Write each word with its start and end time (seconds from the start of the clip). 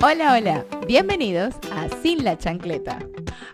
Hola, 0.00 0.34
hola, 0.34 0.64
bienvenidos 0.86 1.56
a 1.72 1.88
Sin 1.88 2.22
la 2.22 2.38
Chancleta. 2.38 3.00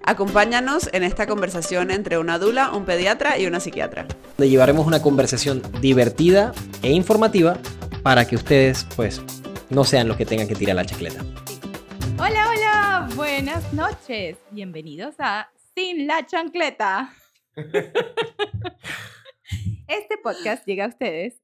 Acompáñanos 0.03 0.91
en 0.93 1.03
esta 1.03 1.27
conversación 1.27 1.91
entre 1.91 2.19
una 2.19 2.39
dula, 2.39 2.71
un 2.73 2.85
pediatra 2.85 3.39
y 3.39 3.47
una 3.47 3.61
psiquiatra. 3.61 4.07
Donde 4.37 4.51
llevaremos 4.51 4.87
una 4.87 5.01
conversación 5.01 5.63
divertida 5.81 6.53
e 6.83 6.93
informativa 6.93 7.57
para 8.03 8.27
que 8.27 8.37
ustedes, 8.37 8.87
pues, 8.95 9.23
no 9.71 9.85
sean 9.85 10.07
los 10.07 10.19
que 10.19 10.27
tengan 10.27 10.47
que 10.47 10.55
tirar 10.55 10.77
la 10.77 10.85
chancleta. 10.85 11.25
Hola, 12.19 12.51
hola, 12.51 13.09
buenas 13.17 13.73
noches. 13.73 14.37
Bienvenidos 14.51 15.15
a 15.21 15.51
Sin 15.75 16.07
la 16.07 16.27
Chancleta. 16.27 17.15
Este 19.89 20.19
podcast 20.23 20.67
llega 20.67 20.85
a 20.85 20.89
ustedes 20.89 21.43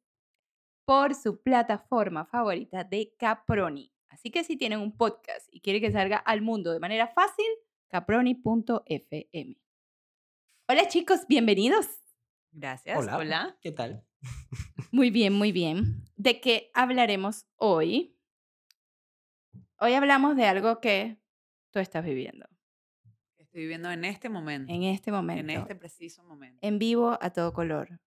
por 0.84 1.14
su 1.14 1.40
plataforma 1.40 2.26
favorita 2.26 2.84
de 2.84 3.14
Caproni. 3.18 3.94
Así 4.20 4.30
que 4.30 4.44
si 4.44 4.58
tienen 4.58 4.80
un 4.80 4.94
podcast 4.94 5.48
y 5.50 5.62
quieren 5.62 5.80
que 5.80 5.90
salga 5.92 6.18
al 6.18 6.42
mundo 6.42 6.72
de 6.72 6.78
manera 6.78 7.08
fácil, 7.08 7.46
caproni.fm. 7.88 9.56
Hola 10.68 10.88
chicos, 10.88 11.20
bienvenidos. 11.26 11.86
Gracias. 12.52 12.98
Hola. 12.98 13.56
¿Qué 13.62 13.72
tal? 13.72 14.04
Muy 14.92 15.08
bien, 15.10 15.32
muy 15.32 15.52
bien. 15.52 16.04
¿De 16.16 16.38
qué 16.42 16.70
hablaremos 16.74 17.46
hoy? 17.56 18.14
Hoy 19.78 19.94
hablamos 19.94 20.36
de 20.36 20.44
algo 20.44 20.80
que 20.80 21.18
tú 21.70 21.78
estás 21.78 22.04
viviendo 22.04 22.46
Estoy 23.38 23.62
viviendo 23.62 23.90
en 23.90 24.04
este 24.04 24.28
momento. 24.28 24.70
en 24.70 24.82
este 24.82 25.08
En 25.08 25.16
momento, 25.16 25.52
este 25.62 25.76
preciso 25.76 26.22
momento. 26.24 26.58
en 26.60 26.78
vivo 26.78 27.16
a 27.22 27.30
todo 27.30 27.54
color. 27.54 28.02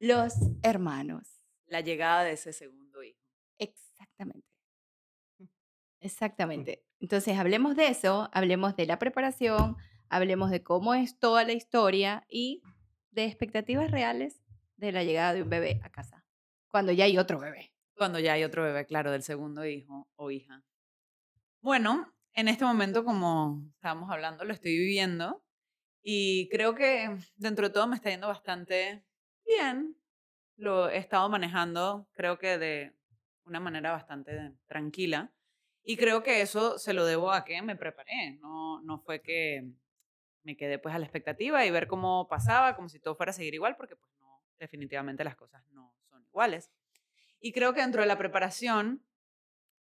Los 0.00 0.34
hermanos. 0.64 1.44
La 1.66 1.80
llegada 1.80 2.24
de 2.24 2.32
ese 2.32 2.52
segundo 2.52 3.04
hijo. 3.04 3.20
Exactamente. 3.58 4.53
Exactamente. 6.04 6.84
Entonces, 7.00 7.38
hablemos 7.38 7.76
de 7.76 7.88
eso, 7.88 8.28
hablemos 8.34 8.76
de 8.76 8.84
la 8.84 8.98
preparación, 8.98 9.78
hablemos 10.10 10.50
de 10.50 10.62
cómo 10.62 10.92
es 10.94 11.18
toda 11.18 11.44
la 11.44 11.54
historia 11.54 12.26
y 12.28 12.62
de 13.10 13.24
expectativas 13.24 13.90
reales 13.90 14.42
de 14.76 14.92
la 14.92 15.02
llegada 15.02 15.32
de 15.32 15.42
un 15.42 15.48
bebé 15.48 15.80
a 15.82 15.88
casa, 15.88 16.26
cuando 16.68 16.92
ya 16.92 17.04
hay 17.06 17.16
otro 17.16 17.40
bebé. 17.40 17.72
Cuando 17.96 18.18
ya 18.18 18.34
hay 18.34 18.44
otro 18.44 18.64
bebé, 18.64 18.84
claro, 18.84 19.12
del 19.12 19.22
segundo 19.22 19.64
hijo 19.64 20.06
o 20.16 20.30
hija. 20.30 20.62
Bueno, 21.62 22.12
en 22.34 22.48
este 22.48 22.66
momento, 22.66 23.02
como 23.02 23.62
estábamos 23.76 24.10
hablando, 24.10 24.44
lo 24.44 24.52
estoy 24.52 24.76
viviendo 24.76 25.42
y 26.02 26.48
creo 26.50 26.74
que 26.74 27.16
dentro 27.36 27.68
de 27.68 27.74
todo 27.74 27.86
me 27.86 27.96
está 27.96 28.10
yendo 28.10 28.28
bastante 28.28 29.04
bien. 29.46 29.96
Lo 30.56 30.90
he 30.90 30.98
estado 30.98 31.28
manejando, 31.30 32.08
creo 32.12 32.38
que 32.38 32.58
de 32.58 32.94
una 33.46 33.60
manera 33.60 33.92
bastante 33.92 34.54
tranquila. 34.66 35.33
Y 35.84 35.96
creo 35.98 36.22
que 36.22 36.40
eso 36.40 36.78
se 36.78 36.94
lo 36.94 37.04
debo 37.04 37.30
a 37.30 37.44
que 37.44 37.60
me 37.60 37.76
preparé. 37.76 38.38
No, 38.40 38.80
no 38.80 38.98
fue 39.00 39.20
que 39.20 39.70
me 40.42 40.56
quedé 40.56 40.78
pues 40.78 40.94
a 40.94 40.98
la 40.98 41.04
expectativa 41.04 41.64
y 41.64 41.70
ver 41.70 41.86
cómo 41.86 42.26
pasaba, 42.26 42.74
como 42.74 42.88
si 42.88 42.98
todo 42.98 43.14
fuera 43.14 43.30
a 43.30 43.34
seguir 43.34 43.54
igual, 43.54 43.76
porque 43.76 43.94
pues 43.94 44.10
no, 44.18 44.42
definitivamente 44.58 45.24
las 45.24 45.36
cosas 45.36 45.62
no 45.70 45.94
son 46.08 46.24
iguales. 46.24 46.70
Y 47.38 47.52
creo 47.52 47.74
que 47.74 47.82
dentro 47.82 48.00
de 48.00 48.08
la 48.08 48.18
preparación 48.18 49.04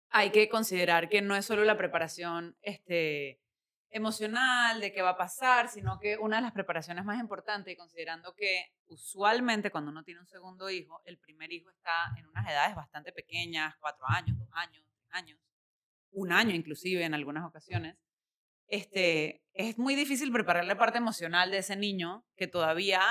hay 0.09 0.31
que 0.31 0.49
considerar 0.49 1.08
que 1.08 1.21
no 1.21 1.35
es 1.35 1.45
solo 1.45 1.63
la 1.63 1.77
preparación 1.77 2.58
este, 2.61 3.39
emocional 3.91 4.81
de 4.81 4.91
qué 4.91 5.02
va 5.02 5.11
a 5.11 5.17
pasar, 5.17 5.69
sino 5.69 5.99
que 5.99 6.17
una 6.17 6.38
de 6.38 6.41
las 6.41 6.52
preparaciones 6.52 7.05
más 7.05 7.19
importantes, 7.19 7.73
y 7.73 7.77
considerando 7.77 8.33
que 8.33 8.73
usualmente 8.88 9.69
cuando 9.69 9.91
uno 9.91 10.03
tiene 10.03 10.21
un 10.21 10.27
segundo 10.27 10.69
hijo, 10.69 11.02
el 11.05 11.17
primer 11.19 11.52
hijo 11.52 11.69
está 11.69 12.11
en 12.17 12.25
unas 12.27 12.49
edades 12.49 12.75
bastante 12.75 13.11
pequeñas, 13.11 13.75
cuatro 13.80 14.05
años, 14.08 14.38
dos 14.38 14.49
años, 14.53 14.83
tres 14.91 15.08
años, 15.11 15.39
un 16.12 16.31
año 16.31 16.56
inclusive 16.56 17.04
en 17.04 17.14
algunas 17.14 17.45
ocasiones, 17.45 17.98
este, 18.67 19.44
es 19.54 19.78
muy 19.78 19.95
difícil 19.95 20.31
preparar 20.31 20.66
la 20.66 20.78
parte 20.78 20.98
emocional 20.98 21.52
de 21.52 21.58
ese 21.58 21.76
niño 21.76 22.26
que 22.36 22.48
todavía 22.48 23.02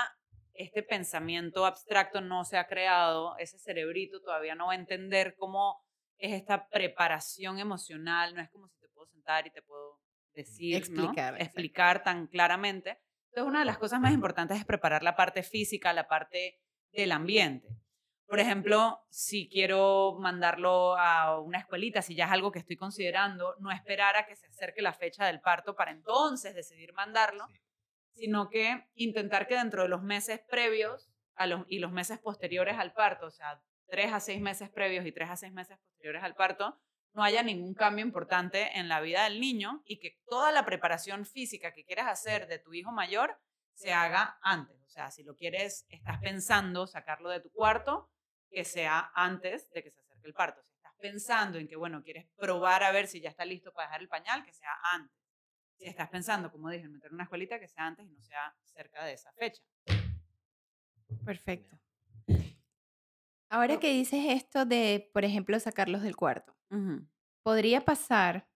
este 0.53 0.83
pensamiento 0.83 1.65
abstracto 1.65 2.21
no 2.21 2.43
se 2.45 2.57
ha 2.57 2.67
creado, 2.67 3.37
ese 3.37 3.57
cerebrito 3.59 4.21
todavía 4.21 4.55
no 4.55 4.67
va 4.67 4.73
a 4.73 4.75
entender 4.75 5.35
cómo 5.37 5.83
es 6.17 6.33
esta 6.33 6.67
preparación 6.67 7.59
emocional, 7.59 8.35
no 8.35 8.41
es 8.41 8.49
como 8.49 8.67
si 8.67 8.77
te 8.79 8.89
puedo 8.89 9.07
sentar 9.07 9.47
y 9.47 9.51
te 9.51 9.61
puedo 9.61 9.99
decir. 10.33 10.75
Explicar, 10.75 11.41
explicar 11.41 12.03
tan 12.03 12.27
claramente. 12.27 12.99
Entonces, 13.29 13.49
una 13.49 13.59
de 13.59 13.65
las 13.65 13.77
cosas 13.77 13.99
más 13.99 14.13
importantes 14.13 14.57
es 14.57 14.65
preparar 14.65 15.03
la 15.03 15.15
parte 15.15 15.41
física, 15.43 15.93
la 15.93 16.07
parte 16.07 16.59
del 16.91 17.11
ambiente. 17.11 17.67
Por 18.31 18.39
ejemplo, 18.39 19.05
si 19.09 19.49
quiero 19.49 20.15
mandarlo 20.17 20.97
a 20.97 21.37
una 21.41 21.57
escuelita, 21.57 22.01
si 22.01 22.15
ya 22.15 22.27
es 22.27 22.31
algo 22.31 22.49
que 22.49 22.59
estoy 22.59 22.77
considerando, 22.77 23.57
no 23.59 23.71
esperar 23.71 24.15
a 24.15 24.25
que 24.25 24.37
se 24.37 24.47
acerque 24.47 24.81
la 24.81 24.93
fecha 24.93 25.25
del 25.25 25.41
parto 25.41 25.75
para 25.75 25.91
entonces 25.91 26.55
decidir 26.55 26.93
mandarlo, 26.93 27.45
sino 28.13 28.49
que 28.49 28.87
intentar 28.93 29.47
que 29.47 29.57
dentro 29.57 29.83
de 29.83 29.89
los 29.89 30.01
meses 30.01 30.39
previos 30.49 31.11
a 31.35 31.45
los, 31.45 31.65
y 31.67 31.79
los 31.79 31.91
meses 31.91 32.19
posteriores 32.19 32.77
al 32.77 32.93
parto, 32.93 33.25
o 33.25 33.31
sea, 33.31 33.61
tres 33.89 34.13
a 34.13 34.21
seis 34.21 34.39
meses 34.39 34.69
previos 34.69 35.05
y 35.05 35.11
tres 35.11 35.29
a 35.29 35.35
seis 35.35 35.51
meses 35.51 35.77
posteriores 35.79 36.23
al 36.23 36.35
parto, 36.35 36.79
no 37.11 37.23
haya 37.23 37.43
ningún 37.43 37.73
cambio 37.73 38.05
importante 38.05 38.79
en 38.79 38.87
la 38.87 39.01
vida 39.01 39.25
del 39.25 39.41
niño 39.41 39.83
y 39.83 39.99
que 39.99 40.21
toda 40.29 40.53
la 40.53 40.63
preparación 40.63 41.25
física 41.25 41.73
que 41.73 41.83
quieras 41.83 42.07
hacer 42.07 42.47
de 42.47 42.59
tu 42.59 42.73
hijo 42.73 42.93
mayor 42.93 43.37
se 43.73 43.91
haga 43.91 44.39
antes. 44.41 44.81
O 44.85 44.89
sea, 44.89 45.11
si 45.11 45.21
lo 45.23 45.35
quieres, 45.35 45.85
estás 45.89 46.21
pensando 46.21 46.87
sacarlo 46.87 47.29
de 47.29 47.41
tu 47.41 47.51
cuarto, 47.51 48.09
que 48.51 48.65
sea 48.65 49.11
antes 49.15 49.69
de 49.71 49.83
que 49.83 49.91
se 49.91 50.01
acerque 50.01 50.27
el 50.27 50.33
parto. 50.33 50.61
Si 50.63 50.75
estás 50.75 50.93
pensando 50.99 51.57
en 51.57 51.67
que, 51.67 51.75
bueno, 51.75 52.03
quieres 52.03 52.27
probar 52.35 52.83
a 52.83 52.91
ver 52.91 53.07
si 53.07 53.21
ya 53.21 53.29
está 53.29 53.45
listo 53.45 53.71
para 53.73 53.87
dejar 53.87 54.01
el 54.01 54.09
pañal, 54.09 54.43
que 54.43 54.53
sea 54.53 54.71
antes. 54.93 55.17
Si 55.77 55.85
estás 55.85 56.09
pensando, 56.09 56.51
como 56.51 56.69
dije, 56.69 56.85
en 56.85 56.91
meter 56.91 57.11
una 57.11 57.23
escuelita, 57.23 57.59
que 57.59 57.67
sea 57.67 57.87
antes 57.87 58.05
y 58.05 58.11
no 58.11 58.21
sea 58.21 58.55
cerca 58.63 59.03
de 59.05 59.13
esa 59.13 59.31
fecha. 59.33 59.63
Perfecto. 61.25 61.79
Ahora 63.49 63.79
que 63.79 63.91
dices 63.91 64.23
esto 64.29 64.65
de, 64.65 65.09
por 65.13 65.25
ejemplo, 65.25 65.59
sacarlos 65.59 66.03
del 66.03 66.15
cuarto, 66.15 66.55
podría 67.43 67.83
pasar 67.83 68.47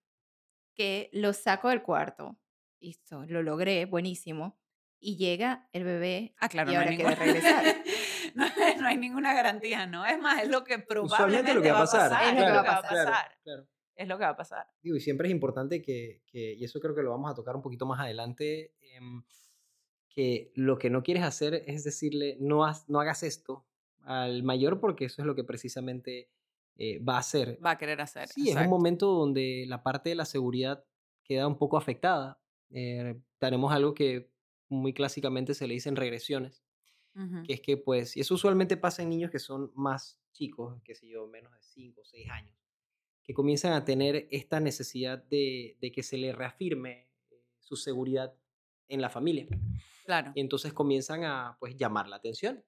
que 0.74 1.10
los 1.14 1.38
saco 1.38 1.70
del 1.70 1.82
cuarto, 1.82 2.38
listo, 2.80 3.26
lo 3.26 3.44
logré, 3.44 3.86
buenísimo, 3.86 4.58
y 5.06 5.18
llega 5.18 5.70
el 5.72 5.84
bebé 5.84 6.34
Ah, 6.40 6.50
claro, 6.50 6.72
y 6.72 6.74
no 6.74 6.80
ahora 6.80 6.96
quiere 6.96 7.04
ninguna, 7.16 7.26
regresar. 7.26 7.64
no, 8.36 8.46
no 8.82 8.88
hay 8.88 8.98
ninguna 8.98 9.34
garantía, 9.34 9.86
¿no? 9.86 10.06
Es 10.06 10.20
más, 10.20 10.42
es 10.44 10.50
lo 10.50 10.64
que 10.64 10.80
probablemente 10.80 11.54
lo 11.54 11.62
que 11.62 11.72
va 11.72 11.78
a 11.80 11.82
pasar. 11.82 12.24
Es 12.24 12.34
lo 12.34 12.46
que 12.46 12.52
va 12.52 12.60
a 12.62 12.82
pasar. 12.82 13.06
Claro, 13.06 13.36
claro. 13.44 13.68
Es 13.96 14.08
lo 14.08 14.18
que 14.18 14.24
va 14.26 14.30
a 14.32 14.36
pasar. 14.36 14.68
Digo, 14.82 14.96
y 14.98 15.00
siempre 15.00 15.28
es 15.28 15.32
importante 15.32 15.82
que, 15.82 16.22
que- 16.26 16.54
y 16.56 16.64
eso 16.66 16.80
creo 16.80 16.94
que 16.96 17.02
lo 17.04 17.12
vamos 17.12 17.32
a 17.32 17.36
tocar 17.36 17.56
un 17.56 17.62
poquito 17.62 17.86
más 17.86 18.00
adelante, 18.00 18.74
em, 18.82 19.24
que 20.10 20.52
lo 20.56 20.78
que 20.78 20.90
no 20.90 21.04
quieres 21.04 21.24
hacer 21.24 21.64
es 21.68 21.84
decirle, 21.84 22.38
no, 22.40 22.66
haz- 22.66 22.86
no 22.88 23.00
hagas 23.00 23.24
esto 23.24 23.66
al 24.02 24.44
mayor 24.44 24.80
porque 24.80 25.06
eso 25.06 25.22
es 25.22 25.26
lo 25.26 25.36
que 25.36 25.44
precisamente 25.44 26.30
eh, 26.78 27.00
va 27.00 27.16
a 27.16 27.20
hacer. 27.20 27.58
Va 27.66 27.72
a 27.72 27.78
querer 27.78 28.02
hacer. 28.02 28.28
Sí, 28.28 28.50
es 28.50 28.56
un 28.58 28.68
momento 28.70 29.08
donde 29.08 29.66
la 29.68 29.82
parte 29.82 30.10
de 30.10 30.16
la 30.16 30.26
seguridad 30.26 30.84
queda 31.24 31.48
un 31.48 31.58
poco 31.58 31.78
afectada. 31.78 32.40
Eh, 32.72 33.16
tenemos 33.40 33.72
algo 33.74 33.94
que 33.94 34.30
muy 34.76 34.94
clásicamente 34.94 35.54
se 35.54 35.68
le 35.68 35.74
dicen 35.74 35.96
regresiones, 35.96 36.64
que 37.46 37.54
es 37.54 37.62
que 37.62 37.78
pues, 37.78 38.18
y 38.18 38.20
eso 38.20 38.34
usualmente 38.34 38.76
pasa 38.76 39.02
en 39.02 39.10
niños 39.10 39.32
que 39.32 39.40
son 39.40 39.72
más 39.74 40.20
chicos, 40.34 40.82
qué 40.84 40.96
sé 40.96 41.08
yo, 41.08 41.28
menos 41.28 41.54
de 41.54 41.62
5 41.62 42.02
o 42.02 42.06
6 42.06 42.30
años, 42.30 42.58
que 43.24 43.34
comienzan 43.34 43.72
a 43.72 43.86
tener 43.86 44.28
esta 44.32 44.60
necesidad 44.60 45.24
de, 45.24 45.78
de 45.80 45.92
que 45.92 46.04
se 46.04 46.18
le 46.18 46.34
reafirme 46.34 47.08
eh, 47.32 47.42
su 47.60 47.78
seguridad 47.78 48.36
en 48.90 49.02
la 49.02 49.10
familia. 49.10 49.48
Claro. 50.06 50.32
Y 50.36 50.42
entonces 50.42 50.74
comienzan 50.74 51.24
a 51.24 51.58
pues 51.60 51.76
llamar 51.78 52.08
la 52.08 52.18
atención. 52.18 52.64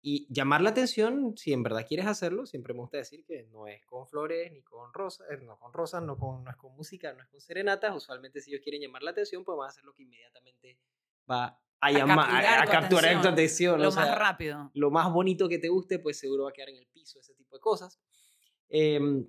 Y 0.00 0.32
llamar 0.32 0.60
la 0.60 0.70
atención, 0.70 1.36
si 1.36 1.52
en 1.52 1.64
verdad 1.64 1.84
quieres 1.86 2.06
hacerlo, 2.06 2.46
siempre 2.46 2.72
me 2.72 2.80
gusta 2.80 2.98
decir 2.98 3.24
que 3.24 3.42
no 3.50 3.66
es 3.66 3.84
con 3.84 4.06
flores, 4.06 4.52
ni 4.52 4.62
con 4.62 4.92
rosas, 4.94 5.26
eh, 5.30 5.38
no 5.38 5.58
con 5.58 5.72
rosas, 5.72 6.02
no, 6.02 6.16
con, 6.16 6.44
no 6.44 6.50
es 6.50 6.56
con 6.56 6.74
música, 6.76 7.12
no 7.12 7.22
es 7.22 7.28
con 7.28 7.40
serenatas. 7.40 7.96
Usualmente 7.96 8.40
si 8.40 8.52
ellos 8.52 8.62
quieren 8.62 8.80
llamar 8.80 9.02
la 9.02 9.10
atención, 9.10 9.44
pues 9.44 9.58
van 9.58 9.66
a 9.66 9.70
hacer 9.70 9.84
lo 9.84 9.92
que 9.92 10.04
inmediatamente 10.04 10.78
va 11.30 11.60
a, 11.80 11.92
llamar, 11.92 12.16
capturar 12.16 12.44
a, 12.44 12.62
a 12.62 12.64
tu 12.64 12.70
capturar 12.72 13.22
tu 13.22 13.28
atención, 13.28 13.74
atención. 13.74 13.82
Lo 13.82 13.88
o 13.88 13.92
sea, 13.92 14.06
más 14.06 14.18
rápido. 14.18 14.70
lo 14.74 14.90
más 14.90 15.12
bonito 15.12 15.48
que 15.48 15.58
te 15.58 15.68
guste, 15.68 15.98
pues 15.98 16.18
seguro 16.18 16.44
va 16.44 16.50
a 16.50 16.52
quedar 16.52 16.70
en 16.70 16.76
el 16.76 16.86
piso, 16.88 17.20
ese 17.20 17.34
tipo 17.34 17.56
de 17.56 17.60
cosas. 17.60 18.00
Em, 18.68 19.26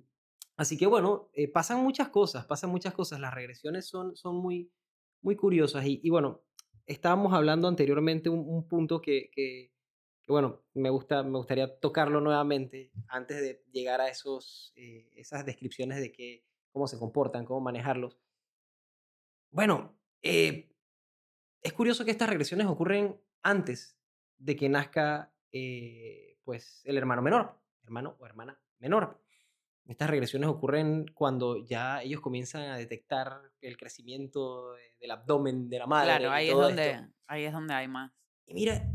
así 0.56 0.76
que 0.76 0.86
bueno, 0.86 1.30
eh, 1.32 1.48
pasan 1.48 1.82
muchas 1.82 2.08
cosas, 2.08 2.46
pasan 2.46 2.70
muchas 2.70 2.94
cosas. 2.94 3.20
Las 3.20 3.34
regresiones 3.34 3.86
son, 3.86 4.16
son 4.16 4.36
muy, 4.36 4.70
muy 5.22 5.36
curiosas. 5.36 5.84
Y, 5.86 6.00
y 6.02 6.10
bueno, 6.10 6.42
estábamos 6.86 7.32
hablando 7.32 7.68
anteriormente 7.68 8.28
un, 8.28 8.40
un 8.40 8.66
punto 8.66 9.00
que, 9.00 9.30
que, 9.32 9.72
que, 10.22 10.32
bueno, 10.32 10.62
me, 10.74 10.90
gusta, 10.90 11.22
me 11.22 11.38
gustaría 11.38 11.78
tocarlo 11.78 12.20
nuevamente 12.20 12.90
antes 13.08 13.40
de 13.40 13.64
llegar 13.70 14.00
a 14.00 14.08
esos, 14.08 14.72
eh, 14.76 15.08
esas 15.14 15.46
descripciones 15.46 16.00
de 16.00 16.12
que, 16.12 16.44
cómo 16.72 16.86
se 16.86 16.98
comportan, 16.98 17.44
cómo 17.44 17.60
manejarlos. 17.60 18.18
Bueno, 19.50 19.96
eh, 20.22 20.70
es 21.62 21.72
curioso 21.72 22.04
que 22.04 22.10
estas 22.10 22.28
regresiones 22.28 22.66
ocurren 22.66 23.20
antes 23.42 23.96
de 24.38 24.56
que 24.56 24.68
nazca 24.68 25.32
eh, 25.52 26.38
pues 26.44 26.82
el 26.84 26.96
hermano 26.96 27.22
menor, 27.22 27.58
hermano 27.84 28.16
o 28.18 28.26
hermana 28.26 28.60
menor. 28.78 29.20
Estas 29.86 30.08
regresiones 30.08 30.48
ocurren 30.48 31.06
cuando 31.14 31.64
ya 31.64 32.02
ellos 32.02 32.20
comienzan 32.20 32.62
a 32.70 32.76
detectar 32.76 33.40
el 33.60 33.76
crecimiento 33.76 34.74
del 35.00 35.10
abdomen 35.10 35.68
de 35.68 35.78
la 35.78 35.86
madre. 35.86 36.06
Claro, 36.06 36.30
ahí, 36.30 36.48
es 36.48 36.54
donde, 36.54 37.08
ahí 37.26 37.44
es 37.44 37.52
donde 37.52 37.74
hay 37.74 37.88
más. 37.88 38.12
Y 38.46 38.54
mira, 38.54 38.86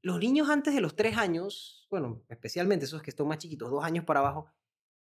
los 0.00 0.18
niños 0.18 0.48
antes 0.48 0.74
de 0.74 0.80
los 0.80 0.96
tres 0.96 1.18
años, 1.18 1.86
bueno, 1.90 2.22
especialmente 2.28 2.86
esos 2.86 3.02
que 3.02 3.10
están 3.10 3.28
más 3.28 3.38
chiquitos, 3.38 3.70
dos 3.70 3.84
años 3.84 4.04
para 4.04 4.20
abajo, 4.20 4.50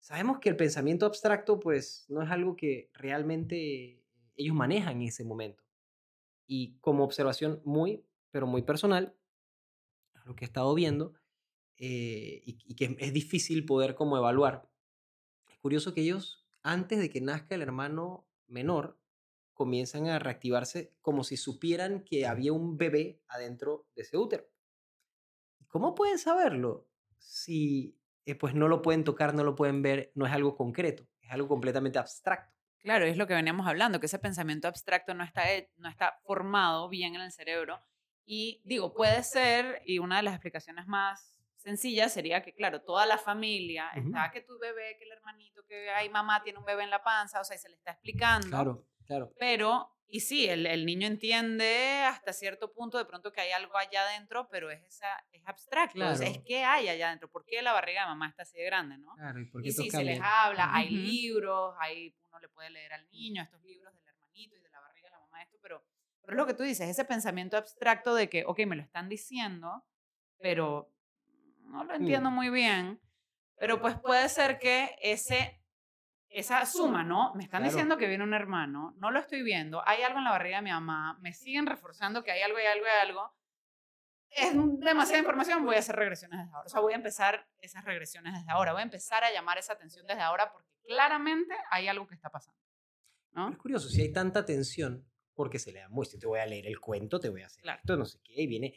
sabemos 0.01 0.39
que 0.39 0.51
el 0.51 0.57
pensamiento 0.57 1.07
abstracto 1.07 1.59
pues 1.59 2.05
no 2.09 2.23
es 2.23 2.31
algo 2.31 2.55
que 2.55 2.91
realmente 2.93 4.05
ellos 4.37 4.55
manejan 4.55 5.01
en 5.01 5.09
ese 5.09 5.25
momento. 5.25 5.63
Y 6.55 6.77
como 6.83 7.03
observación 7.03 7.63
muy, 7.65 8.05
pero 8.31 8.47
muy 8.47 8.61
personal, 8.61 9.17
lo 10.27 10.37
que 10.37 10.45
he 10.45 10.47
estado 10.47 10.75
viendo, 10.75 11.15
eh, 11.79 12.43
y, 12.45 12.75
que 12.75 12.95
es 13.01 13.13
difícil 13.15 13.65
poder 13.65 13.95
como 13.95 14.19
evaluar, 14.19 14.69
es 15.49 15.57
curioso 15.61 15.95
que 15.95 16.03
ellos, 16.03 16.47
antes 16.63 16.99
de 16.99 17.09
que 17.09 17.23
nazca 17.23 17.55
el 17.55 17.63
hermano 17.63 18.29
menor, 18.49 19.01
comienzan 19.55 20.09
a 20.09 20.19
reactivarse 20.19 20.95
como 21.01 21.25
si 21.25 21.39
supieran 21.39 22.05
que 22.05 22.27
había 22.27 22.53
un 22.53 22.77
bebé 22.77 23.23
adentro 23.29 23.87
de 23.97 24.03
ese 24.03 24.19
útero. 24.19 24.47
¿Cómo 25.69 25.95
pueden 25.95 26.19
saberlo 26.19 26.87
si 27.17 27.99
eh, 28.27 28.35
pues 28.35 28.55
no 28.55 28.69
lo 28.69 28.83
pueden 28.83 29.05
tocar, 29.05 29.33
no 29.33 29.43
lo 29.43 29.55
pueden 29.55 29.81
ver, 29.81 30.13
no 30.15 30.27
es 30.27 30.33
algo 30.35 30.55
concreto, 30.55 31.09
es 31.23 31.31
algo 31.31 31.49
completamente 31.49 31.99
abstracto. 31.99 32.52
Claro, 32.83 33.07
es 33.07 33.17
lo 33.17 33.27
que 33.27 33.35
veníamos 33.35 33.67
hablando, 33.67 34.01
que 34.01 34.07
ese 34.07 34.19
pensamiento 34.19 34.69
abstracto 34.69 35.15
no 35.15 35.25
está, 35.25 35.43
no 35.77 35.89
está 35.89 36.19
formado 36.25 36.89
bien 36.89 37.15
en 37.15 37.21
el 37.21 37.33
cerebro. 37.33 37.81
Y 38.25 38.61
digo, 38.65 38.95
puede 38.95 39.23
ser, 39.23 39.83
y 39.85 39.99
una 39.99 40.17
de 40.17 40.23
las 40.23 40.35
explicaciones 40.35 40.87
más 40.87 41.41
sencillas 41.57 42.13
sería 42.13 42.43
que, 42.43 42.55
claro, 42.55 42.83
toda 42.83 43.07
la 43.07 43.19
familia, 43.19 43.91
está 43.95 44.31
que 44.33 44.41
tu 44.41 44.59
bebé, 44.59 44.97
que 44.99 45.05
el 45.05 45.13
hermanito, 45.13 45.65
que 45.67 45.91
hay 45.91 46.09
mamá 46.09 46.43
tiene 46.43 46.59
un 46.59 46.65
bebé 46.65 46.83
en 46.83 46.91
la 46.91 47.03
panza, 47.03 47.41
o 47.41 47.45
sea, 47.45 47.57
y 47.57 47.59
se 47.61 47.69
le 47.69 47.77
está 47.77 47.93
explicando. 47.93 48.49
Claro, 48.49 48.85
claro. 49.13 49.33
Pero 49.39 49.93
y 50.15 50.21
sí, 50.21 50.47
el, 50.47 50.67
el, 50.67 50.85
niño 50.85 51.07
entiende 51.07 52.03
hasta 52.05 52.35
cierto 52.35 52.71
punto 52.71 52.99
de 52.99 53.07
pronto 53.07 53.33
que 53.33 53.41
hay 53.41 53.53
algo 53.53 53.79
allá 53.79 54.03
adentro, 54.03 54.47
pero 54.51 54.71
es, 54.71 54.83
esa, 54.85 55.07
es 55.33 55.43
abstracto. 55.47 55.95
Claro. 55.95 56.23
es 56.23 56.39
que 56.41 56.65
hay 56.65 56.89
allá 56.89 57.07
adentro. 57.07 57.31
¿Por 57.31 57.47
qué 57.47 57.63
la 57.63 57.73
barriga 57.73 58.03
de 58.03 58.09
mamá 58.09 58.29
está 58.29 58.43
así 58.43 58.59
de 58.59 58.65
grande, 58.65 58.99
no? 58.99 59.15
Claro, 59.15 59.41
y, 59.41 59.47
por 59.47 59.67
y 59.67 59.73
sí, 59.73 59.89
se 59.89 60.05
les 60.05 60.21
habla, 60.23 60.69
hay 60.71 60.91
libros, 60.91 61.75
hay, 61.79 62.15
uno 62.29 62.39
le 62.41 62.49
puede 62.51 62.69
leer 62.69 62.93
al 62.93 63.09
niño 63.09 63.43
estos 63.43 63.63
libros 63.63 63.95
del 63.95 64.07
hermanito 64.07 64.55
y 64.55 64.61
de 64.61 64.69
la 64.69 64.81
barriga 64.81 65.09
de 65.09 65.13
la 65.13 65.19
mamá, 65.19 65.43
esto, 65.43 65.57
pero, 65.63 65.83
pero 66.21 66.33
es 66.35 66.37
lo 66.37 66.47
que 66.47 66.55
tú 66.55 66.63
dices, 66.63 66.91
ese 66.91 67.07
pensamiento 67.07 67.57
abstracto 67.57 68.15
de 68.15 68.29
que, 68.29 68.45
ok, 68.45 68.67
me 68.67 68.77
lo 68.77 68.83
están 68.83 69.09
diciendo, 69.09 69.83
pero 70.39 70.93
no 71.61 71.85
lo 71.85 71.95
entiendo 71.95 72.31
mm. 72.31 72.35
muy 72.35 72.51
bien. 72.51 73.01
Pero 73.57 73.81
pues 73.81 73.99
puede 73.99 74.29
ser 74.29 74.59
que 74.59 74.95
ese 75.01 75.62
esa 76.33 76.65
suma, 76.67 77.05
¿no? 77.05 77.35
Me 77.35 77.45
están 77.45 77.63
diciendo 77.63 77.97
que 77.97 78.09
viene 78.09 78.25
un 78.25 78.35
hermano, 78.35 78.95
no 78.99 79.11
lo 79.11 79.19
estoy 79.19 79.43
viendo, 79.43 79.87
hay 79.87 80.03
algo 80.03 80.19
en 80.19 80.25
la 80.25 80.31
barriga 80.31 80.57
de 80.57 80.63
mi 80.63 80.71
mamá, 80.71 81.19
me 81.21 81.33
siguen 81.33 81.67
reforzando 81.67 82.25
que 82.25 82.33
hay 82.33 82.43
algo, 82.43 82.59
hay 82.59 82.67
algo, 82.67 82.87
hay 82.87 83.09
algo. 83.09 83.35
Es 84.31 84.53
demasiada 84.81 85.19
información, 85.19 85.65
voy 85.65 85.77
a 85.77 85.81
hacer 85.81 85.95
regresiones 85.95 86.39
desde 86.39 86.53
ahora. 86.53 86.67
O 86.67 86.69
sea, 86.71 86.81
voy 86.81 86.95
a 86.95 86.97
empezar 86.97 87.47
esas 87.61 87.85
regresiones 87.85 88.33
desde 88.33 88.51
ahora, 88.51 88.73
voy 88.73 88.81
a 88.81 88.85
empezar 88.85 89.23
a 89.25 89.33
llamar 89.33 89.59
esa 89.59 89.75
atención 89.75 90.07
desde 90.07 90.23
ahora 90.23 90.51
porque 90.53 90.71
claramente 90.87 91.55
hay 91.71 91.89
algo 91.89 92.07
que 92.07 92.15
está 92.15 92.31
pasando. 92.31 92.59
¿no? 93.33 93.51
Es 93.51 93.59
curioso, 93.59 93.89
si 93.89 94.01
hay 94.01 94.13
tanta 94.13 94.45
tensión, 94.47 95.07
porque 95.35 95.59
se 95.59 95.73
le 95.73 95.81
da 95.81 95.89
mucho, 95.89 96.19
te 96.19 96.27
voy 96.27 96.41
a 96.41 96.47
leer 96.47 96.67
el 96.67 96.81
cuento, 96.81 97.21
te 97.21 97.29
voy 97.29 97.43
a 97.43 97.47
hacer 97.47 97.65
esto, 97.67 97.97
no 97.97 98.05
sé 98.05 98.21
qué, 98.23 98.43
y 98.43 98.47
viene. 98.47 98.75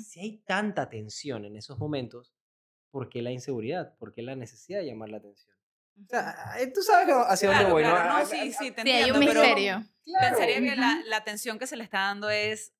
Si 0.00 0.20
hay 0.20 0.38
tanta 0.38 0.88
tensión 0.88 1.44
en 1.44 1.56
esos 1.56 1.78
momentos, 1.78 2.34
¿por 2.90 3.08
qué 3.08 3.22
la 3.22 3.30
inseguridad? 3.30 3.96
¿Por 3.98 4.12
qué 4.12 4.22
la 4.22 4.34
necesidad 4.34 4.80
de 4.80 4.86
llamar 4.86 5.08
la 5.08 5.18
atención? 5.18 5.55
O 6.04 6.08
sea, 6.08 6.54
eh, 6.60 6.72
tú 6.72 6.82
sabes 6.82 7.14
hacia 7.26 7.50
dónde 7.50 7.72
voy, 7.72 7.82
¿no? 7.82 8.26
sí, 8.26 8.52
sí, 8.52 8.70
te 8.70 8.82
sí, 8.82 8.90
hay 8.90 9.10
un 9.10 9.18
misterio. 9.18 9.84
Pensaría 10.20 10.60
que 10.60 10.76
la, 10.76 11.00
la, 11.06 11.16
atención 11.16 11.58
que 11.58 11.66
se 11.66 11.76
le 11.76 11.82
está 11.82 11.98
dando 12.00 12.30
es 12.30 12.72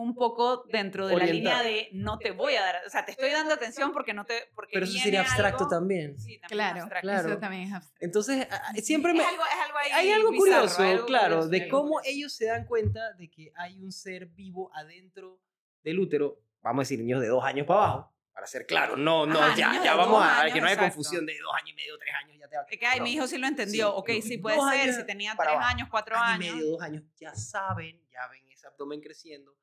un 0.00 0.14
poco 0.14 0.64
dentro 0.72 1.06
de 1.06 1.16
la 1.16 1.26
línea 1.26 1.62
de 1.62 1.90
no 1.92 2.18
te 2.18 2.30
voy 2.30 2.54
a 2.54 2.62
dar, 2.62 2.76
o 2.86 2.88
sea, 2.88 3.04
te 3.04 3.10
estoy 3.10 3.30
dando 3.30 3.52
atención 3.52 3.92
porque 3.92 4.14
no 4.14 4.24
te... 4.24 4.48
Porque 4.54 4.70
Pero 4.72 4.86
eso 4.86 4.98
sería 4.98 5.20
abstracto 5.20 5.68
también. 5.68 6.18
Sí, 6.18 6.38
también 6.38 6.48
claro, 6.48 6.80
abstracto. 6.80 7.06
claro, 7.06 7.28
eso 7.28 7.38
también 7.38 7.62
es 7.64 7.72
abstracto. 7.74 8.04
Entonces, 8.06 8.48
siempre 8.82 9.12
me... 9.12 9.20
Es 9.20 9.28
algo, 9.28 9.42
es 9.42 9.66
algo 9.66 9.78
ahí 9.78 9.90
hay 9.92 10.12
algo 10.12 10.30
bizarro, 10.30 10.60
curioso, 10.62 10.82
algo 10.82 11.06
claro, 11.06 11.28
curioso, 11.36 11.48
de 11.50 11.68
cómo 11.68 12.00
ellos 12.04 12.32
se 12.32 12.46
dan 12.46 12.64
cuenta 12.64 13.12
de 13.12 13.28
que 13.28 13.52
hay 13.56 13.78
un 13.78 13.92
ser 13.92 14.26
vivo 14.26 14.70
adentro 14.74 15.38
del 15.82 15.98
útero, 15.98 16.40
vamos 16.62 16.80
a 16.80 16.82
decir, 16.84 16.98
niños 17.00 17.20
de 17.20 17.28
dos 17.28 17.44
años 17.44 17.66
para 17.66 17.80
abajo, 17.80 18.14
para 18.40 18.48
ser 18.48 18.64
claro, 18.64 18.96
no, 18.96 19.26
no, 19.26 19.54
ya, 19.54 19.84
ya 19.84 19.94
vamos 19.94 20.24
a 20.24 20.44
ver 20.44 20.52
que 20.54 20.62
no 20.62 20.66
haya 20.66 20.78
confusión 20.78 21.26
de 21.26 21.38
dos 21.38 21.54
años 21.54 21.72
y 21.72 21.74
medio, 21.74 21.98
tres 21.98 22.14
años, 22.24 22.38
ya 22.40 22.48
te 22.48 22.74
Es 22.74 22.80
que, 22.80 22.86
ay, 22.86 23.00
mi 23.02 23.12
hijo 23.12 23.26
sí 23.26 23.36
lo 23.36 23.46
entendió, 23.46 23.94
ok, 23.94 24.12
sí 24.22 24.38
puede 24.38 24.58
ser, 24.70 24.94
si 24.94 25.04
tenía 25.04 25.36
tres 25.36 25.58
años, 25.60 25.88
cuatro 25.90 26.16
años. 26.16 26.46
y 26.46 26.54
medio, 26.54 26.70
dos 26.70 26.80
años, 26.80 27.04
ya 27.16 27.34
saben, 27.34 28.00
ya 28.10 28.26
ven 28.28 28.50
ese 28.50 28.66
abdomen 28.66 29.02
creciendo 29.02 29.54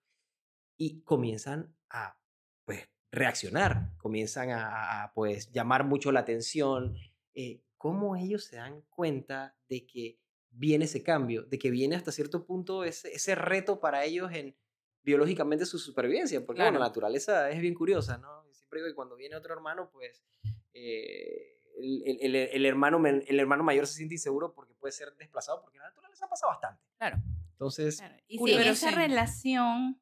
y 0.77 1.01
comienzan 1.01 1.75
a, 1.89 2.19
pues, 2.65 2.87
reaccionar, 3.11 3.97
comienzan 3.97 4.51
a, 4.51 5.11
pues, 5.15 5.51
llamar 5.51 5.83
mucho 5.83 6.11
la 6.11 6.19
atención. 6.19 6.95
Eh, 7.33 7.63
¿Cómo 7.77 8.15
ellos 8.15 8.43
se 8.43 8.57
dan 8.57 8.81
cuenta 8.91 9.55
de 9.69 9.87
que 9.87 10.19
viene 10.51 10.85
ese 10.85 11.01
cambio, 11.01 11.45
de 11.45 11.57
que 11.57 11.71
viene 11.71 11.95
hasta 11.95 12.11
cierto 12.11 12.45
punto 12.45 12.83
ese, 12.83 13.11
ese 13.11 13.33
reto 13.33 13.79
para 13.79 14.03
ellos 14.03 14.31
en 14.31 14.55
biológicamente 15.01 15.65
su 15.65 15.79
supervivencia? 15.79 16.45
Porque 16.45 16.61
la 16.61 16.69
naturaleza 16.69 17.49
es 17.49 17.59
bien 17.59 17.73
curiosa, 17.73 18.19
¿no? 18.19 18.46
Siempre 18.67 18.81
digo 18.81 18.89
que 18.89 18.95
cuando 18.95 19.15
viene 19.15 19.35
otro 19.35 19.53
hermano, 19.53 19.89
pues 19.91 20.25
eh, 20.73 21.55
el, 21.79 22.19
el, 22.21 22.35
el, 22.35 22.65
hermano, 22.65 23.01
el 23.05 23.39
hermano 23.39 23.63
mayor 23.63 23.87
se 23.87 23.95
siente 23.95 24.15
inseguro 24.15 24.53
porque 24.53 24.73
puede 24.73 24.91
ser 24.91 25.15
desplazado, 25.15 25.61
porque 25.61 25.77
la 25.77 25.85
naturaleza 25.85 26.27
pasa 26.27 26.47
bastante. 26.47 26.83
Claro. 26.97 27.17
Entonces, 27.51 28.03
y 28.27 28.37
si 28.37 28.53
esa 28.53 28.91
relación, 28.91 29.99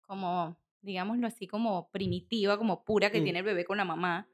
como, 0.00 0.56
digámoslo 0.80 1.26
así, 1.26 1.46
como 1.46 1.90
primitiva, 1.90 2.58
como 2.58 2.84
pura 2.84 3.10
que 3.10 3.20
mm. 3.20 3.24
tiene 3.24 3.38
el 3.38 3.44
bebé 3.44 3.64
con 3.64 3.76
la 3.76 3.84
mamá, 3.84 4.28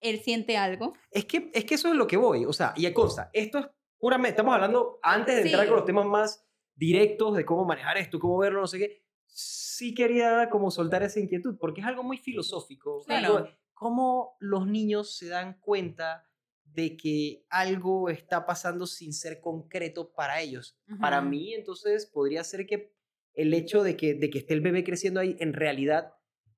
él 0.00 0.20
siente 0.20 0.56
algo. 0.56 0.94
Es 1.10 1.24
que, 1.24 1.50
es 1.52 1.64
que 1.64 1.74
eso 1.74 1.88
es 1.88 1.94
lo 1.94 2.06
que 2.06 2.16
voy, 2.16 2.44
o 2.44 2.52
sea, 2.52 2.72
y 2.76 2.86
a 2.86 2.94
consta, 2.94 3.30
esto 3.32 3.58
es 3.58 3.66
puramente, 3.98 4.30
estamos 4.30 4.54
hablando 4.54 5.00
antes 5.02 5.34
de 5.34 5.42
entrar 5.42 5.66
con 5.66 5.76
los 5.76 5.84
temas 5.84 6.06
más 6.06 6.46
directos 6.76 7.36
de 7.36 7.44
cómo 7.44 7.64
manejar 7.64 7.98
esto, 7.98 8.20
cómo 8.20 8.38
verlo, 8.38 8.60
no 8.60 8.68
sé 8.68 8.78
qué 8.78 9.07
sí 9.28 9.94
quería 9.94 10.48
como 10.50 10.70
soltar 10.70 11.02
esa 11.02 11.20
inquietud, 11.20 11.56
porque 11.58 11.80
es 11.80 11.86
algo 11.86 12.02
muy 12.02 12.18
filosófico. 12.18 13.04
Claro. 13.04 13.48
Cómo 13.74 14.36
los 14.40 14.66
niños 14.66 15.16
se 15.16 15.28
dan 15.28 15.60
cuenta 15.60 16.24
de 16.64 16.96
que 16.96 17.46
algo 17.48 18.10
está 18.10 18.44
pasando 18.44 18.86
sin 18.86 19.12
ser 19.12 19.40
concreto 19.40 20.12
para 20.12 20.40
ellos. 20.40 20.78
Para 21.00 21.20
mí, 21.20 21.54
entonces, 21.54 22.06
podría 22.06 22.44
ser 22.44 22.66
que 22.66 22.92
el 23.34 23.54
hecho 23.54 23.82
de 23.82 23.96
que, 23.96 24.14
de 24.14 24.30
que 24.30 24.38
esté 24.38 24.54
el 24.54 24.60
bebé 24.60 24.84
creciendo 24.84 25.20
ahí, 25.20 25.36
en 25.38 25.52
realidad, 25.52 26.12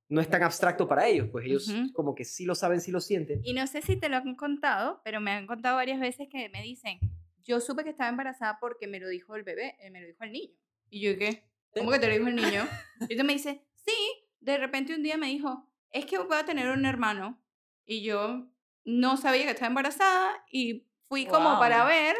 no 0.08 0.20
es 0.20 0.28
tan 0.28 0.42
abstracto 0.42 0.88
para 0.88 1.06
ellos, 1.06 1.28
pues 1.30 1.46
ellos 1.46 1.72
como 1.92 2.14
que 2.14 2.24
sí 2.24 2.44
lo 2.44 2.54
saben, 2.54 2.80
sí 2.80 2.90
lo 2.90 3.00
sienten. 3.00 3.40
Y 3.44 3.52
no 3.52 3.66
sé 3.66 3.80
si 3.80 3.96
te 3.96 4.08
lo 4.08 4.16
han 4.16 4.34
contado, 4.34 5.00
pero 5.04 5.20
me 5.20 5.30
han 5.30 5.46
contado 5.46 5.76
varias 5.76 6.00
veces 6.00 6.28
que 6.28 6.48
me 6.48 6.62
dicen, 6.62 6.98
yo 7.44 7.60
supe 7.60 7.84
que 7.84 7.90
estaba 7.90 8.10
embarazada 8.10 8.58
porque 8.60 8.88
me 8.88 8.98
lo 8.98 9.08
dijo 9.08 9.36
el 9.36 9.44
bebé, 9.44 9.76
eh, 9.80 9.90
me 9.90 10.00
lo 10.00 10.06
dijo 10.06 10.24
el 10.24 10.32
niño. 10.32 10.54
Y 10.88 11.00
yo, 11.00 11.16
¿qué? 11.16 11.49
¿Cómo 11.74 11.90
que 11.90 11.98
te 11.98 12.08
lo 12.08 12.14
dijo 12.14 12.28
el 12.28 12.36
niño? 12.36 12.66
Y 13.08 13.16
tú 13.16 13.24
me 13.24 13.32
dice, 13.32 13.64
sí, 13.74 13.94
de 14.40 14.58
repente 14.58 14.94
un 14.94 15.02
día 15.02 15.16
me 15.16 15.28
dijo, 15.28 15.68
es 15.90 16.06
que 16.06 16.18
voy 16.18 16.36
a 16.36 16.44
tener 16.44 16.68
un 16.70 16.84
hermano. 16.84 17.42
Y 17.84 18.02
yo 18.02 18.48
no 18.84 19.16
sabía 19.16 19.44
que 19.44 19.50
estaba 19.50 19.68
embarazada 19.68 20.44
y 20.50 20.86
fui 21.08 21.26
como 21.26 21.58
para 21.58 21.84
ver 21.84 22.16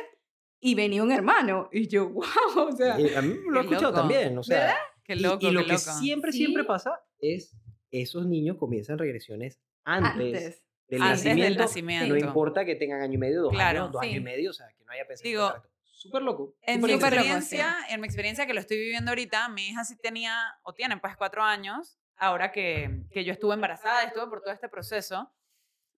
y 0.61 0.75
venía 0.75 1.03
un 1.03 1.13
hermano. 1.13 1.69
Y 1.73 1.89
yo, 1.89 2.09
wow, 2.11 2.69
o 2.69 2.73
sea. 2.73 2.95
a 2.95 3.23
mí 3.23 3.37
lo 3.49 3.61
he 3.61 3.63
escuchado 3.63 3.93
también, 3.93 4.37
o 4.37 4.43
sea. 4.43 4.59
¿Verdad? 4.59 4.77
Qué 5.05 5.17
loco, 5.17 5.47
y, 5.47 5.51
lo 5.51 5.67
que 5.67 5.77
siempre, 5.79 6.31
siempre 6.31 6.63
pasa 6.63 6.93
es 7.19 7.57
esos 7.91 8.27
niños 8.27 8.57
comienzan 8.59 8.97
regresiones 8.97 9.61
antes, 9.83 10.63
Del, 10.87 11.01
nacimiento, 11.01 12.15
No 12.15 12.17
importa 12.17 12.65
que 12.65 12.77
tengan 12.77 13.01
año 13.01 13.15
y 13.15 13.19
medio, 13.19 13.43
dos 13.43 13.59
años, 13.59 13.91
dos 13.91 14.03
años 14.03 14.17
y 14.17 14.21
medio, 14.21 14.51
o 14.51 14.53
sea, 14.53 14.69
que 14.69 14.85
no 14.85 14.93
haya 14.93 15.07
pensamiento 15.07 15.63
súper 16.01 16.23
loco. 16.23 16.55
En 16.63 16.81
mi, 16.81 16.93
experiencia, 16.93 17.77
en 17.91 18.01
mi 18.01 18.07
experiencia 18.07 18.47
que 18.47 18.55
lo 18.55 18.61
estoy 18.61 18.79
viviendo 18.79 19.11
ahorita, 19.11 19.51
mi 19.51 19.69
hija 19.69 19.85
sí 19.85 19.97
tenía, 19.97 20.59
o 20.63 20.73
tiene 20.73 20.97
pues 20.97 21.15
cuatro 21.15 21.43
años, 21.43 21.99
ahora 22.17 22.51
que, 22.53 23.03
que 23.11 23.23
yo 23.23 23.33
estuve 23.33 23.53
embarazada, 23.53 24.05
estuve 24.05 24.27
por 24.29 24.41
todo 24.41 24.55
este 24.55 24.71
proceso. 24.71 25.31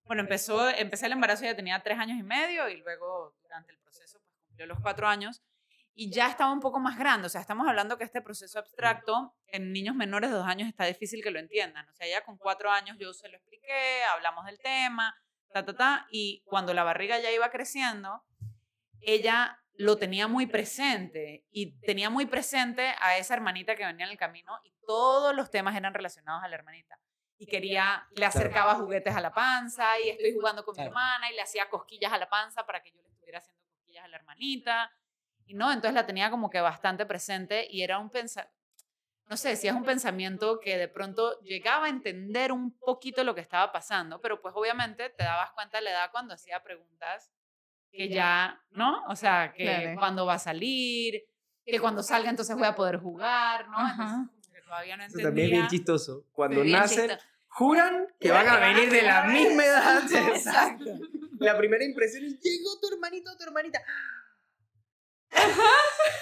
Bueno, 0.05 0.23
empezó, 0.23 0.69
empecé 0.71 1.07
el 1.07 1.13
embarazo 1.13 1.45
ya 1.45 1.55
tenía 1.55 1.81
tres 1.85 2.01
años 2.01 2.19
y 2.19 2.25
medio 2.25 2.69
y 2.69 2.79
luego 2.79 3.37
durante 3.45 3.71
el 3.71 3.79
proceso 3.79 4.19
pues 4.25 4.35
cumplió 4.45 4.67
los 4.67 4.81
cuatro 4.81 5.07
años 5.07 5.41
y 5.95 6.11
ya 6.11 6.29
estaba 6.29 6.51
un 6.51 6.59
poco 6.59 6.81
más 6.81 6.99
grande. 6.99 7.29
O 7.29 7.31
sea, 7.31 7.41
estamos 7.41 7.69
hablando 7.69 7.97
que 7.97 8.03
este 8.03 8.21
proceso 8.21 8.59
abstracto 8.59 9.37
en 9.47 9.73
niños 9.73 9.95
menores 9.95 10.31
de 10.31 10.37
dos 10.37 10.47
años 10.49 10.69
está 10.69 10.85
difícil 10.85 11.23
que 11.23 11.31
lo 11.31 11.39
entiendan. 11.39 11.89
O 11.89 11.95
sea, 11.95 12.09
ya 12.09 12.25
con 12.25 12.37
cuatro 12.39 12.73
años 12.73 12.97
yo 12.99 13.13
se 13.13 13.29
lo 13.29 13.37
expliqué, 13.37 14.03
hablamos 14.13 14.47
del 14.47 14.59
tema, 14.59 15.15
ta, 15.53 15.65
ta, 15.65 15.77
ta, 15.77 16.07
y 16.11 16.43
cuando 16.45 16.75
la 16.75 16.83
barriga 16.83 17.21
ya 17.21 17.31
iba 17.31 17.49
creciendo, 17.53 18.25
ella 19.01 19.62
lo 19.75 19.97
tenía 19.97 20.29
muy 20.29 20.47
presente 20.47 21.47
y 21.51 21.79
tenía 21.81 22.11
muy 22.11 22.27
presente 22.27 22.95
a 23.01 23.17
esa 23.17 23.35
hermanita 23.35 23.75
que 23.75 23.85
venía 23.85 24.07
en 24.07 24.13
el 24.13 24.19
camino 24.19 24.59
y 24.65 24.73
todos 24.87 25.35
los 25.35 25.51
temas 25.51 25.77
eran 25.77 25.95
relacionados 25.95 26.43
a 26.43 26.49
la 26.49 26.57
hermanita. 26.57 26.99
y 27.39 27.47
quería, 27.47 28.07
le 28.15 28.25
acercaba 28.25 28.77
juguetes 28.77 29.17
a 29.17 29.21
la 29.21 29.35
panza 29.35 29.99
y 29.99 30.11
estoy 30.11 30.33
jugando 30.33 30.65
con 30.65 30.77
mi 30.77 30.85
hermana 30.85 31.29
y 31.29 31.35
le 31.35 31.43
hacía 31.43 31.69
cosquillas 31.69 32.13
a 32.13 32.19
la 32.19 32.29
panza 32.29 32.65
para 32.65 32.81
que 32.81 32.93
yo 32.93 33.03
le 33.03 33.09
estuviera 33.09 33.39
haciendo 33.39 33.61
cosquillas 33.65 34.05
a 34.05 34.09
la 34.09 34.17
hermanita. 34.17 34.93
Y 35.47 35.55
no, 35.55 35.73
entonces 35.73 35.95
la 35.95 36.07
tenía 36.07 36.31
como 36.31 36.51
que 36.51 36.61
bastante 36.61 37.05
presente 37.05 37.67
y 37.69 37.83
era 37.83 37.99
un 37.99 38.11
pensamiento, 38.11 38.55
no 39.27 39.37
sé, 39.37 39.57
si 39.57 39.67
es 39.67 39.75
un 39.75 39.85
pensamiento 39.85 40.61
que 40.61 40.77
de 40.77 40.89
pronto 40.89 41.41
llegaba 41.41 41.87
a 41.87 41.89
entender 41.89 42.53
un 42.53 42.79
poquito 42.79 43.25
lo 43.25 43.35
que 43.35 43.41
estaba 43.41 43.73
pasando, 43.73 44.21
pero 44.21 44.41
pues 44.41 44.55
obviamente 44.55 45.11
te 45.11 45.25
dabas 45.25 45.53
cuenta 45.53 45.79
de 45.79 45.85
la 45.85 45.91
edad 45.91 46.11
cuando 46.13 46.35
hacía 46.35 46.63
preguntas 46.63 47.33
que 47.93 48.09
ya, 48.09 48.61
¿no? 48.71 49.05
O 49.09 49.17
sea, 49.17 49.53
que 49.53 49.95
cuando 49.99 50.27
va 50.27 50.35
a 50.35 50.39
salir, 50.39 51.23
que 51.65 51.79
cuando 51.79 52.03
salga 52.03 52.31
entonces 52.31 52.57
voy 52.57 52.67
a 52.67 52.75
poder 52.75 52.97
jugar, 52.99 53.69
¿no? 53.69 53.79
Entonces, 53.89 54.65
todavía 54.65 54.97
no 54.97 55.05
entendía. 55.05 55.27
también 55.27 55.47
es 55.47 55.53
bien 55.53 55.69
chistoso. 55.69 56.25
Cuando 56.33 56.65
nacen, 56.65 57.11
juran 57.49 58.09
que 58.19 58.31
van 58.31 58.49
a 58.49 58.59
venir 58.59 58.91
de 58.91 59.03
la 59.03 59.25
misma 59.25 59.65
edad. 59.65 60.03
Exacto. 60.35 60.91
La 61.39 61.57
primera 61.59 61.85
impresión 61.85 62.25
es, 62.25 62.41
llegó 62.41 62.81
tu 62.81 62.93
hermanito 62.93 63.31
o 63.33 63.37
tu 63.37 63.45
hermanita. 63.45 63.81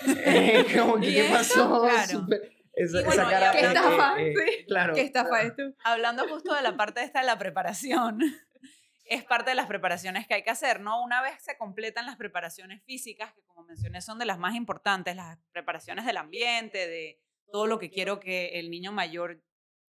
Eh, 0.03 0.65
¿qué 0.67 1.29
pasó? 1.31 1.83
Claro. 1.83 2.27
Esa, 2.73 3.29
cara 3.29 3.53
¿Qué 3.53 3.67
estafa? 3.67 4.17
sí. 4.17 4.65
claro. 4.67 4.95
¿Qué 4.95 5.03
estafa 5.03 5.43
esto? 5.43 5.63
Hablando 5.85 6.27
justo 6.27 6.55
de 6.55 6.63
la 6.63 6.77
parte 6.77 7.03
esta 7.03 7.21
de 7.21 7.27
la 7.27 7.39
preparación, 7.39 8.21
es 9.11 9.25
parte 9.25 9.51
de 9.51 9.57
las 9.57 9.67
preparaciones 9.67 10.29
que 10.29 10.35
hay 10.35 10.45
que 10.45 10.51
hacer, 10.51 10.81
¿no? 10.81 11.03
Una 11.03 11.21
vez 11.21 11.43
se 11.43 11.59
completan 11.59 12.07
las 12.07 12.15
preparaciones 12.15 12.81
físicas, 12.85 13.35
que 13.35 13.43
como 13.43 13.65
mencioné 13.65 14.01
son 14.03 14.21
de 14.21 14.25
las 14.25 14.39
más 14.39 14.55
importantes, 14.55 15.17
las 15.17 15.37
preparaciones 15.51 16.07
del 16.07 16.17
ambiente, 16.17 16.87
de 16.87 17.21
todo 17.51 17.67
lo 17.67 17.81
que 17.81 17.91
quiero 17.91 18.21
que 18.21 18.61
el 18.61 18.71
niño 18.71 18.93
mayor 18.93 19.43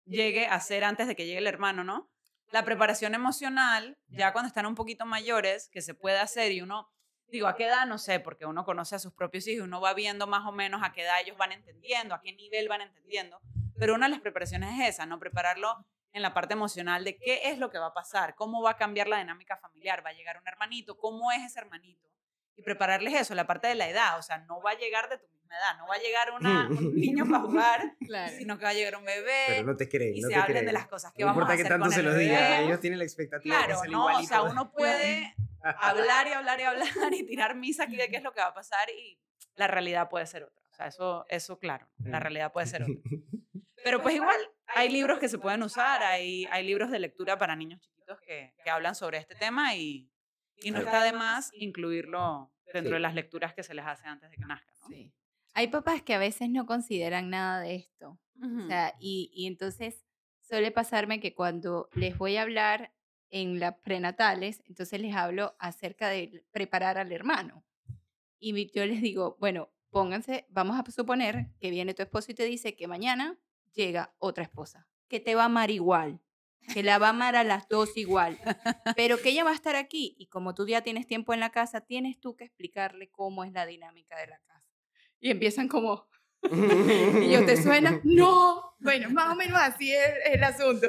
llegue 0.03 0.47
a 0.47 0.55
hacer 0.55 0.83
antes 0.83 1.07
de 1.07 1.15
que 1.15 1.25
llegue 1.25 1.37
el 1.37 1.47
hermano, 1.47 1.85
¿no? 1.85 2.11
La 2.51 2.65
preparación 2.65 3.15
emocional, 3.15 3.97
ya 4.09 4.33
cuando 4.33 4.49
están 4.49 4.65
un 4.65 4.75
poquito 4.75 5.05
mayores, 5.05 5.69
que 5.69 5.81
se 5.81 5.93
puede 5.93 6.19
hacer 6.19 6.51
y 6.51 6.61
uno, 6.61 6.91
digo, 7.27 7.47
¿a 7.47 7.55
qué 7.55 7.67
edad? 7.67 7.85
No 7.85 7.97
sé, 7.97 8.19
porque 8.19 8.45
uno 8.45 8.65
conoce 8.65 8.95
a 8.95 8.99
sus 8.99 9.13
propios 9.13 9.47
hijos, 9.47 9.65
uno 9.65 9.79
va 9.79 9.93
viendo 9.93 10.27
más 10.27 10.45
o 10.45 10.51
menos 10.51 10.81
a 10.83 10.91
qué 10.91 11.03
edad 11.03 11.21
ellos 11.21 11.37
van 11.37 11.53
entendiendo, 11.53 12.15
a 12.15 12.21
qué 12.21 12.33
nivel 12.33 12.67
van 12.67 12.81
entendiendo, 12.81 13.39
pero 13.79 13.95
una 13.95 14.07
de 14.07 14.11
las 14.11 14.19
preparaciones 14.19 14.77
es 14.77 14.89
esa, 14.89 15.05
¿no? 15.05 15.19
Prepararlo 15.19 15.85
en 16.15 16.21
la 16.21 16.33
parte 16.33 16.53
emocional 16.53 17.03
de 17.03 17.17
qué 17.17 17.41
es 17.43 17.59
lo 17.59 17.69
que 17.69 17.77
va 17.77 17.87
a 17.87 17.93
pasar, 17.93 18.35
cómo 18.35 18.61
va 18.61 18.71
a 18.71 18.77
cambiar 18.77 19.09
la 19.09 19.17
dinámica 19.17 19.57
familiar, 19.57 20.03
va 20.03 20.11
a 20.11 20.13
llegar 20.13 20.39
un 20.39 20.47
hermanito, 20.47 20.97
cómo 20.97 21.29
es 21.33 21.43
ese 21.43 21.59
hermanito, 21.59 22.09
y 22.55 22.61
prepararles 22.61 23.13
eso, 23.15 23.35
la 23.35 23.45
parte 23.45 23.67
de 23.67 23.75
la 23.75 23.89
edad, 23.89 24.17
o 24.17 24.21
sea, 24.21 24.37
no 24.37 24.61
va 24.61 24.71
a 24.71 24.77
llegar 24.77 25.09
de 25.09 25.17
tu 25.17 25.27
misma 25.27 25.57
edad, 25.57 25.77
no 25.77 25.87
va 25.87 25.95
a 25.95 25.99
llegar 25.99 26.31
una, 26.31 26.69
un 26.69 26.95
niño 26.95 27.25
para 27.25 27.41
jugar, 27.41 27.95
sino 28.39 28.57
que 28.57 28.63
va 28.63 28.69
a 28.69 28.73
llegar 28.73 28.95
un 28.95 29.03
bebé. 29.03 29.43
Pero 29.47 29.63
no 29.63 29.75
te 29.75 29.89
crees, 29.89 30.15
y 30.15 30.21
no 30.21 30.29
se 30.29 30.35
te 30.35 30.39
hablen 30.39 30.65
de 30.65 30.71
las 30.71 30.87
cosas 30.87 31.11
que 31.11 31.25
vamos 31.25 31.43
a 31.43 31.53
hacer. 31.53 31.57
No 31.57 31.65
importa 31.65 31.75
que 31.75 31.83
tanto 31.83 31.93
se 31.93 32.01
los 32.01 32.17
diga, 32.17 32.61
ellos 32.61 32.79
tienen 32.79 32.99
la 32.99 33.05
expectativa 33.05 33.57
claro, 33.57 33.81
de 33.81 33.89
no, 33.89 34.05
O 34.05 34.23
sea, 34.23 34.43
uno 34.43 34.71
puede 34.71 35.35
hablar 35.63 36.27
y 36.27 36.31
hablar 36.31 36.61
y 36.61 36.63
hablar 36.63 36.87
y 37.11 37.23
tirar 37.25 37.55
misa 37.55 37.83
aquí 37.83 37.97
de 37.97 38.07
qué 38.07 38.15
es 38.15 38.23
lo 38.23 38.31
que 38.31 38.39
va 38.39 38.47
a 38.47 38.53
pasar 38.53 38.89
y 38.89 39.19
la 39.55 39.67
realidad 39.67 40.07
puede 40.07 40.25
ser 40.27 40.43
otra. 40.43 40.63
O 40.71 40.75
sea, 40.75 40.87
eso, 40.87 41.25
eso 41.27 41.59
claro, 41.59 41.89
la 42.05 42.21
realidad 42.21 42.53
puede 42.53 42.67
ser 42.67 42.83
otra. 42.83 42.95
Pero 43.85 44.01
pues 44.01 44.15
igual 44.15 44.35
hay 44.65 44.89
libros 44.89 45.19
que 45.19 45.29
se 45.29 45.37
pueden 45.37 45.61
usar, 45.61 46.01
hay, 46.01 46.47
hay 46.49 46.65
libros 46.65 46.89
de 46.89 46.97
lectura 46.97 47.37
para 47.37 47.55
niños 47.55 47.79
chiquitos 47.81 48.19
que, 48.21 48.51
que 48.63 48.69
hablan 48.71 48.95
sobre 48.95 49.19
este 49.19 49.35
tema 49.35 49.75
y, 49.75 50.09
y 50.57 50.71
no 50.71 50.79
está 50.79 51.03
de 51.03 51.13
más 51.13 51.51
incluirlo 51.53 52.51
dentro 52.73 52.95
de 52.95 52.99
las 52.99 53.13
lecturas 53.13 53.53
que 53.53 53.61
se 53.61 53.75
les 53.75 53.85
hace 53.85 54.07
antes 54.07 54.31
de 54.31 54.37
que 54.37 54.45
nazcan. 54.45 54.75
Sí. 54.87 55.13
Hay 55.53 55.67
papás 55.67 56.01
que 56.01 56.15
a 56.15 56.17
veces 56.17 56.49
no 56.49 56.65
consideran 56.65 57.29
nada 57.29 57.61
de 57.61 57.75
esto. 57.75 58.19
O 58.41 58.67
sea, 58.67 58.95
y, 58.99 59.29
y 59.35 59.45
entonces 59.45 60.03
suele 60.41 60.71
pasarme 60.71 61.19
que 61.19 61.35
cuando 61.35 61.87
les 61.93 62.17
voy 62.17 62.37
a 62.37 62.41
hablar 62.41 62.91
en 63.29 63.59
las 63.59 63.75
prenatales, 63.75 64.63
entonces 64.65 64.99
les 64.99 65.15
hablo 65.15 65.55
acerca 65.59 66.09
de 66.09 66.43
preparar 66.49 66.97
al 66.97 67.11
hermano. 67.11 67.63
Y 68.39 68.71
yo 68.71 68.83
les 68.87 68.99
digo, 68.99 69.37
bueno, 69.39 69.71
pónganse, 69.91 70.47
vamos 70.49 70.75
a 70.79 70.91
suponer 70.91 71.51
que 71.59 71.69
viene 71.69 71.93
tu 71.93 72.01
esposo 72.01 72.31
y 72.31 72.35
te 72.35 72.45
dice 72.45 72.75
que 72.75 72.87
mañana 72.87 73.37
llega 73.75 74.15
otra 74.17 74.43
esposa, 74.43 74.87
que 75.07 75.19
te 75.19 75.35
va 75.35 75.43
a 75.43 75.45
amar 75.45 75.69
igual, 75.69 76.21
que 76.73 76.81
la 76.81 76.97
va 76.97 77.07
a 77.07 77.09
amar 77.11 77.35
a 77.35 77.43
las 77.43 77.67
dos 77.67 77.95
igual, 77.97 78.39
pero 78.95 79.19
que 79.19 79.29
ella 79.29 79.43
va 79.43 79.51
a 79.51 79.55
estar 79.55 79.75
aquí 79.75 80.15
y 80.17 80.27
como 80.27 80.55
tú 80.55 80.67
ya 80.67 80.81
tienes 80.81 81.05
tiempo 81.05 81.33
en 81.33 81.39
la 81.39 81.51
casa, 81.51 81.81
tienes 81.81 82.19
tú 82.19 82.35
que 82.35 82.45
explicarle 82.45 83.09
cómo 83.11 83.43
es 83.43 83.51
la 83.51 83.65
dinámica 83.65 84.17
de 84.17 84.27
la 84.27 84.39
casa. 84.39 84.73
Y 85.19 85.31
empiezan 85.31 85.67
como, 85.67 86.07
y 86.43 87.31
yo 87.31 87.45
te 87.45 87.61
suena, 87.61 88.01
no, 88.03 88.75
bueno, 88.79 89.09
más 89.11 89.33
o 89.33 89.35
menos 89.35 89.59
así 89.59 89.93
es 89.93 90.13
el 90.31 90.43
asunto, 90.43 90.87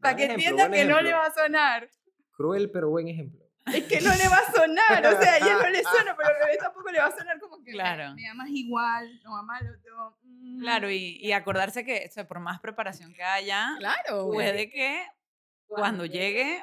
para 0.00 0.16
que 0.16 0.24
entienda 0.24 0.70
que 0.70 0.84
no 0.84 1.00
le 1.00 1.12
va 1.12 1.26
a 1.26 1.34
sonar. 1.34 1.88
Cruel 2.32 2.70
pero 2.70 2.90
buen 2.90 3.08
ejemplo. 3.08 3.43
Es 3.66 3.84
que 3.84 4.00
no 4.00 4.14
le 4.14 4.28
va 4.28 4.36
a 4.36 4.52
sonar, 4.52 5.06
o 5.06 5.22
sea, 5.22 5.32
a 5.32 5.36
ella 5.38 5.54
no 5.54 5.68
le 5.70 5.82
suena, 5.82 6.14
pero 6.16 6.28
al 6.28 6.34
bebé 6.34 6.58
tampoco 6.58 6.90
le 6.90 6.98
va 6.98 7.06
a 7.06 7.16
sonar 7.16 7.38
como 7.40 7.62
que 7.62 7.72
claro. 7.72 8.14
me 8.14 8.28
amas 8.28 8.48
igual, 8.50 9.20
no 9.22 9.36
amas 9.36 9.62
lo 9.62 9.72
otro. 9.72 10.18
Mm. 10.22 10.60
Claro, 10.60 10.90
y, 10.90 11.16
y, 11.20 11.32
acordarse 11.32 11.84
que 11.84 12.06
o 12.08 12.12
sea, 12.12 12.28
por 12.28 12.40
más 12.40 12.60
preparación 12.60 13.14
que 13.14 13.22
haya, 13.22 13.74
claro, 13.78 14.28
puede 14.30 14.70
que 14.70 15.06
cuando 15.66 16.04
llegue 16.04 16.62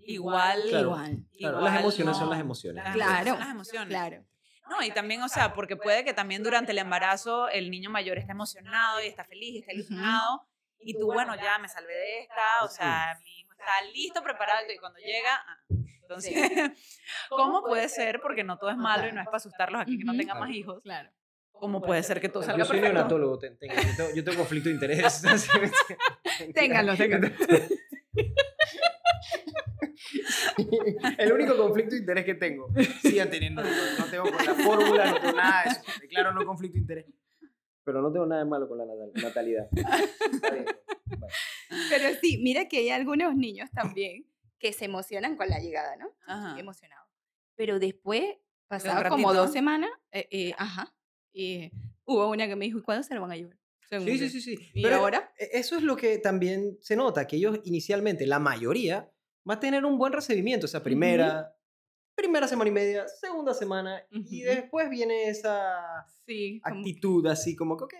igual, 0.00 0.62
igual, 0.66 1.24
igual, 1.32 1.64
las 1.64 1.80
emociones 1.80 2.16
son 2.16 2.30
las 2.30 2.40
emociones. 2.40 2.84
claro, 2.92 3.30
son 3.30 3.40
las 3.40 3.50
emociones. 3.50 3.88
Claro. 3.88 4.24
No, 4.68 4.82
y 4.82 4.90
también, 4.90 5.22
o 5.22 5.28
sea, 5.28 5.52
porque 5.52 5.76
puede 5.76 6.04
que 6.04 6.14
también 6.14 6.42
durante 6.42 6.72
el 6.72 6.78
embarazo 6.78 7.48
el 7.48 7.70
niño 7.70 7.90
mayor 7.90 8.18
esté 8.18 8.32
emocionado 8.32 9.02
y 9.02 9.06
está 9.06 9.24
feliz 9.24 9.54
y 9.54 9.58
está 9.58 9.72
ilusionado. 9.72 10.46
Y 10.80 10.98
tú, 10.98 11.06
bueno, 11.06 11.34
ya 11.36 11.58
me 11.58 11.68
salvé 11.68 11.94
de 11.94 12.20
esta, 12.20 12.64
o 12.64 12.68
sea, 12.68 13.18
mi 13.22 13.43
está 13.64 13.92
listo, 13.92 14.22
preparado, 14.22 14.60
y 14.72 14.78
cuando 14.78 14.98
llega, 14.98 15.34
ah, 15.34 15.58
entonces, 16.02 16.34
¿cómo 17.30 17.62
puede 17.62 17.88
ser? 17.88 18.20
Porque 18.20 18.44
no 18.44 18.58
todo 18.58 18.70
es 18.70 18.76
malo 18.76 19.08
y 19.08 19.12
no 19.12 19.20
es 19.20 19.26
para 19.26 19.38
asustarlos 19.38 19.80
aquí 19.80 19.98
que 19.98 20.04
no 20.04 20.16
tengan 20.16 20.38
más 20.38 20.50
hijos. 20.50 20.82
Claro. 20.82 21.10
¿Cómo 21.52 21.80
puede 21.80 22.02
ser 22.02 22.20
que 22.20 22.28
todo 22.28 22.42
salga 22.42 22.58
Yo 22.58 22.64
soy 22.64 22.80
perfecto? 22.80 22.94
neonatólogo, 22.94 23.40
yo, 23.40 23.56
tengo, 23.58 23.74
yo 24.14 24.24
tengo 24.24 24.38
conflicto 24.38 24.68
de 24.68 24.74
interés. 24.74 25.22
ténganlo, 26.54 26.96
ténganlo. 26.96 27.28
El 31.16 31.32
único 31.32 31.56
conflicto 31.56 31.92
de 31.92 32.00
interés 32.00 32.24
que 32.24 32.34
tengo, 32.34 32.68
sigan 33.00 33.30
teniendo, 33.30 33.62
no 33.62 34.04
tengo 34.10 34.24
con 34.24 34.44
la 34.44 34.54
fórmula, 34.54 35.10
no 35.10 35.20
tengo 35.20 35.36
nada 35.36 35.62
de 35.62 35.70
eso. 35.70 35.80
Claro, 36.10 36.32
no 36.32 36.44
conflicto 36.44 36.74
de 36.74 36.80
interés. 36.80 37.06
Pero 37.84 38.02
no 38.02 38.12
tengo 38.12 38.26
nada 38.26 38.42
de 38.42 38.50
malo 38.50 38.68
con 38.68 38.78
la 38.78 38.84
natalidad. 39.22 39.68
Pero 41.90 42.18
sí, 42.20 42.38
mira 42.42 42.68
que 42.68 42.78
hay 42.78 42.90
algunos 42.90 43.34
niños 43.34 43.70
también 43.70 44.26
que 44.58 44.72
se 44.72 44.86
emocionan 44.86 45.36
con 45.36 45.48
la 45.48 45.58
llegada, 45.58 45.96
¿no? 45.96 46.10
Ajá. 46.26 46.58
Emocionados. 46.58 47.08
Pero 47.54 47.78
después, 47.78 48.24
pasado 48.66 49.08
como 49.08 49.32
dos 49.32 49.52
semanas, 49.52 49.90
eh, 50.10 50.26
eh, 50.30 50.54
ajá, 50.58 50.94
y 51.32 51.70
hubo 52.04 52.30
una 52.30 52.46
que 52.46 52.56
me 52.56 52.64
dijo, 52.64 52.78
¿y 52.78 52.82
cuándo 52.82 53.02
se 53.02 53.14
lo 53.14 53.20
van 53.20 53.32
a 53.32 53.36
llevar? 53.36 53.58
Sí, 53.88 54.18
sí, 54.18 54.28
sí, 54.28 54.40
sí. 54.40 54.70
¿Y 54.72 54.82
Pero 54.82 54.96
ahora? 54.96 55.32
E, 55.38 55.50
eso 55.58 55.76
es 55.76 55.82
lo 55.82 55.96
que 55.96 56.18
también 56.18 56.78
se 56.80 56.96
nota, 56.96 57.26
que 57.26 57.36
ellos 57.36 57.60
inicialmente, 57.64 58.26
la 58.26 58.38
mayoría, 58.38 59.10
va 59.48 59.54
a 59.54 59.60
tener 59.60 59.84
un 59.84 59.98
buen 59.98 60.12
recibimiento, 60.12 60.66
o 60.66 60.68
sea, 60.68 60.82
primera, 60.82 61.54
primera 62.14 62.48
semana 62.48 62.70
y 62.70 62.72
media, 62.72 63.06
segunda 63.08 63.54
semana, 63.54 64.02
y 64.10 64.42
después 64.42 64.88
viene 64.88 65.28
esa 65.28 66.06
sí, 66.26 66.60
actitud 66.64 67.26
así 67.26 67.54
como 67.54 67.76
que, 67.76 67.84
ok, 67.84 67.94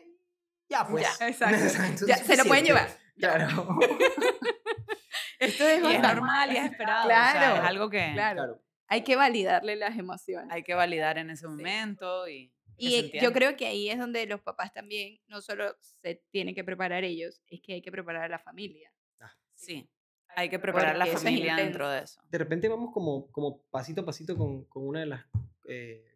ya 0.68 0.87
pues. 0.87 1.06
Ya, 1.21 1.28
exacto. 1.28 2.06
ya, 2.06 2.16
se 2.16 2.37
lo 2.37 2.44
pueden 2.44 2.64
llevar. 2.64 2.88
Claro. 3.16 3.47
Esto 5.38 5.68
es, 5.68 6.00
normal 6.00 6.52
y 6.52 6.56
es 6.56 6.64
esperado. 6.64 7.06
Claro. 7.06 7.62
es 7.62 7.68
algo 7.68 7.90
que. 7.90 8.11
Claro. 8.12 8.61
Hay 8.87 9.02
que 9.02 9.16
validarle 9.16 9.76
las 9.76 9.99
emociones. 9.99 10.50
Hay 10.50 10.62
que 10.62 10.75
validar 10.75 11.18
en 11.18 11.30
ese 11.30 11.47
momento 11.47 12.28
y. 12.28 12.52
Y 12.76 13.21
yo 13.21 13.33
creo 13.33 13.56
que 13.56 13.68
ahí 13.68 13.88
es 13.88 13.99
donde 13.99 14.26
los 14.26 14.40
papás 14.40 14.73
también 14.73 15.21
no 15.28 15.40
solo 15.40 15.76
se 15.78 16.25
tienen 16.30 16.56
que 16.56 16.64
preparar 16.64 17.04
ellos, 17.04 17.40
es 17.47 17.61
que 17.61 17.75
hay 17.75 17.83
que 17.83 17.92
preparar 17.92 18.25
a 18.25 18.28
la 18.28 18.40
familia. 18.40 18.92
Ah, 19.21 19.33
sí, 19.54 19.88
hay 20.35 20.49
que 20.49 20.59
preparar 20.59 20.97
a 20.97 20.99
la 20.99 21.06
familia 21.06 21.54
dentro 21.54 21.88
de 21.88 22.00
eso. 22.00 22.21
De 22.28 22.37
repente 22.37 22.68
vamos 22.68 22.92
como, 22.92 23.30
como 23.30 23.62
pasito 23.71 24.00
a 24.00 24.04
pasito 24.04 24.37
con, 24.37 24.64
con 24.64 24.88
una 24.88 25.00
de 25.00 25.06
las 25.06 25.25
eh, 25.68 26.13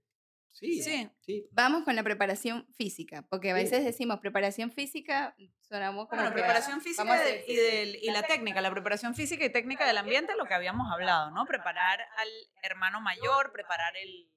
Sí, 0.52 0.82
sí, 0.82 1.48
Vamos 1.52 1.84
con 1.84 1.94
la 1.94 2.02
preparación 2.02 2.66
física, 2.74 3.22
porque 3.30 3.52
a 3.52 3.54
veces 3.54 3.84
decimos 3.84 4.18
preparación 4.18 4.72
física, 4.72 5.36
sonamos 5.60 6.08
como. 6.08 6.20
Bueno, 6.20 6.34
preparación 6.34 6.80
física 6.80 7.30
y, 7.46 7.98
y, 8.02 8.10
la 8.10 8.22
técnica, 8.22 8.60
la 8.60 8.70
preparación 8.70 9.14
física 9.14 9.44
y 9.44 9.50
técnica 9.50 9.86
del 9.86 9.98
ambiente, 9.98 10.34
lo 10.36 10.46
que 10.46 10.54
habíamos 10.54 10.90
hablado, 10.92 11.30
¿no? 11.30 11.44
Preparar 11.46 12.00
al 12.00 12.28
hermano 12.62 13.00
mayor, 13.00 13.52
preparar 13.52 13.96
el, 13.96 14.28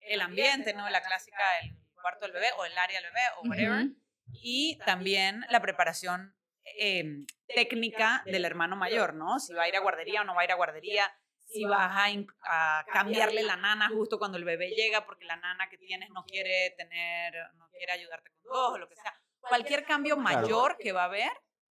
el 0.00 0.20
ambiente, 0.20 0.74
¿no? 0.74 0.88
La 0.90 1.02
clásica, 1.02 1.42
el 1.62 1.76
cuarto 1.94 2.26
del 2.26 2.32
bebé 2.32 2.48
o 2.58 2.64
el 2.64 2.76
área 2.76 3.00
del 3.00 3.10
bebé 3.10 3.26
o 3.36 3.48
whatever. 3.48 3.86
Y 4.32 4.78
también 4.84 5.44
la 5.48 5.60
preparación 5.60 6.34
em, 6.78 7.26
técnica 7.46 8.22
del 8.26 8.44
hermano 8.44 8.76
mayor, 8.76 9.14
¿no? 9.14 9.38
Si 9.38 9.52
va 9.54 9.62
a 9.62 9.68
ir 9.68 9.76
a 9.76 9.80
guardería 9.80 10.22
o 10.22 10.24
no 10.24 10.34
va 10.34 10.42
a 10.42 10.44
ir 10.44 10.52
a 10.52 10.56
guardería 10.56 11.10
si 11.48 11.64
vas 11.64 11.90
a, 12.42 12.84
cambiarle 12.92 13.42
la 13.42 13.56
nana 13.56 13.88
justo 13.88 14.18
cuando 14.18 14.36
el 14.38 14.44
bebé 14.44 14.70
llega 14.70 15.06
porque 15.06 15.24
la 15.24 15.36
nana 15.36 15.68
que 15.68 15.78
tienes 15.78 16.10
no 16.10 16.24
quiere 16.24 16.74
tener, 16.76 17.34
no 17.56 17.68
quiere 17.70 17.92
ayudarte 17.92 18.30
con 18.30 18.42
dos 18.44 18.72
o 18.74 18.78
lo 18.78 18.88
que 18.88 18.96
sea. 18.96 19.14
Cualquier 19.40 19.84
cambio 19.84 20.16
mayor 20.16 20.76
que 20.78 20.92
va 20.92 21.02
a 21.02 21.06
haber, 21.06 21.30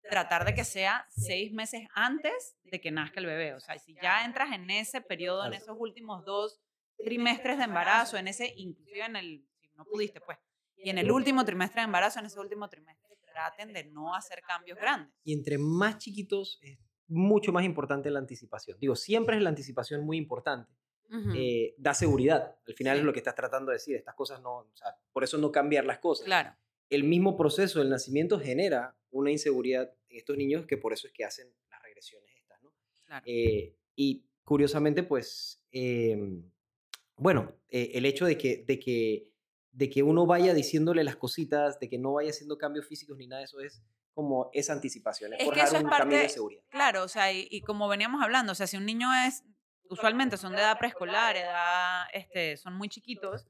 tratar 0.10 0.46
de 0.46 0.55
que 0.55 0.63
sea 0.63 1.05
seis 1.10 1.51
meses 1.51 1.88
antes 1.93 2.57
de 2.63 2.81
que 2.81 2.91
nazca 2.91 3.19
el 3.19 3.25
bebé. 3.27 3.53
O 3.53 3.60
sea, 3.60 3.77
si 3.77 3.96
ya 4.01 4.25
entras 4.25 4.51
en 4.53 4.69
ese 4.69 5.01
periodo, 5.01 5.46
en 5.46 5.53
esos 5.53 5.75
últimos 5.77 6.25
dos 6.25 6.60
trimestres 6.98 7.57
de 7.57 7.65
embarazo, 7.65 8.17
en 8.17 8.27
ese, 8.27 8.53
inclusive 8.55 9.05
en 9.05 9.15
el, 9.15 9.48
si 9.60 9.69
no 9.75 9.86
pudiste, 9.86 10.22
pues, 10.22 10.38
y 10.77 10.89
en 10.89 10.98
el 10.98 11.12
último 11.12 11.43
trimestre 11.43 11.81
de 11.81 11.86
embarazo, 11.86 12.19
en 12.19 12.27
ese 12.27 12.39
último 12.39 12.69
trimestre, 12.69 13.15
traten 13.25 13.74
de 13.74 13.84
no 13.86 14.15
hacer 14.15 14.41
cambios 14.41 14.79
grandes. 14.79 15.13
Y 15.24 15.34
entre 15.34 15.57
más 15.57 15.98
chiquitos 16.00 16.57
es 16.62 16.79
mucho 17.07 17.51
más 17.51 17.63
importante 17.63 18.09
la 18.11 18.19
anticipación. 18.19 18.77
Digo, 18.79 18.95
siempre 18.95 19.37
es 19.37 19.41
la 19.41 19.49
anticipación 19.49 20.05
muy 20.05 20.17
importante. 20.17 20.73
Eh, 21.33 21.73
da 21.77 21.93
seguridad. 21.93 22.57
Al 22.67 22.73
final 22.73 22.97
es 22.97 23.03
lo 23.05 23.13
que 23.13 23.19
estás 23.19 23.35
tratando 23.35 23.71
de 23.71 23.77
decir. 23.77 23.95
Estas 23.95 24.15
cosas 24.15 24.41
no, 24.41 24.57
o 24.57 24.71
sea, 24.75 24.93
por 25.13 25.23
eso 25.23 25.37
no 25.37 25.51
cambiar 25.51 25.85
las 25.85 25.99
cosas. 25.99 26.25
Claro. 26.25 26.53
El 26.89 27.05
mismo 27.05 27.37
proceso 27.37 27.79
del 27.79 27.89
nacimiento 27.89 28.39
genera 28.39 28.95
una 29.11 29.31
inseguridad 29.31 29.93
en 30.09 30.17
estos 30.17 30.35
niños 30.37 30.65
que 30.65 30.77
por 30.77 30.91
eso 30.91 31.07
es 31.07 31.13
que 31.13 31.23
hacen 31.23 31.47
las 31.69 31.81
regresiones 31.81 32.29
estas, 32.35 32.61
¿no? 32.61 32.73
Claro. 33.05 33.23
Eh, 33.25 33.75
y 33.95 34.25
curiosamente, 34.43 35.03
pues, 35.03 35.63
em, 35.71 36.43
bueno, 37.15 37.53
eh, 37.69 37.91
el 37.93 38.05
hecho 38.05 38.25
de 38.25 38.37
que, 38.37 38.65
de, 38.67 38.79
que, 38.79 39.33
de 39.71 39.89
que 39.89 40.03
uno 40.03 40.25
vaya 40.25 40.53
diciéndole 40.53 41.03
las 41.03 41.15
cositas, 41.15 41.79
de 41.79 41.89
que 41.89 41.97
no 41.97 42.13
vaya 42.13 42.31
haciendo 42.31 42.57
cambios 42.57 42.85
físicos 42.85 43.17
ni 43.17 43.27
nada 43.27 43.39
de 43.39 43.45
eso 43.45 43.61
es 43.61 43.81
como 44.17 44.50
esa 44.51 44.74
anticipación, 44.74 45.36
es, 45.36 45.47
que 45.51 45.59
eso 45.59 45.77
es 45.77 45.83
parte, 45.83 46.15
de 46.15 46.27
seguridad. 46.27 46.63
Claro, 46.69 47.03
o 47.03 47.07
sea, 47.07 47.31
y, 47.31 47.62
como 47.62 47.88
veníamos 47.88 48.24
hablando, 48.24 48.53
o 48.53 48.55
sea, 48.55 48.65
si 48.65 48.75
un 48.75 48.83
niño 48.83 49.07
es, 49.27 49.43
usualmente 49.91 50.38
son 50.38 50.53
de 50.53 50.57
edad 50.57 50.79
preescolar, 50.79 51.38
edad, 51.38 52.05
este, 52.13 52.57
son 52.57 52.74
muy 52.74 52.89
chiquitos, 52.89 53.45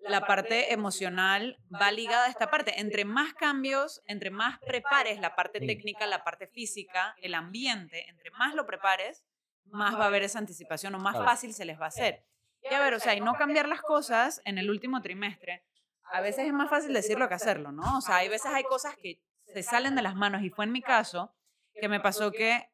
la 0.00 0.26
parte 0.26 0.74
emocional 0.74 1.58
va 1.72 1.90
ligada 1.90 2.26
a 2.26 2.28
esta 2.28 2.50
parte. 2.50 2.80
Entre 2.80 3.06
más 3.06 3.32
cambios, 3.32 4.02
entre 4.04 4.28
más 4.28 4.58
prepares 4.58 5.18
la 5.20 5.34
parte 5.34 5.58
técnica, 5.58 6.06
la 6.06 6.22
parte 6.22 6.46
física, 6.46 7.14
el 7.22 7.34
ambiente, 7.34 8.06
entre 8.10 8.30
más 8.32 8.54
lo 8.54 8.66
prepares, 8.66 9.24
más 9.64 9.94
va 9.94 10.04
a 10.04 10.08
haber 10.08 10.22
esa 10.22 10.38
anticipación 10.38 10.94
o 10.96 10.98
más 10.98 11.16
fácil 11.16 11.54
se 11.54 11.64
les 11.64 11.80
va 11.80 11.86
a 11.86 11.88
hacer. 11.88 12.26
Y 12.70 12.74
a 12.74 12.80
ver, 12.82 12.92
o 12.92 13.00
sea, 13.00 13.14
y 13.14 13.22
no 13.22 13.32
cambiar 13.36 13.66
las 13.66 13.80
cosas 13.80 14.42
en 14.44 14.58
el 14.58 14.68
último 14.68 15.00
trimestre, 15.00 15.64
a 16.12 16.20
veces 16.20 16.46
es 16.46 16.52
más 16.52 16.68
fácil 16.68 16.92
decirlo 16.92 17.26
que 17.26 17.34
hacerlo, 17.34 17.72
¿no? 17.72 17.96
O 17.96 18.00
sea, 18.02 18.16
hay 18.16 18.28
veces 18.28 18.52
hay 18.52 18.64
cosas 18.64 18.94
que 18.96 19.22
se 19.52 19.62
salen 19.62 19.94
de 19.94 20.02
las 20.02 20.14
manos 20.14 20.42
y 20.42 20.50
fue 20.50 20.64
en 20.64 20.72
mi 20.72 20.82
caso 20.82 21.34
que 21.74 21.88
me 21.88 22.00
pasó 22.00 22.32
que 22.32 22.70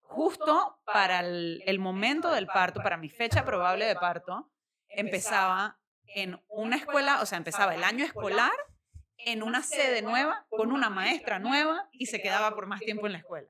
justo 0.00 0.80
para 0.84 1.20
el, 1.20 1.62
el 1.66 1.78
momento 1.78 2.30
del 2.30 2.46
parto, 2.46 2.82
para 2.82 2.96
mi 2.96 3.08
fecha 3.08 3.44
probable 3.44 3.86
de 3.86 3.94
parto, 3.94 4.50
empezaba 4.88 5.78
en 6.14 6.42
una 6.48 6.76
escuela, 6.76 7.20
o 7.22 7.26
sea, 7.26 7.38
empezaba 7.38 7.74
el 7.74 7.84
año 7.84 8.04
escolar 8.04 8.52
en 9.24 9.42
una 9.42 9.62
sede 9.62 10.02
nueva, 10.02 10.46
con 10.50 10.72
una 10.72 10.90
maestra 10.90 11.38
nueva 11.38 11.88
y 11.92 12.06
se 12.06 12.20
quedaba 12.20 12.54
por 12.54 12.66
más 12.66 12.80
tiempo 12.80 13.06
en 13.06 13.12
la 13.12 13.18
escuela. 13.18 13.48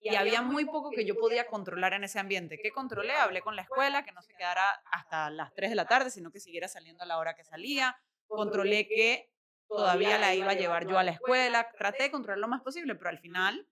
Y 0.00 0.16
había 0.16 0.42
muy 0.42 0.66
poco 0.66 0.90
que 0.90 1.06
yo 1.06 1.14
podía 1.14 1.46
controlar 1.46 1.94
en 1.94 2.04
ese 2.04 2.18
ambiente. 2.18 2.58
¿Qué 2.62 2.70
controlé? 2.70 3.14
Hablé 3.14 3.40
con 3.40 3.56
la 3.56 3.62
escuela, 3.62 4.04
que 4.04 4.12
no 4.12 4.20
se 4.20 4.34
quedara 4.34 4.82
hasta 4.92 5.30
las 5.30 5.54
3 5.54 5.70
de 5.70 5.76
la 5.76 5.86
tarde, 5.86 6.10
sino 6.10 6.30
que 6.30 6.40
siguiera 6.40 6.68
saliendo 6.68 7.04
a 7.04 7.06
la 7.06 7.16
hora 7.16 7.34
que 7.34 7.42
salía. 7.42 7.96
Controlé 8.26 8.86
que 8.86 9.30
todavía 9.68 10.18
la 10.18 10.34
iba 10.34 10.50
a 10.50 10.54
llevar 10.54 10.86
yo 10.86 10.98
a 10.98 11.04
la 11.04 11.12
escuela. 11.12 11.68
Traté 11.76 12.04
de 12.04 12.10
controlar 12.10 12.38
lo 12.38 12.48
más 12.48 12.62
posible, 12.62 12.94
pero 12.94 13.10
al 13.10 13.18
final 13.18 13.68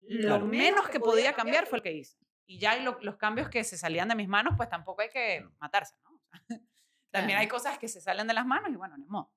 lo 0.00 0.40
menos 0.40 0.88
que 0.88 1.00
podía 1.00 1.34
cambiar 1.34 1.66
fue 1.66 1.78
el 1.78 1.82
que 1.82 1.92
hice. 1.92 2.18
Y 2.46 2.58
ya 2.58 2.76
los 2.78 3.16
cambios 3.16 3.48
que 3.48 3.64
se 3.64 3.76
salían 3.76 4.08
de 4.08 4.14
mis 4.14 4.28
manos, 4.28 4.54
pues 4.56 4.68
tampoco 4.68 5.02
hay 5.02 5.08
que 5.08 5.48
matarse, 5.58 5.96
¿no? 6.04 6.20
También 7.10 7.38
hay 7.38 7.48
cosas 7.48 7.78
que 7.78 7.88
se 7.88 8.00
salen 8.00 8.26
de 8.26 8.34
las 8.34 8.46
manos 8.46 8.70
y 8.70 8.76
bueno, 8.76 8.96
no 8.98 9.32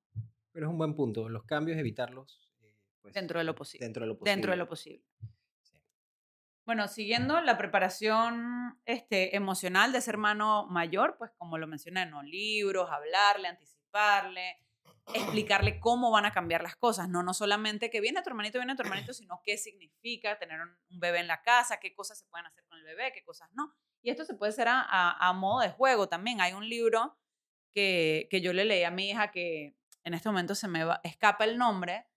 Pero 0.51 0.68
es 0.68 0.70
un 0.70 0.78
buen 0.78 0.96
punto. 0.96 1.30
Los 1.30 1.44
cambios, 1.46 1.78
evitarlos. 1.78 2.51
Eh, 2.62 2.75
pues, 3.01 3.13
dentro 3.13 3.39
de 3.39 3.46
lo 3.46 3.56
posible. 3.56 3.86
Dentro 3.86 4.01
de 4.01 4.08
lo 4.08 4.18
posible. 4.18 4.36
Dentro 4.36 4.51
de 4.51 4.58
lo 4.58 4.68
posible. 4.68 5.06
Bueno, 6.66 6.88
siguiendo 6.88 7.42
la 7.42 7.58
preparación 7.58 8.80
este, 8.86 9.36
emocional 9.36 9.92
de 9.92 10.00
ese 10.00 10.12
hermano 10.12 10.68
mayor, 10.68 11.16
pues 11.18 11.32
como 11.38 11.58
lo 11.58 11.66
mencioné, 11.66 12.06
¿no? 12.06 12.22
libros, 12.22 12.92
hablarle, 12.92 13.48
anticiparle, 13.48 14.60
explicarle 15.13 15.79
cómo 15.79 16.12
van 16.12 16.25
a 16.25 16.31
cambiar 16.31 16.62
las 16.62 16.75
cosas, 16.75 17.10
no, 17.10 17.24
no 17.24 17.33
solamente 17.33 17.90
que 17.90 18.01
viene 18.01 18.22
tu 18.22 18.29
hermanito, 18.29 18.60
viene 18.60 18.75
tu 18.75 18.83
hermanito, 18.83 19.14
sino 19.14 19.42
qué 19.44 19.57
significa 19.57 20.38
tener 20.38 20.60
un, 20.62 20.77
bebé 21.00 21.20
en 21.20 21.27
la 21.27 21.42
casa, 21.42 21.79
qué 21.79 21.94
cosas 21.94 22.20
se 22.20 22.25
pueden 22.27 22.46
hacer 22.48 22.64
con 22.66 22.77
el 22.77 22.83
bebé, 22.83 23.12
qué 23.14 23.24
cosas 23.24 23.50
no. 23.53 23.74
Y 24.01 24.12
esto 24.12 24.24
se 24.25 24.33
puede 24.33 24.51
hacer 24.51 24.68
a, 24.68 24.81
a, 24.81 25.33
modo 25.33 25.62
de 25.62 25.72
juego 25.72 26.07
también. 26.07 26.42
Hay 26.42 26.53
un 26.53 26.68
libro 26.68 27.18
que, 27.74 28.27
que, 28.29 28.42
yo 28.42 28.53
le 28.53 28.66
leí 28.66 28.83
a 28.83 28.92
mi 28.92 29.10
hija 29.10 29.31
que 29.31 29.75
en 30.03 30.14
este 30.14 30.29
momento 30.29 30.55
se 30.55 30.68
me 30.68 30.86
escapa 31.03 31.44
el 31.44 31.57
nombre, 31.57 32.08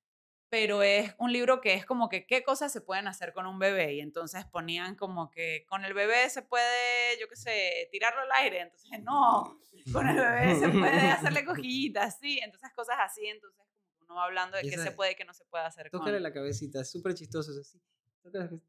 pero 0.53 0.83
es 0.83 1.15
un 1.17 1.33
libro 1.33 1.63
que 1.63 1.73
es 1.73 1.87
como 1.87 2.11
que 2.11 2.27
qué 2.27 2.43
cosas 2.43 2.71
se 2.71 2.83
pueden 2.83 3.09
hacer 3.09 3.33
con 3.33 3.47
un 3.47 3.59
bebé. 3.59 3.95
Y 3.95 4.01
entonces 4.01 4.45
ponían 4.45 4.97
como 4.97 5.31
que 5.31 5.65
con 5.67 5.87
el 5.87 5.95
bebé 5.95 6.29
se 6.29 6.43
puede, 6.43 7.19
yo 7.19 7.27
qué 7.27 7.37
sé, 7.37 7.89
tirarlo 7.91 8.21
al 8.21 8.33
aire. 8.33 8.61
Entonces, 8.61 8.91
no, 9.03 9.59
con 9.91 10.07
el 10.07 10.17
bebé 10.17 10.55
se 10.57 10.69
puede 10.69 11.11
hacerle 11.11 11.45
cojillitas, 11.47 12.19
sí. 12.19 12.39
Entonces, 12.45 12.69
cosas 12.77 12.97
así. 13.01 13.27
Entonces, 13.27 13.65
uno 14.03 14.17
va 14.17 14.27
hablando 14.27 14.59
de 14.59 14.65
qué 14.65 14.77
se 14.77 14.91
puede 14.91 15.13
y 15.13 15.15
qué 15.15 15.25
no 15.25 15.33
se 15.33 15.47
puede 15.47 15.65
hacer. 15.65 15.89
Tócale 15.89 16.21
la 16.21 16.35
cabecita, 16.35 16.83
es 16.83 16.91
súper 16.91 17.15
chistoso, 17.15 17.51
es 17.53 17.57
así. 17.57 17.81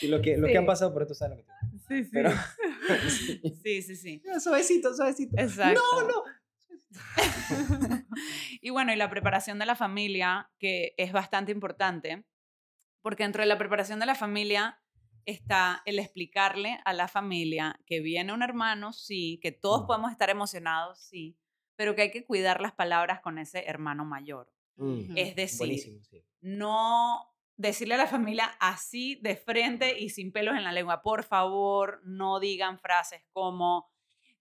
Y 0.00 0.06
lo 0.06 0.22
que, 0.22 0.38
lo 0.38 0.46
que 0.46 0.56
han 0.56 0.64
pasado, 0.64 0.92
por 0.92 1.02
esto 1.02 1.14
sabes 1.14 1.38
lo 1.38 1.44
que 1.44 1.50
Sí, 1.86 2.04
sí. 2.04 2.10
Pero, 2.12 2.30
sí, 3.62 3.82
sí, 3.82 3.96
sí. 3.96 4.22
Suavecito, 4.40 4.94
suavecito. 4.94 5.36
Exacto. 5.36 5.82
No, 5.92 6.08
no. 6.08 6.24
y 8.60 8.70
bueno, 8.70 8.92
y 8.92 8.96
la 8.96 9.10
preparación 9.10 9.58
de 9.58 9.66
la 9.66 9.76
familia, 9.76 10.50
que 10.58 10.94
es 10.96 11.12
bastante 11.12 11.52
importante, 11.52 12.24
porque 13.02 13.24
dentro 13.24 13.42
de 13.42 13.48
la 13.48 13.58
preparación 13.58 14.00
de 14.00 14.06
la 14.06 14.14
familia 14.14 14.80
está 15.26 15.82
el 15.84 15.98
explicarle 15.98 16.80
a 16.84 16.92
la 16.92 17.06
familia 17.06 17.78
que 17.86 18.00
viene 18.00 18.32
un 18.32 18.42
hermano, 18.42 18.92
sí, 18.92 19.38
que 19.42 19.52
todos 19.52 19.82
mm. 19.82 19.86
podemos 19.86 20.10
estar 20.10 20.30
emocionados, 20.30 20.98
sí, 20.98 21.36
pero 21.76 21.94
que 21.94 22.02
hay 22.02 22.10
que 22.10 22.24
cuidar 22.24 22.60
las 22.60 22.72
palabras 22.72 23.20
con 23.20 23.38
ese 23.38 23.64
hermano 23.66 24.04
mayor. 24.04 24.50
Mm. 24.76 25.16
Es 25.16 25.36
decir, 25.36 26.00
no 26.40 27.34
decirle 27.56 27.94
a 27.94 27.98
la 27.98 28.06
familia 28.06 28.56
así 28.60 29.16
de 29.16 29.36
frente 29.36 29.98
y 29.98 30.10
sin 30.10 30.32
pelos 30.32 30.56
en 30.56 30.64
la 30.64 30.72
lengua, 30.72 31.02
por 31.02 31.24
favor, 31.24 32.00
no 32.04 32.40
digan 32.40 32.78
frases 32.78 33.22
como 33.32 33.90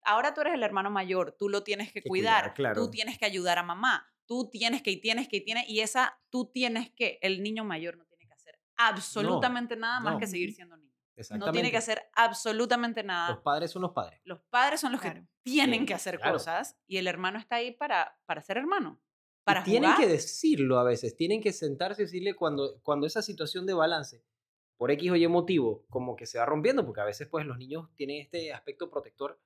ahora 0.08 0.34
tú 0.34 0.42
eres 0.42 0.54
el 0.54 0.64
hermano 0.64 0.90
mayor, 0.90 1.36
tú 1.38 1.50
lo 1.50 1.64
tienes 1.64 1.92
que, 1.92 2.02
cuidar, 2.02 2.54
tú 2.74 2.90
tienes 2.90 3.20
que 3.20 3.26
ayudar 3.26 3.60
a 3.60 3.64
mamá, 3.64 4.10
tú 4.26 4.50
tienes 4.50 4.82
que, 4.82 4.92
y 4.92 5.02
tienes 5.02 5.28
que, 5.28 5.38
y 5.38 5.42
tienes, 5.42 5.70
y 5.70 5.82
esa, 5.82 6.20
tú 6.30 6.50
tienes 6.52 6.90
que, 6.92 7.20
el 7.22 7.44
niño 7.44 7.64
mayor 7.64 7.98
no 7.98 8.06
tiene 8.06 8.26
que 8.26 8.34
hacer 8.34 8.58
absolutamente 8.78 9.76
nada 9.76 10.00
más 10.00 10.18
que 10.18 10.26
seguir 10.26 10.54
siendo 10.54 10.78
niño. 10.78 10.88
No 11.38 11.52
tiene 11.52 11.72
que 11.72 11.78
hacer 11.78 12.10
absolutamente 12.14 13.04
nada. 13.04 13.32
Los 13.32 13.42
padres 13.42 13.72
son 13.72 13.82
los 13.82 13.92
padres. 13.92 14.22
Los 14.24 14.40
padres 14.50 14.80
son 14.80 14.92
los 14.92 15.02
que 15.02 15.26
tienen 15.44 15.86
que 15.86 15.96
hacer 15.96 16.20
cosas 16.20 16.78
y 16.88 16.98
el 16.98 17.08
hermano 17.08 17.40
está 17.40 17.56
ahí 17.58 17.72
para, 17.72 18.18
para 18.26 18.42
ser 18.42 18.58
hermano. 18.58 19.02
Para 19.44 19.64
tienen 19.64 19.96
que 19.96 20.08
decirlo 20.08 20.78
a 20.78 20.84
veces, 20.84 21.16
tienen 21.16 21.42
que 21.42 21.54
sentarse 21.54 22.02
y 22.02 22.06
decirle 22.06 22.36
cuando, 22.36 22.80
cuando 22.84 23.08
esa 23.08 23.22
situación 23.22 23.66
de 23.66 23.74
balance, 23.74 24.24
por 24.76 24.92
X 24.92 25.10
o 25.10 25.16
Y 25.16 25.28
motivo, 25.28 25.86
como 25.90 26.16
que 26.16 26.28
se 26.28 26.38
va 26.38 26.46
rompiendo, 26.46 26.86
porque 26.86 27.02
a 27.02 27.06
veces 27.06 27.28
pues 27.28 27.46
los 27.46 27.58
niños 27.58 27.90
tienen 27.96 28.22
este 28.22 28.54
aspecto 28.54 28.90
protector 28.90 29.40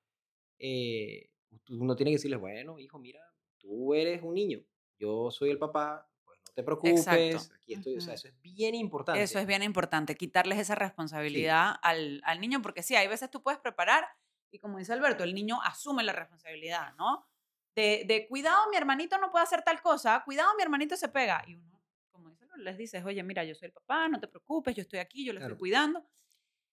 eh, 0.61 1.29
uno 1.69 1.95
tiene 1.95 2.11
que 2.11 2.17
decirles, 2.17 2.39
bueno, 2.39 2.77
hijo, 2.77 2.99
mira, 2.99 3.21
tú 3.57 3.93
eres 3.93 4.21
un 4.21 4.35
niño, 4.35 4.61
yo 4.97 5.31
soy 5.31 5.49
el 5.49 5.57
papá, 5.57 6.07
pues 6.23 6.39
no 6.39 6.53
te 6.53 6.63
preocupes, 6.63 7.07
aquí 7.07 7.73
estoy, 7.73 7.95
o 7.97 8.01
sea, 8.01 8.13
eso 8.13 8.27
es 8.27 8.41
bien 8.41 8.75
importante. 8.75 9.21
Eso 9.21 9.39
es 9.39 9.47
bien 9.47 9.63
importante, 9.63 10.15
quitarles 10.15 10.59
esa 10.59 10.75
responsabilidad 10.75 11.75
al, 11.81 12.21
al 12.23 12.39
niño, 12.39 12.61
porque 12.61 12.83
sí, 12.83 12.95
hay 12.95 13.07
veces 13.07 13.31
tú 13.31 13.41
puedes 13.41 13.59
preparar 13.59 14.05
y 14.51 14.59
como 14.59 14.77
dice 14.77 14.93
Alberto, 14.93 15.23
el 15.23 15.33
niño 15.33 15.61
asume 15.63 16.03
la 16.03 16.11
responsabilidad, 16.11 16.93
¿no? 16.97 17.25
De, 17.73 18.03
de, 18.05 18.27
cuidado, 18.27 18.69
mi 18.69 18.75
hermanito 18.75 19.17
no 19.17 19.31
puede 19.31 19.43
hacer 19.43 19.63
tal 19.63 19.81
cosa, 19.81 20.21
cuidado, 20.25 20.53
mi 20.57 20.61
hermanito 20.61 20.97
se 20.97 21.07
pega. 21.07 21.41
Y 21.47 21.55
uno, 21.55 21.81
como 22.11 22.29
dice, 22.29 22.45
les 22.57 22.77
dices, 22.77 23.03
oye, 23.05 23.23
mira, 23.23 23.45
yo 23.45 23.55
soy 23.55 23.67
el 23.67 23.71
papá, 23.71 24.09
no 24.09 24.19
te 24.19 24.27
preocupes, 24.27 24.75
yo 24.75 24.81
estoy 24.81 24.99
aquí, 24.99 25.25
yo 25.25 25.31
lo 25.31 25.39
estoy 25.39 25.57
cuidando. 25.57 26.05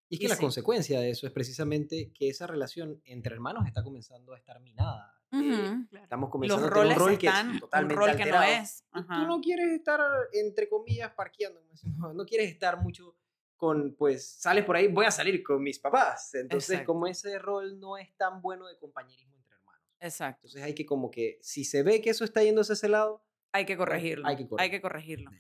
Y 0.09 0.17
es 0.17 0.21
que 0.21 0.29
la 0.29 0.37
consecuencia 0.37 1.01
de 1.01 1.11
eso 1.11 1.27
es 1.27 1.33
precisamente 1.33 2.11
que 2.13 2.29
esa 2.29 2.47
relación 2.47 3.01
entre 3.05 3.35
hermanos 3.35 3.67
está 3.67 3.83
comenzando 3.83 4.33
a 4.33 4.39
estar 4.39 4.61
minada. 4.61 5.15
Eh, 5.31 5.75
estamos 6.03 6.31
comenzando 6.31 6.67
a 6.67 6.71
tener 6.71 6.87
un 6.87 6.95
rol 6.95 7.19
que 7.19 7.27
es 7.27 7.61
totalmente 7.61 7.95
un 7.95 8.01
rol 8.01 8.17
que 8.17 8.25
no 8.25 8.43
es. 8.43 8.85
Tú 8.91 9.27
no 9.27 9.41
quieres 9.41 9.69
estar, 9.73 10.01
entre 10.33 10.69
comillas, 10.69 11.13
parqueando. 11.13 11.61
No, 12.15 12.25
quieres 12.25 12.51
estar 12.51 12.81
mucho 12.83 13.17
con, 13.57 13.95
pues, 13.97 14.27
sales 14.27 14.65
por 14.65 14.77
ahí, 14.77 14.89
voy 14.89 15.05
a 15.05 15.11
salir 15.11 15.43
con 15.43 15.63
mis 15.63 15.79
papás. 15.79 16.35
Entonces, 16.35 16.83
como 16.83 17.07
ese 17.07 17.39
rol 17.39 17.79
no 17.79 17.99
es 17.99 18.17
tan 18.17 18.41
bueno 18.41 18.67
de 18.67 18.79
compañerismo 18.79 19.37
entre 19.37 19.57
hermanos. 19.57 19.85
Exacto. 20.01 20.47
Entonces 20.47 20.63
hay 20.63 20.75
que 20.75 20.87
como 20.87 21.11
que, 21.11 21.39
si 21.43 21.65
se 21.65 21.83
ve 21.83 22.01
que 22.01 22.11
eso 22.11 22.25
está 22.25 22.43
yendo 22.43 22.63
hacia 22.63 22.73
ese 22.73 22.89
lado, 22.89 23.23
hay 23.53 23.67
que 23.67 23.77
corregirlo. 23.77 24.27
Hay 24.27 24.37
que, 24.37 24.49
corregirlo. 24.49 24.63
hay 24.63 24.71
que 24.71 24.81
corregirlo. 24.81 25.31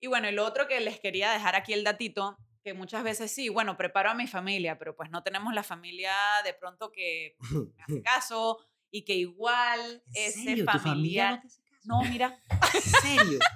Y 0.00 0.06
bueno, 0.06 0.28
el 0.28 0.38
otro 0.38 0.66
que 0.66 0.80
les 0.80 0.98
quería 1.00 1.32
dejar 1.32 1.56
aquí 1.56 1.72
el 1.72 1.84
datito 1.84 2.38
que 2.68 2.74
muchas 2.74 3.02
veces 3.02 3.30
sí, 3.32 3.48
bueno, 3.48 3.76
preparo 3.78 4.10
a 4.10 4.14
mi 4.14 4.26
familia, 4.26 4.78
pero 4.78 4.94
pues 4.94 5.10
no 5.10 5.22
tenemos 5.22 5.54
la 5.54 5.62
familia 5.62 6.12
de 6.44 6.52
pronto 6.52 6.92
que 6.92 7.36
me 7.76 7.82
hace 7.82 8.02
caso 8.02 8.58
y 8.90 9.04
que 9.04 9.14
igual 9.14 10.02
ese 10.14 10.64
familiar... 10.64 11.42
No, 11.84 12.02
mira. 12.02 12.38
¿En 12.74 12.80
serio? 12.82 13.38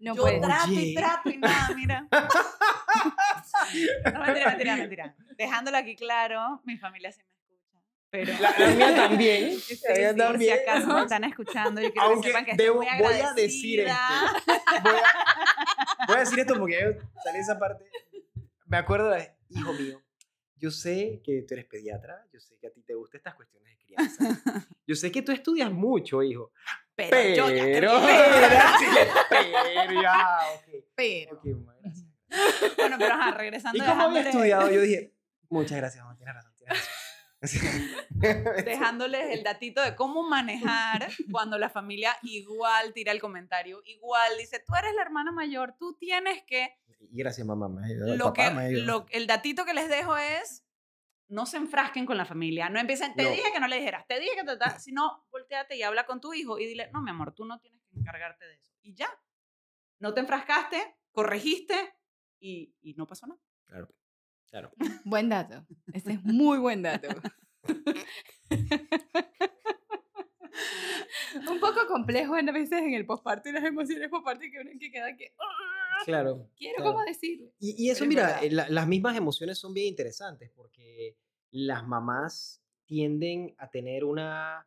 No 0.00 0.14
yo 0.14 0.22
puede. 0.22 0.38
trato 0.40 0.70
y 0.72 0.76
Oye. 0.78 0.94
trato 0.94 1.30
y 1.30 1.36
nada, 1.38 1.68
mira. 1.74 2.06
No, 4.12 4.20
mentira, 4.20 4.46
mentira, 4.50 4.76
mentira. 4.76 5.16
Dejándolo 5.38 5.76
aquí 5.78 5.96
claro, 5.96 6.60
mi 6.64 6.76
familia 6.76 7.10
sí 7.10 7.22
me 7.22 7.30
escucha. 7.32 7.80
Pero 8.10 8.32
La, 8.38 8.54
la 8.58 8.66
mía 8.74 8.94
también. 8.94 9.58
Sí, 9.58 9.78
la 9.88 9.94
mía 9.94 10.10
sí, 10.12 10.14
por 10.14 10.14
si 10.14 10.18
también. 10.18 10.58
acaso 10.60 10.86
me 10.94 11.00
están 11.02 11.24
escuchando, 11.24 11.80
yo 11.80 11.90
quiero 11.90 12.06
Aunque 12.08 12.20
que 12.20 12.28
sepan 12.28 12.44
que 12.44 12.50
estoy 12.50 12.66
debo- 12.66 12.76
muy 12.76 12.86
voy 13.02 13.14
a 13.14 13.32
decir 13.32 13.80
agradecida. 13.80 14.42
Voy 14.82 14.92
a, 14.92 16.06
voy 16.06 16.16
a 16.16 16.20
decir 16.20 16.38
esto 16.40 16.58
porque 16.58 16.78
yo 16.82 17.08
salí 17.22 17.38
esa 17.38 17.58
parte. 17.58 17.84
Me 18.74 18.78
acuerdo 18.78 19.10
de, 19.10 19.32
hijo 19.50 19.72
mío, 19.74 20.02
yo 20.56 20.72
sé 20.72 21.22
que 21.24 21.44
tú 21.46 21.54
eres 21.54 21.66
pediatra, 21.66 22.26
yo 22.32 22.40
sé 22.40 22.58
que 22.58 22.66
a 22.66 22.72
ti 22.72 22.82
te 22.82 22.94
gustan 22.94 23.18
estas 23.18 23.36
cuestiones 23.36 23.70
de 23.70 23.84
crianza. 23.84 24.18
Yo 24.84 24.96
sé 24.96 25.12
que 25.12 25.22
tú 25.22 25.30
estudias 25.30 25.70
mucho, 25.70 26.24
hijo. 26.24 26.50
Pero, 26.96 27.10
Pero, 27.10 27.48
yo 27.48 27.54
ya 27.54 27.64
pero, 27.64 27.92
pero, 29.30 30.02
ya, 30.02 30.38
ok. 30.56 30.84
Pero. 30.96 31.36
Ok, 31.36 31.44
mamá, 31.44 31.76
gracias. 31.80 32.06
Bueno, 32.76 32.96
pero 32.98 33.14
ajá, 33.14 33.30
regresando 33.30 33.78
Y 33.78 33.86
como 33.86 34.02
había 34.02 34.20
estudiado, 34.22 34.70
yo 34.72 34.80
dije, 34.80 35.14
muchas 35.48 35.78
gracias, 35.78 36.02
mamá, 36.02 36.16
tienes 36.16 36.34
razón, 36.34 36.52
tienes 36.56 36.90
razón. 37.40 38.64
dejándoles 38.64 39.30
el 39.30 39.44
datito 39.44 39.82
de 39.82 39.94
cómo 39.94 40.28
manejar 40.28 41.08
cuando 41.30 41.58
la 41.58 41.70
familia 41.70 42.16
igual 42.22 42.92
tira 42.92 43.12
el 43.12 43.20
comentario, 43.20 43.80
igual 43.84 44.32
dice, 44.36 44.58
tú 44.66 44.74
eres 44.74 44.94
la 44.96 45.02
hermana 45.02 45.30
mayor, 45.30 45.76
tú 45.78 45.96
tienes 45.96 46.42
que... 46.42 46.76
Y 47.10 47.18
gracias, 47.18 47.46
mamá, 47.46 47.68
me 47.68 47.86
ayudó, 47.86 48.12
el 48.12 48.18
Lo 48.18 48.26
papá 48.26 48.48
que, 48.48 48.54
me 48.54 48.62
ayudó. 48.66 48.84
lo- 48.86 49.06
el 49.10 49.26
datito 49.26 49.64
que 49.64 49.74
les 49.74 49.88
dejo 49.88 50.16
es, 50.16 50.64
no 51.28 51.46
se 51.46 51.56
enfrasquen 51.56 52.06
con 52.06 52.16
la 52.16 52.24
familia, 52.24 52.68
no 52.68 52.78
empiecen, 52.78 53.14
te 53.14 53.22
No. 53.24 53.30
dije 53.30 53.52
que 53.52 53.60
no 53.60 53.66
le 53.68 53.76
dijeras, 53.78 54.06
te 54.06 54.20
dije 54.20 54.34
que 54.36 54.44
te 54.44 54.56
tal, 54.56 54.74
sino 54.80 55.26
volteate 55.30 55.76
y 55.76 55.82
habla 55.82 56.06
con 56.06 56.20
tu 56.20 56.32
hijo 56.34 56.58
y 56.58 56.66
dile, 56.66 56.90
no, 56.92 57.02
mi 57.02 57.10
amor, 57.10 57.34
tú 57.34 57.44
no 57.44 57.58
tienes 57.60 57.82
que 57.90 57.98
encargarte 57.98 58.44
de 58.46 58.54
eso. 58.54 58.72
Y 58.82 58.94
ya, 58.94 59.08
no 60.00 60.12
te 60.14 60.20
enfrascaste, 60.20 60.96
corregiste 61.12 61.74
y, 62.40 62.74
y 62.82 62.94
no 62.94 63.06
pasó 63.06 63.26
nada. 63.26 63.40
Claro, 63.66 63.88
claro. 64.48 64.72
Buen 65.04 65.28
dato. 65.30 65.66
Ese 65.92 66.12
es 66.12 66.22
muy 66.24 66.58
buen 66.58 66.82
dato. 66.82 67.08
Un 71.48 71.58
poco 71.60 71.86
complejo 71.88 72.34
a 72.36 72.42
veces 72.42 72.80
en 72.82 72.94
el 72.94 73.06
posparto 73.06 73.48
y 73.48 73.52
las 73.52 73.64
emociones 73.64 74.08
posparto 74.08 74.42
que 74.42 74.60
uno 74.60 74.70
que 74.78 74.90
queda 74.90 75.16
que 75.16 75.34
"Ah, 75.38 75.73
Claro. 76.04 76.48
quiero 76.56 76.76
claro. 76.76 76.92
cómo 76.92 77.04
decirlo. 77.04 77.50
Y, 77.58 77.84
y 77.86 77.90
eso, 77.90 78.00
Pero 78.00 78.08
mira, 78.08 78.42
eh, 78.42 78.50
la- 78.50 78.68
las 78.68 78.86
mismas 78.88 79.16
emociones 79.16 79.58
son 79.58 79.72
bien 79.74 79.88
interesantes 79.88 80.50
porque 80.54 81.16
las 81.50 81.86
mamás 81.86 82.62
tienden 82.84 83.54
a 83.58 83.70
tener 83.70 84.04
una 84.04 84.66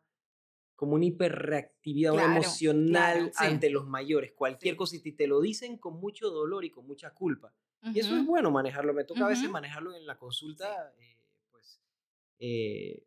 como 0.74 0.94
una 0.94 1.06
hiperreactividad 1.06 2.12
Claro, 2.12 2.32
emocional 2.32 2.90
claro, 3.18 3.26
sí. 3.26 3.44
ante 3.44 3.68
los 3.68 3.86
mayores. 3.86 4.32
Cualquier 4.32 4.74
Sí. 4.74 4.78
cosita 4.78 5.08
y 5.08 5.12
te 5.12 5.26
lo 5.26 5.40
dicen 5.40 5.76
con 5.76 5.98
mucho 5.98 6.30
dolor 6.30 6.64
y 6.64 6.70
con 6.70 6.86
mucha 6.86 7.12
culpa. 7.12 7.52
Y 7.82 7.98
eso 8.00 8.16
es 8.16 8.24
bueno 8.24 8.50
manejarlo. 8.52 8.92
Me 8.94 9.04
toca 9.04 9.24
a 9.24 9.28
veces 9.28 9.48
manejarlo 9.50 9.94
en 9.94 10.06
la 10.06 10.16
consulta, 10.18 10.92
eh, 10.98 11.16
pues, 11.50 11.80
eh, 12.38 13.04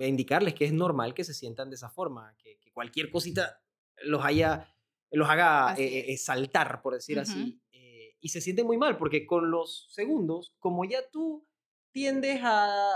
indicarles 0.00 0.54
que 0.54 0.64
es 0.66 0.72
normal 0.72 1.12
que 1.14 1.24
se 1.24 1.34
sientan 1.34 1.68
de 1.70 1.76
esa 1.76 1.90
forma, 1.90 2.34
que, 2.38 2.58
que 2.58 2.72
cualquier 2.72 3.10
cosita 3.10 3.62
los 4.04 4.24
haya, 4.24 4.74
los 5.10 5.28
haga 5.28 5.74
eh, 5.78 6.12
eh, 6.12 6.16
saltar, 6.18 6.82
por 6.82 6.94
decir 6.94 7.18
así, 7.18 7.60
eh, 7.72 8.16
y 8.20 8.28
se 8.30 8.40
sienten 8.40 8.66
muy 8.66 8.76
mal, 8.76 8.96
porque 8.96 9.26
con 9.26 9.50
los 9.50 9.88
segundos, 9.92 10.54
como 10.58 10.84
ya 10.84 11.00
tú 11.10 11.46
tiendes 11.92 12.40
a 12.42 12.90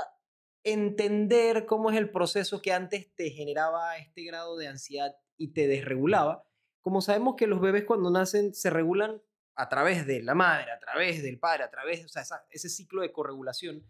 entender 0.64 1.66
cómo 1.66 1.90
es 1.90 1.96
el 1.96 2.10
proceso 2.10 2.60
que 2.60 2.72
antes 2.72 3.14
te 3.14 3.30
generaba 3.30 3.96
este 3.96 4.24
grado 4.24 4.56
de 4.56 4.68
ansiedad 4.68 5.14
y 5.36 5.52
te 5.52 5.66
desregulaba, 5.66 6.44
como 6.82 7.00
sabemos 7.00 7.34
que 7.36 7.46
los 7.46 7.60
bebés 7.60 7.84
cuando 7.84 8.10
nacen 8.10 8.54
se 8.54 8.70
regulan 8.70 9.22
a 9.54 9.68
través 9.68 10.06
de 10.06 10.22
la 10.22 10.34
madre, 10.34 10.70
a 10.70 10.78
través 10.78 11.22
del 11.22 11.38
padre, 11.38 11.64
a 11.64 11.70
través, 11.70 12.04
o 12.04 12.08
sea, 12.08 12.22
esa- 12.22 12.44
ese 12.50 12.68
ciclo 12.68 13.02
de 13.02 13.12
corregulación. 13.12 13.84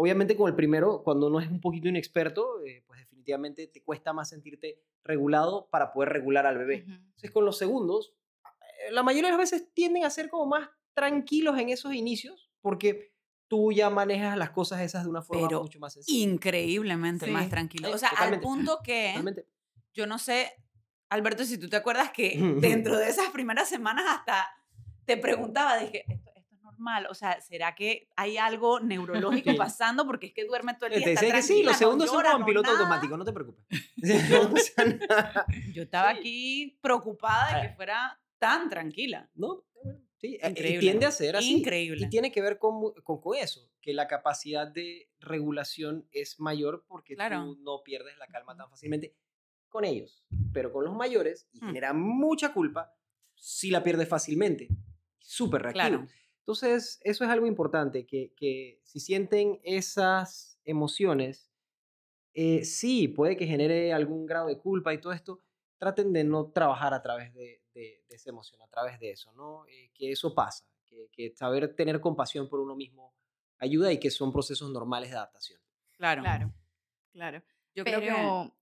Obviamente 0.00 0.36
con 0.36 0.48
el 0.48 0.54
primero, 0.54 1.02
cuando 1.02 1.26
uno 1.26 1.40
es 1.40 1.50
un 1.50 1.60
poquito 1.60 1.88
inexperto, 1.88 2.62
eh, 2.64 2.84
pues 2.86 3.00
definitivamente 3.00 3.66
te 3.66 3.82
cuesta 3.82 4.12
más 4.12 4.28
sentirte 4.28 4.80
regulado 5.02 5.68
para 5.72 5.92
poder 5.92 6.10
regular 6.10 6.46
al 6.46 6.56
bebé. 6.56 6.84
Ujú. 6.86 6.92
Entonces 6.92 7.30
con 7.32 7.44
los 7.44 7.58
segundos, 7.58 8.14
eh, 8.44 8.92
la 8.92 9.02
mayoría 9.02 9.32
de 9.32 9.36
las 9.36 9.50
veces 9.50 9.74
tienden 9.74 10.04
a 10.04 10.10
ser 10.10 10.28
como 10.30 10.46
más 10.46 10.70
tranquilos 10.94 11.58
en 11.58 11.70
esos 11.70 11.94
inicios, 11.94 12.48
porque 12.60 13.12
tú 13.48 13.72
ya 13.72 13.90
manejas 13.90 14.36
las 14.38 14.50
cosas 14.50 14.82
esas 14.82 15.02
de 15.02 15.10
una 15.10 15.22
forma 15.22 15.48
Pero 15.48 15.62
mucho 15.62 15.80
más 15.80 15.94
sencilla. 15.94 16.30
Increíblemente 16.30 17.26
Sí. 17.26 17.32
más 17.32 17.48
tranquilo. 17.48 17.90
O 17.92 17.98
sea, 17.98 18.10
totalmente. 18.10 18.36
al 18.46 18.52
punto 18.52 18.78
que, 18.84 19.08
Totalmente. 19.14 19.46
yo 19.94 20.06
no 20.06 20.18
sé, 20.20 20.52
Alberto, 21.08 21.44
si 21.44 21.58
tú 21.58 21.68
te 21.68 21.74
acuerdas 21.76 22.12
que 22.12 22.34
dentro 22.86 22.96
de 22.96 23.08
esas 23.08 23.30
primeras 23.32 23.68
semanas 23.68 24.04
hasta 24.08 24.46
te 25.06 25.16
preguntaba, 25.16 25.76
dije, 25.78 26.04
normal, 26.78 27.06
o 27.10 27.14
sea, 27.14 27.40
¿será 27.40 27.74
que 27.74 28.08
hay 28.16 28.36
algo 28.38 28.80
neurológico 28.80 29.50
Sí. 29.50 29.56
pasando? 29.56 30.06
Porque 30.06 30.28
es 30.28 30.32
que 30.32 30.44
duerme 30.44 30.74
todo 30.74 30.86
el 30.86 30.96
día. 30.96 31.04
Te 31.04 31.12
está 31.14 31.32
que 31.36 31.42
sí, 31.42 31.62
los 31.62 31.72
no 31.72 31.78
segundos 31.78 32.10
son 32.10 32.22
como 32.22 32.38
no 32.38 32.46
piloto 32.46 32.70
nada. 32.70 32.78
automático, 32.78 33.16
no 33.16 33.24
te 33.24 33.32
preocupes. 33.32 33.64
No 34.48 34.50
pasa 34.50 34.84
nada. 34.84 35.46
Yo 35.74 35.82
estaba 35.82 36.12
Sí. 36.12 36.18
aquí 36.18 36.78
preocupada 36.80 37.48
de 37.48 37.54
Ah. 37.54 37.62
que 37.70 37.76
fuera 37.76 38.20
tan 38.38 38.68
tranquila. 38.70 39.28
No, 39.34 39.64
sí, 40.16 40.34
eh, 40.36 40.40
y 40.42 40.48
Increíble. 40.50 40.80
tiende 40.80 41.06
a 41.06 41.10
ser 41.10 41.36
así. 41.36 41.52
Increíble. 41.58 42.06
Y 42.06 42.08
tiene 42.08 42.30
que 42.30 42.40
ver 42.40 42.58
con, 42.58 42.92
con, 43.02 43.20
con 43.20 43.36
eso, 43.36 43.68
que 43.80 43.92
la 43.92 44.06
capacidad 44.06 44.68
de 44.68 45.10
regulación 45.18 46.08
es 46.12 46.38
mayor 46.38 46.84
porque 46.86 47.14
Claro. 47.16 47.44
tú 47.44 47.58
no 47.62 47.82
pierdes 47.82 48.16
la 48.18 48.26
calma 48.28 48.56
tan 48.56 48.70
fácilmente 48.70 49.16
con 49.68 49.84
ellos. 49.84 50.24
Pero 50.52 50.72
con 50.72 50.84
los 50.84 50.94
mayores, 50.94 51.48
y 51.52 51.60
Mm. 51.60 51.66
genera 51.66 51.92
mucha 51.92 52.52
culpa, 52.52 52.94
sí 53.34 53.70
la 53.70 53.82
pierdes 53.82 54.08
fácilmente. 54.08 54.68
Súper 55.18 55.62
reactivo. 55.62 55.88
Claro. 55.98 56.08
Entonces, 56.48 56.98
eso 57.04 57.24
es 57.24 57.30
algo 57.30 57.46
importante, 57.46 58.06
que, 58.06 58.32
que 58.34 58.80
si 58.82 59.00
sienten 59.00 59.60
esas 59.64 60.58
emociones, 60.64 61.52
eh, 62.34 62.64
sí, 62.64 63.08
puede 63.08 63.36
que 63.36 63.46
genere 63.46 63.92
algún 63.92 64.26
grado 64.26 64.48
de 64.48 64.58
culpa 64.58 64.94
y 64.94 65.00
todo 65.00 65.12
esto, 65.12 65.40
traten 65.78 66.12
de 66.12 66.24
no 66.24 66.52
trabajar 66.52 66.94
a 66.94 67.02
través 67.02 67.34
de, 67.34 67.62
de- 67.74 68.04
de 68.08 68.16
esa 68.16 68.30
emoción, 68.30 68.62
a 68.62 68.68
través 68.68 69.00
de 69.00 69.10
eso, 69.12 69.32
¿no? 69.32 69.66
Eh, 69.68 69.90
que 69.94 70.12
eso 70.12 70.34
pasa, 70.34 70.66
que, 70.86 71.08
que 71.12 71.34
saber 71.36 71.74
tener 71.76 72.00
compasión 72.00 72.48
por 72.48 72.60
uno 72.60 72.76
mismo 72.76 73.14
ayuda 73.58 73.92
y 73.92 74.00
que 74.00 74.10
son 74.10 74.32
procesos 74.32 74.70
normales 74.70 75.10
de 75.10 75.16
adaptación. 75.16 75.60
Claro. 75.92 76.22
Claro, 76.22 76.52
claro. 77.12 77.42
Yo 77.74 77.84
Pero 77.84 78.00
creo 78.00 78.00
que 78.02 78.52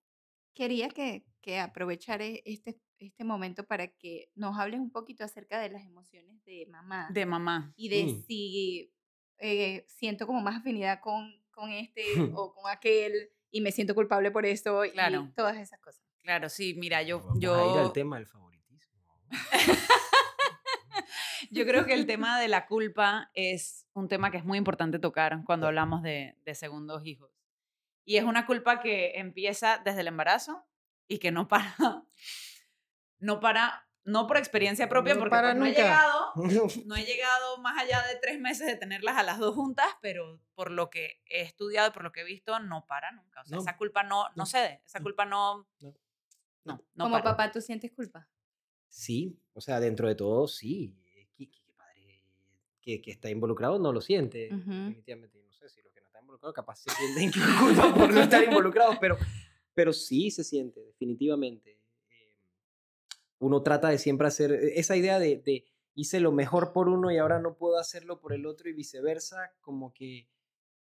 quería 0.54 0.88
que, 0.90 1.26
que 1.42 1.58
aprovechar 1.60 2.22
e- 2.22 2.42
este, 2.46 2.80
este 2.98 3.24
momento 3.24 3.64
para 3.64 3.88
que 3.88 4.30
nos 4.34 4.58
hables 4.58 4.80
un 4.80 4.90
poquito 4.90 5.24
acerca 5.24 5.60
de 5.60 5.70
las 5.70 5.84
emociones 5.84 6.42
de 6.44 6.66
mamá 6.70 7.08
de 7.10 7.26
mamá. 7.26 7.72
y 7.76 7.88
de 7.88 8.04
Mm. 8.04 8.22
si 8.26 8.92
eh, 9.38 9.84
siento 9.88 10.26
como 10.26 10.40
más 10.40 10.56
afinidad 10.60 11.00
con, 11.00 11.30
con 11.50 11.70
este 11.70 12.04
o 12.34 12.54
con 12.54 12.70
aquel 12.70 13.30
y 13.50 13.60
me 13.60 13.72
siento 13.72 13.94
culpable 13.94 14.30
por 14.30 14.46
eso 14.46 14.82
Claro. 14.92 15.28
y 15.30 15.34
todas 15.34 15.56
esas 15.58 15.78
cosas. 15.80 16.02
Claro, 16.18 16.48
sí, 16.48 16.74
mira, 16.74 17.02
yo, 17.02 17.18
Vamos 17.20 17.34
a 17.34 17.36
ir 17.36 17.42
yo, 17.42 17.78
al 17.80 17.92
tema 17.92 18.16
del 18.16 18.26
favoritismo. 18.26 18.96
yo 21.50 21.64
creo 21.64 21.84
que 21.86 21.94
el 21.94 22.06
tema 22.12 22.40
de 22.40 22.48
la 22.48 22.66
culpa 22.66 23.30
es 23.34 23.86
un 23.92 24.08
tema 24.08 24.30
que 24.30 24.38
es 24.38 24.44
muy 24.44 24.58
importante 24.58 24.98
tocar 24.98 25.42
cuando 25.44 25.66
Sí. 25.66 25.68
hablamos 25.68 26.02
de, 26.02 26.36
de 26.44 26.54
segundos 26.54 27.04
hijos. 27.06 27.30
Y 28.04 28.16
es 28.16 28.24
una 28.24 28.46
culpa 28.46 28.80
que 28.80 29.12
empieza 29.18 29.80
desde 29.84 30.00
el 30.02 30.08
embarazo 30.08 30.64
y 31.08 31.18
que 31.18 31.30
no 31.32 31.48
para, 31.48 31.74
no 33.18 33.40
para, 33.40 33.88
no 34.04 34.26
por 34.26 34.36
experiencia 34.36 34.88
propia, 34.88 35.14
No 35.14 35.20
porque 35.20 35.30
para 35.30 35.48
pues, 35.48 35.56
no 35.58 35.66
he 35.66 35.72
llegado, 35.72 36.32
no 36.86 36.96
he 36.96 37.04
llegado 37.04 37.58
más 37.58 37.78
allá 37.82 38.02
de 38.06 38.16
tres 38.20 38.38
meses 38.40 38.66
de 38.66 38.76
tenerlas 38.76 39.16
a 39.16 39.22
las 39.22 39.38
dos 39.38 39.54
juntas, 39.54 39.86
pero 40.00 40.40
por 40.54 40.70
lo 40.70 40.90
que 40.90 41.20
he 41.26 41.42
estudiado 41.42 41.88
y 41.88 41.92
por 41.92 42.02
lo 42.04 42.12
que 42.12 42.20
he 42.20 42.24
visto, 42.24 42.58
no 42.60 42.86
para 42.86 43.10
nunca. 43.12 43.40
O 43.42 43.44
sea, 43.44 43.56
No, 43.56 43.62
esa 43.62 43.76
culpa 43.76 44.02
no, 44.02 44.24
no, 44.24 44.32
no, 44.36 44.46
cede, 44.46 44.82
esa 44.86 45.00
culpa 45.00 45.24
no, 45.24 45.66
no, 45.80 45.94
no, 46.64 46.72
no 46.94 47.04
como 47.04 47.12
para. 47.16 47.24
papá, 47.24 47.52
¿tú 47.52 47.60
sientes 47.60 47.92
culpa? 47.92 48.28
Sí, 48.88 49.38
o 49.52 49.60
sea, 49.60 49.80
dentro 49.80 50.08
de 50.08 50.14
todo, 50.14 50.46
sí. 50.48 50.94
¿Qué, 51.04 51.28
qué- 51.36 51.50
qué 51.50 51.72
padre 51.76 52.22
que, 52.80 53.02
que 53.02 53.10
está 53.10 53.28
involucrado 53.30 53.78
no 53.78 53.92
lo 53.92 54.00
siente, 54.00 54.48
definitivamente. 54.50 55.38
No 55.42 55.52
sé 55.52 55.68
si 55.68 55.82
los 55.82 55.92
que 55.92 56.00
no 56.00 56.06
están 56.06 56.22
involucrados 56.22 56.54
capaz 56.54 56.76
se 56.76 56.90
sienten 56.90 57.32
culpa 57.60 57.94
por 57.94 58.12
no 58.12 58.20
estar 58.20 58.42
involucrados, 58.44 58.96
pero, 59.00 59.18
pero 59.74 59.92
sí 59.92 60.30
se 60.30 60.44
siente, 60.44 60.80
definitivamente. 60.80 61.75
Eh, 63.40 63.44
uno 63.44 63.62
trata 63.62 63.88
de 63.88 63.98
siempre 63.98 64.26
hacer 64.28 64.52
e, 64.52 64.78
esa 64.80 64.96
idea 64.96 65.18
de, 65.18 65.38
de 65.38 65.64
hice 65.94 66.20
lo 66.20 66.32
mejor 66.32 66.72
por 66.72 66.88
uno 66.88 67.10
y 67.10 67.18
ahora 67.18 67.38
no 67.38 67.56
puedo 67.56 67.78
hacerlo 67.78 68.20
por 68.20 68.32
el 68.32 68.46
otro 68.46 68.68
y 68.68 68.72
viceversa, 68.72 69.52
como 69.60 69.92
que 69.94 70.28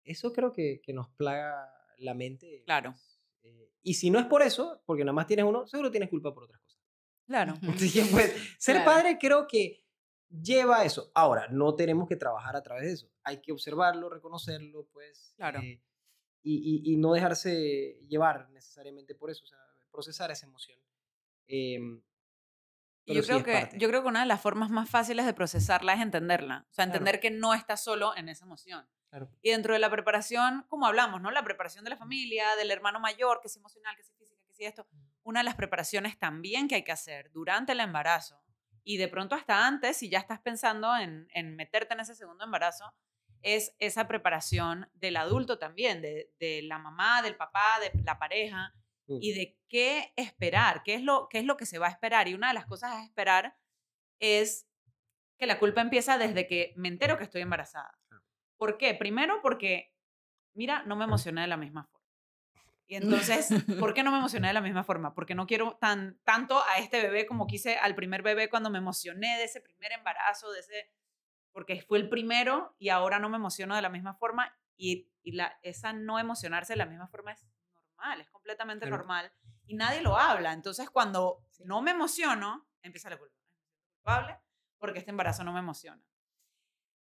eso 0.03 0.32
creo 0.34 0.51
que, 0.51 0.82
que 0.82 0.93
nos 0.93 1.10
plaga 1.10 1.73
la 1.97 2.13
mente. 2.13 2.63
Claro. 2.65 2.91
pues, 2.91 3.21
eh, 3.43 3.71
y 3.82 3.93
si 3.95 4.10
no 4.10 4.19
es 4.19 4.25
por 4.25 4.41
eso, 4.41 4.82
porque 4.86 5.03
nada 5.03 5.13
más 5.13 5.27
tienes 5.27 5.45
uno, 5.45 5.65
seguro 5.67 5.91
tienes 5.91 6.10
culpa 6.10 6.34
por 6.34 6.43
otras 6.43 6.60
cosas. 6.62 6.82
Claro. 7.25 7.53
Pues, 8.12 8.34
ser 8.60 8.75
Claro. 8.77 8.86
padre 8.91 9.17
creo 9.19 9.47
que 9.47 9.84
lleva 10.29 10.79
a 10.79 10.86
eso. 10.86 11.12
Ahora, 11.13 11.47
no 11.49 11.75
tenemos 11.75 12.08
que 12.08 12.15
trabajar 12.15 12.56
a 12.56 12.63
través 12.63 12.86
de 12.86 12.91
eso. 12.93 13.10
Hay 13.23 13.39
que 13.41 13.51
observarlo, 13.51 14.10
reconocerlo, 14.10 14.88
pues. 14.91 15.34
Claro. 15.38 15.60
eh, 15.62 15.82
y, 16.45 16.56
y- 16.89 16.93
y 16.93 16.97
no 16.97 17.13
dejarse 17.13 17.99
llevar 18.08 18.49
necesariamente 18.49 19.15
por 19.15 19.29
eso, 19.32 19.43
o 19.45 19.47
sea, 19.47 19.60
procesar 19.91 20.29
esa 20.32 20.45
emoción. 20.47 20.77
Em, 23.06 23.16
yo, 23.16 23.24
creo 23.24 23.44
que, 23.44 23.70
yo 23.78 23.88
creo 23.89 24.02
que 24.02 24.08
una 24.08 24.22
de 24.22 24.26
las 24.26 24.42
formas 24.42 24.70
más 24.70 24.89
fáciles 24.89 25.26
de 25.26 25.34
procesarla 25.34 25.94
es 25.94 26.02
entenderla. 26.02 26.66
O 26.70 26.74
sea, 26.74 26.86
entender 26.86 27.20
que 27.20 27.32
no 27.32 27.54
estás 27.54 27.84
solo 27.84 28.16
en 28.16 28.30
esa 28.30 28.46
emoción. 28.46 28.88
Y 29.44 29.52
dentro 29.52 29.74
de 29.74 29.80
la 29.80 29.92
preparación, 29.92 30.66
como 30.70 30.88
hablamos, 30.88 31.22
¿no? 31.22 31.30
La 31.30 31.44
preparación 31.44 31.84
de 31.84 31.92
la 31.92 31.98
familia, 31.98 32.56
del 32.56 32.72
hermano 32.72 33.00
mayor, 33.00 33.42
que 33.42 33.48
es 33.48 33.56
emocional, 33.56 33.96
que 33.96 34.02
es 34.02 34.12
física, 34.18 34.42
que 34.48 34.54
es 34.54 34.60
esto. 34.60 34.88
Mm. 34.89 34.98
Una 35.24 35.39
de 35.42 35.44
las 35.44 35.56
preparaciones 35.56 36.18
también 36.18 36.68
que 36.68 36.76
hay 36.76 36.84
que 36.84 36.92
hacer 36.92 37.32
durante 37.32 37.74
el 37.74 37.80
embarazo 37.80 38.44
y 38.84 38.98
de 38.98 39.08
pronto 39.08 39.36
hasta 39.36 39.66
antes, 39.66 39.98
si 39.98 40.10
ya 40.10 40.20
estás 40.20 40.39
pensando 40.39 40.96
en, 40.98 41.28
en 41.34 41.56
meterte 41.56 41.94
en 41.94 42.02
ese 42.02 42.16
segundo 42.16 42.44
embarazo, 42.44 42.94
es 43.42 43.76
esa 43.80 44.08
preparación 44.08 44.89
del 44.94 45.18
adulto 45.18 45.60
también, 45.60 46.02
de, 46.02 46.32
de 46.39 46.62
la 46.63 46.80
mamá, 46.80 47.22
del 47.22 47.36
papá, 47.36 47.80
de 47.82 48.04
la 48.04 48.18
pareja, 48.18 48.74
mm. 49.08 49.18
y 49.22 49.34
de 49.34 49.58
qué 49.68 50.13
esperar, 50.16 50.84
qué 50.84 50.96
es, 50.96 51.02
lo, 51.02 51.28
qué 51.30 51.39
es 51.39 51.46
lo 51.46 51.58
que 51.58 51.66
se 51.66 51.80
va 51.80 51.88
a 51.88 51.92
esperar. 51.92 52.28
Y 52.28 52.34
una 52.34 52.50
de 52.50 52.54
las 52.54 52.66
cosas 52.66 52.92
a 52.92 53.04
esperar 53.04 53.58
es 54.20 54.68
que 55.38 55.46
la 55.46 55.60
culpa 55.60 55.82
empieza 55.82 56.18
desde 56.18 56.48
que 56.48 56.74
me 56.76 56.88
entero 56.88 57.18
que 57.18 57.24
estoy 57.24 57.42
embarazada. 57.42 57.98
¿Por 58.58 58.78
qué? 58.78 58.94
Primero 58.94 59.42
porque, 59.42 59.94
mira, 60.54 60.84
no 60.84 60.96
me 60.96 61.06
emocioné 61.06 61.42
de 61.42 61.48
la 61.48 61.58
misma 61.58 61.86
forma. 61.86 62.04
Y 62.86 62.96
entonces, 62.96 63.50
¿por 63.80 63.94
qué 63.96 64.04
no 64.04 64.12
me 64.12 64.18
emocioné 64.18 64.48
de 64.48 64.54
la 64.54 64.62
misma 64.62 64.84
forma? 64.84 65.13
Porque 65.13 65.36
no 65.36 65.48
quiero 65.48 65.78
tan, 65.80 66.20
tanto 66.24 66.62
a 66.63 66.78
este 66.78 67.02
bebé 67.02 67.26
como 67.26 67.48
quise 67.48 67.78
al 67.78 67.96
primer 67.96 68.22
bebé 68.22 68.50
cuando 68.50 68.70
me 68.70 68.78
emocioné 68.78 69.38
de 69.38 69.46
ese 69.46 69.62
primer 69.62 69.92
embarazo, 69.94 70.52
de 70.52 70.60
ese 70.60 70.92
porque 71.54 71.82
fue 71.82 72.00
el 72.00 72.10
primero 72.10 72.76
y 72.80 72.89
ahora 72.89 73.20
no 73.20 73.30
me 73.30 73.38
emociono 73.38 73.76
de 73.76 73.82
la 73.82 73.89
misma 73.89 74.16
forma 74.16 74.58
y, 74.76 75.08
y 75.22 75.34
la, 75.34 75.58
esa 75.62 75.94
no 75.94 76.20
emocionarse 76.20 76.74
de 76.74 76.78
la 76.78 76.88
misma 76.88 77.08
forma 77.08 77.32
es 77.32 77.46
normal, 78.04 78.22
es 78.22 78.30
completamente 78.30 78.89
normal 78.89 79.32
y 79.66 79.76
nadie 79.76 80.02
lo 80.02 80.18
habla. 80.18 80.54
Entonces 80.54 80.89
cuando 80.89 81.44
no 81.66 81.82
me 81.82 81.92
emociono, 81.92 82.68
empieza 82.82 83.10
la 83.10 83.18
culpa. 83.18 83.36
culpable 83.96 84.39
porque 84.78 85.00
este 85.00 85.12
embarazo 85.12 85.44
no 85.44 85.54
me 85.54 85.60
emociona. 85.60 86.04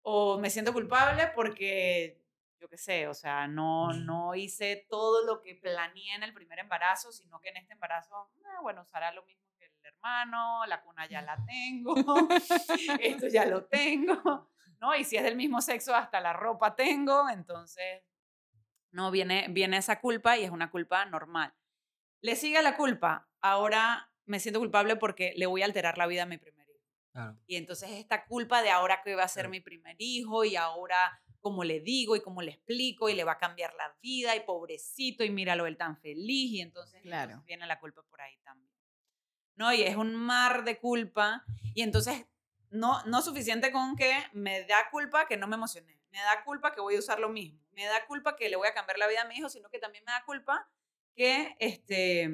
O 0.02 0.38
me 0.38 0.50
siento 0.50 0.72
culpable 0.72 1.28
porque, 1.34 2.20
yo 2.60 2.68
qué 2.68 2.76
sé, 2.76 3.06
o 3.06 3.14
sea, 3.14 3.46
no, 3.46 3.92
no 3.92 4.34
hice 4.34 4.86
todo 4.90 5.24
lo 5.24 5.40
que 5.40 5.54
planeé 5.54 6.16
en 6.16 6.24
el 6.24 6.34
primer 6.34 6.58
embarazo, 6.58 7.12
sino 7.12 7.40
que 7.40 7.50
en 7.50 7.56
este 7.56 7.72
embarazo, 7.74 8.30
ah, 8.44 8.60
bueno, 8.62 8.82
usará 8.82 9.12
lo 9.12 9.24
mismo 9.24 9.42
hermano, 9.84 10.66
la 10.66 10.82
cuna 10.82 11.06
ya 11.06 11.22
la 11.22 11.36
tengo, 11.44 11.94
esto 13.00 13.28
ya 13.28 13.46
lo 13.46 13.64
tengo, 13.64 14.48
¿no? 14.80 14.94
Y 14.94 15.04
si 15.04 15.16
es 15.16 15.22
del 15.22 15.36
mismo 15.36 15.60
sexo, 15.60 15.94
hasta 15.94 16.20
la 16.20 16.32
ropa 16.32 16.74
tengo, 16.74 17.28
entonces, 17.28 18.02
no, 18.92 19.10
viene, 19.10 19.46
viene 19.50 19.78
esa 19.78 20.00
culpa 20.00 20.38
y 20.38 20.44
es 20.44 20.50
una 20.50 20.70
culpa 20.70 21.04
normal. 21.06 21.52
Le 22.20 22.36
sigue 22.36 22.62
la 22.62 22.76
culpa, 22.76 23.28
ahora 23.40 24.10
me 24.24 24.38
siento 24.38 24.60
culpable 24.60 24.96
porque 24.96 25.32
le 25.36 25.46
voy 25.46 25.62
a 25.62 25.64
alterar 25.64 25.98
la 25.98 26.06
vida 26.06 26.22
a 26.22 26.26
mi 26.26 26.38
primer 26.38 26.68
hijo. 26.68 27.36
Y 27.46 27.56
entonces 27.56 27.90
esta 27.90 28.24
culpa 28.24 28.62
de 28.62 28.70
ahora 28.70 29.02
que 29.02 29.14
va 29.14 29.24
a 29.24 29.28
ser 29.28 29.48
mi 29.48 29.60
primer 29.60 29.96
hijo 29.98 30.44
y 30.44 30.56
ahora 30.56 31.20
como 31.40 31.64
le 31.64 31.80
digo 31.80 32.14
y 32.14 32.22
como 32.22 32.40
le 32.40 32.52
explico 32.52 33.08
y 33.08 33.14
le 33.14 33.24
va 33.24 33.32
a 33.32 33.38
cambiar 33.38 33.74
la 33.74 33.96
vida 34.00 34.36
y 34.36 34.40
pobrecito 34.40 35.24
y 35.24 35.30
míralo 35.30 35.66
él 35.66 35.76
tan 35.76 35.98
feliz 35.98 36.52
y 36.52 36.60
entonces, 36.60 37.00
entonces 37.04 37.44
viene 37.44 37.66
la 37.66 37.80
culpa 37.80 38.02
por 38.04 38.20
ahí 38.20 38.38
también. 38.44 38.72
¿no? 39.56 39.72
Y 39.72 39.82
es 39.82 39.96
un 39.96 40.14
mar 40.14 40.64
de 40.64 40.78
culpa. 40.78 41.44
Y 41.74 41.82
entonces, 41.82 42.26
no, 42.70 43.04
no 43.04 43.22
suficiente 43.22 43.70
con 43.72 43.96
que 43.96 44.14
me 44.32 44.64
da 44.64 44.90
culpa 44.90 45.26
que 45.26 45.36
no 45.36 45.46
me 45.46 45.56
emocioné, 45.56 46.00
me 46.12 46.18
da 46.18 46.44
culpa 46.44 46.72
que 46.72 46.80
voy 46.80 46.96
a 46.96 46.98
usar 46.98 47.18
lo 47.18 47.30
mismo, 47.30 47.58
me 47.72 47.84
da 47.86 48.06
culpa 48.06 48.36
que 48.36 48.48
le 48.48 48.56
voy 48.56 48.68
a 48.68 48.74
cambiar 48.74 48.98
la 48.98 49.08
vida 49.08 49.22
a 49.22 49.26
mi 49.26 49.36
hijo, 49.36 49.48
sino 49.48 49.68
que 49.70 49.78
también 49.78 50.04
me 50.04 50.12
da 50.12 50.22
culpa 50.24 50.68
que, 51.14 51.56
este, 51.58 52.30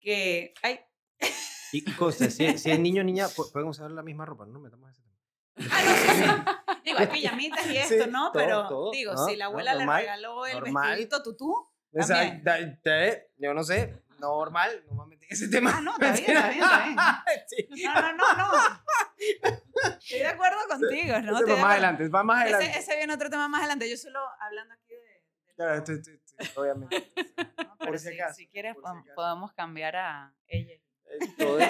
que, 0.00 0.52
ay. 0.62 0.80
Y 1.72 1.84
cosas, 1.94 2.34
si, 2.34 2.58
si 2.58 2.70
es 2.70 2.78
niño 2.78 3.02
o 3.02 3.04
niña, 3.04 3.26
podemos 3.28 3.78
usar 3.78 3.90
la 3.90 4.02
misma 4.02 4.26
ropa, 4.26 4.46
no 4.46 4.60
metamos 4.60 4.90
ese 4.90 5.02
tema. 5.02 5.14
Ah, 5.70 5.82
no, 5.84 5.94
sí, 5.94 6.80
Digo, 6.84 6.98
hay 6.98 7.06
pijamitas 7.06 7.66
y 7.66 7.76
esto, 7.78 8.06
¿no? 8.08 8.30
Pero, 8.32 8.90
digo, 8.92 9.16
si 9.26 9.36
la 9.36 9.46
abuela 9.46 9.74
le 9.74 9.86
regaló 9.86 10.44
el 10.46 10.60
vestidito 10.60 11.22
tutú, 11.22 11.70
o 11.92 12.02
sea, 12.02 12.42
yo 13.38 13.54
no 13.54 13.62
sé, 13.62 14.03
normal, 14.18 14.84
no 14.90 14.94
me 14.94 15.06
metí 15.06 15.26
en 15.26 15.32
ese 15.32 15.48
tema. 15.48 15.72
Ah, 15.76 15.80
no, 15.80 15.92
está 15.92 16.12
bien, 16.12 16.36
está 16.36 16.48
bien, 16.50 16.62
está 16.62 16.84
bien. 16.84 16.96
No, 17.94 18.12
no, 18.12 18.12
no, 18.12 18.52
no. 18.52 18.82
Estoy 19.98 20.18
de 20.18 20.26
acuerdo 20.26 20.58
contigo, 20.68 21.20
¿no? 21.20 21.38
Ese 21.38 21.52
va 21.52 21.56
más 21.56 21.72
adelante, 21.72 22.08
va 22.08 22.22
más 22.22 22.42
adelante. 22.42 22.66
Ese, 22.66 22.78
ese, 22.78 22.96
viene 22.96 23.14
otro 23.14 23.30
tema 23.30 23.48
más 23.48 23.60
adelante. 23.60 23.90
Yo 23.90 23.96
solo 23.96 24.20
hablando 24.40 24.74
aquí 24.74 24.94
de... 24.94 25.24
Claro, 25.56 25.74
estoy, 25.74 25.96
estoy, 25.96 26.48
obviamente. 26.56 27.12
No, 27.58 27.76
por 27.78 27.98
si, 27.98 28.14
acaso, 28.14 28.34
si 28.34 28.48
quieres, 28.48 28.76
podemos 29.14 29.52
cambiar 29.52 29.96
a 29.96 30.34
ella. 30.48 30.74
Eh, 31.06 31.18
todos, 31.38 31.62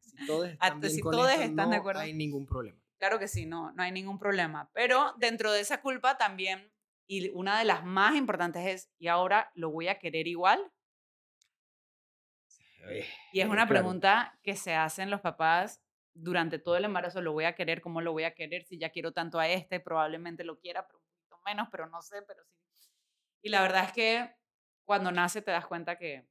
si 0.00 0.26
todos 0.26 0.48
están, 0.48 0.80
bien 0.80 0.92
si 0.92 1.00
con 1.00 1.12
todos 1.12 1.30
esto, 1.30 1.42
están 1.42 1.66
no 1.66 1.70
de 1.70 1.76
acuerdo. 1.76 2.00
hay 2.00 2.12
ningún 2.12 2.46
problema. 2.46 2.78
Claro 2.98 3.18
que 3.18 3.28
sí, 3.28 3.46
no, 3.46 3.72
no 3.72 3.82
hay 3.82 3.92
ningún 3.92 4.18
problema. 4.18 4.70
Pero 4.74 5.14
dentro 5.16 5.52
de 5.52 5.60
esa 5.60 5.80
culpa 5.80 6.18
también, 6.18 6.70
y 7.06 7.30
una 7.30 7.58
de 7.58 7.64
las 7.64 7.84
más 7.84 8.14
importantes 8.16 8.66
es, 8.66 8.90
¿y 8.98 9.08
ahora 9.08 9.50
lo 9.54 9.70
voy 9.70 9.88
a 9.88 9.98
querer 9.98 10.26
igual? 10.28 10.70
Y 13.32 13.40
es 13.40 13.48
una 13.48 13.66
pregunta 13.66 14.38
que 14.42 14.56
se 14.56 14.74
hacen 14.74 15.10
los 15.10 15.20
papás 15.20 15.82
durante 16.14 16.58
todo 16.58 16.76
el 16.76 16.84
embarazo, 16.84 17.20
¿lo 17.20 17.32
voy 17.32 17.44
a 17.44 17.54
querer? 17.54 17.80
¿Cómo 17.80 18.00
lo 18.00 18.12
voy 18.12 18.24
a 18.24 18.34
querer? 18.34 18.64
Si 18.64 18.78
ya 18.78 18.90
quiero 18.90 19.12
tanto 19.12 19.38
a 19.38 19.48
este, 19.48 19.80
probablemente 19.80 20.44
lo 20.44 20.58
quiera, 20.58 20.86
pero 20.86 20.98
un 20.98 21.04
poquito 21.04 21.40
menos, 21.46 21.68
pero 21.70 21.86
no 21.86 22.02
sé, 22.02 22.22
pero 22.26 22.42
sí. 22.78 22.88
Y 23.42 23.48
la 23.48 23.62
verdad 23.62 23.84
es 23.84 23.92
que 23.92 24.30
cuando 24.84 25.12
nace 25.12 25.42
te 25.42 25.50
das 25.50 25.66
cuenta 25.66 25.96
que, 25.96 26.26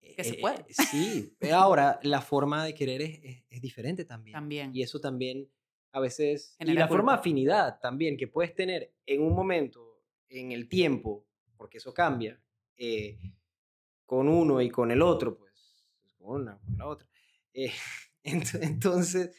que 0.00 0.24
se 0.24 0.34
puede. 0.34 0.60
Eh, 0.68 0.74
sí, 0.74 1.36
ahora 1.52 1.98
la 2.02 2.20
forma 2.20 2.64
de 2.64 2.74
querer 2.74 3.02
es, 3.02 3.44
es, 3.48 3.60
diferente 3.60 4.04
también. 4.04 4.34
También. 4.34 4.70
Y 4.74 4.82
eso 4.82 5.00
también 5.00 5.48
a 5.92 6.00
veces... 6.00 6.56
y 6.58 6.72
la 6.72 6.88
forma 6.88 7.12
de 7.12 7.18
afinidad 7.18 7.78
también 7.80 8.16
que 8.16 8.26
puedes 8.26 8.54
tener 8.54 8.92
en 9.06 9.22
un 9.22 9.34
momento, 9.34 10.02
en 10.28 10.52
el 10.52 10.68
tiempo, 10.68 11.26
porque 11.56 11.78
eso 11.78 11.92
cambia. 11.92 12.40
Eh, 12.76 13.18
con 14.12 14.28
uno 14.28 14.60
y 14.60 14.68
con 14.68 14.90
el 14.90 15.00
otro, 15.00 15.38
pues, 15.38 15.86
con 16.18 16.42
una, 16.42 16.58
con 16.58 16.76
la 16.76 16.86
otra. 16.86 17.08
Eh, 17.54 17.72
entonces, 18.22 19.34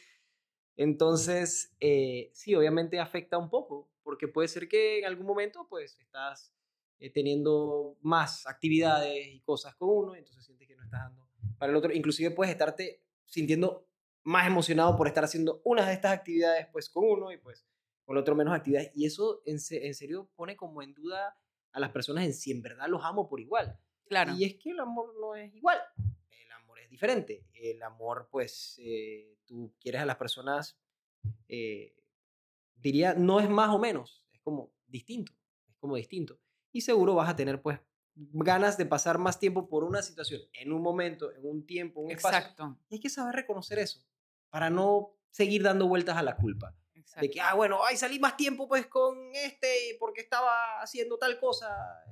entonces 0.74 1.72
eh, 1.78 2.32
sí, 2.34 2.56
obviamente 2.56 2.98
afecta 2.98 3.38
un 3.38 3.48
poco, 3.48 3.88
porque 4.02 4.26
puede 4.26 4.48
ser 4.48 4.66
que 4.66 4.98
en 4.98 5.04
algún 5.04 5.26
momento, 5.26 5.68
pues, 5.70 5.96
estás 6.00 6.52
eh, 6.98 7.08
teniendo 7.12 7.96
más 8.00 8.48
actividades 8.48 9.28
y 9.28 9.38
cosas 9.42 9.76
con 9.76 9.90
uno, 9.90 10.16
entonces 10.16 10.44
sientes 10.44 10.66
que 10.66 10.74
no 10.74 10.82
estás 10.82 11.02
dando 11.02 11.24
para 11.56 11.70
el 11.70 11.76
otro. 11.76 11.92
Inclusive 11.92 12.32
puedes 12.32 12.50
estarte 12.50 13.00
sintiendo 13.26 13.86
más 14.24 14.44
emocionado 14.44 14.96
por 14.96 15.06
estar 15.06 15.22
haciendo 15.22 15.62
una 15.62 15.86
de 15.86 15.92
estas 15.92 16.10
actividades, 16.10 16.66
pues, 16.72 16.90
con 16.90 17.04
uno 17.04 17.30
y, 17.30 17.36
pues, 17.36 17.64
con 18.04 18.16
el 18.16 18.22
otro 18.22 18.34
menos 18.34 18.52
actividades. 18.52 18.90
Y 18.96 19.06
eso 19.06 19.40
en 19.44 19.60
serio 19.60 20.28
pone 20.34 20.56
como 20.56 20.82
en 20.82 20.94
duda 20.94 21.38
a 21.70 21.78
las 21.78 21.92
personas 21.92 22.24
en 22.24 22.34
si 22.34 22.50
en 22.50 22.60
verdad 22.60 22.88
los 22.88 23.04
amo 23.04 23.28
por 23.28 23.38
igual. 23.38 23.78
Claro. 24.06 24.34
Y 24.36 24.44
es 24.44 24.54
que 24.56 24.70
el 24.70 24.80
amor 24.80 25.14
no 25.20 25.34
es 25.34 25.54
igual. 25.54 25.78
El 26.30 26.52
amor 26.52 26.78
es 26.80 26.90
diferente. 26.90 27.44
El 27.52 27.82
amor, 27.82 28.28
pues, 28.30 28.78
eh, 28.82 29.36
tú 29.46 29.74
quieres 29.80 30.02
a 30.02 30.06
las 30.06 30.16
personas, 30.16 30.78
eh, 31.48 31.94
diría, 32.76 33.14
no 33.14 33.40
es 33.40 33.48
más 33.48 33.70
o 33.70 33.78
menos, 33.78 34.24
es 34.32 34.40
como 34.40 34.72
distinto, 34.86 35.32
es 35.68 35.76
como 35.76 35.96
distinto. 35.96 36.38
Y 36.72 36.82
seguro 36.82 37.14
vas 37.14 37.28
a 37.28 37.36
tener, 37.36 37.62
pues, 37.62 37.80
ganas 38.14 38.76
de 38.78 38.86
pasar 38.86 39.18
más 39.18 39.38
tiempo 39.38 39.68
por 39.68 39.84
una 39.84 40.02
situación, 40.02 40.42
en 40.52 40.72
un 40.72 40.82
momento, 40.82 41.32
en 41.32 41.46
un 41.46 41.66
tiempo, 41.66 42.00
un 42.00 42.10
espacio. 42.10 42.38
Exacto. 42.38 42.78
Y 42.88 42.96
hay 42.96 43.00
que 43.00 43.10
saber 43.10 43.34
reconocer 43.34 43.78
eso, 43.78 44.04
para 44.50 44.70
no 44.70 45.16
seguir 45.30 45.62
dando 45.62 45.88
vueltas 45.88 46.16
a 46.16 46.22
la 46.22 46.36
culpa. 46.36 46.76
De 47.20 47.30
que, 47.30 47.40
ah, 47.40 47.54
bueno, 47.54 47.84
ay, 47.84 47.96
salí 47.96 48.18
más 48.18 48.36
tiempo 48.36 48.68
pues 48.68 48.86
con 48.86 49.30
este 49.34 49.96
porque 49.98 50.20
estaba 50.22 50.80
haciendo 50.80 51.18
tal 51.18 51.38
cosa, 51.38 51.68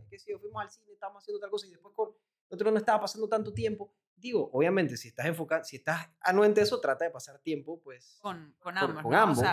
que 0.08 0.18
si 0.18 0.32
fuimos 0.34 0.62
al 0.62 0.70
cine, 0.70 0.92
estábamos 0.92 1.22
haciendo 1.22 1.40
tal 1.40 1.50
cosa 1.50 1.66
y 1.66 1.70
después 1.70 1.94
con 1.94 2.14
otro 2.48 2.70
no 2.70 2.78
estaba 2.78 3.00
pasando 3.00 3.28
tanto 3.28 3.52
tiempo. 3.52 3.94
Digo, 4.14 4.50
obviamente, 4.52 4.96
si 4.96 5.08
estás 5.08 5.26
enfocado, 5.26 5.64
si 5.64 5.76
estás 5.76 6.08
anuente 6.20 6.60
eso, 6.60 6.80
trata 6.80 7.04
de 7.04 7.10
pasar 7.10 7.38
tiempo 7.40 7.80
pues 7.82 8.18
con, 8.20 8.54
con 8.60 8.78
ambos. 8.78 9.02
Con, 9.02 9.14
ambos. 9.14 9.44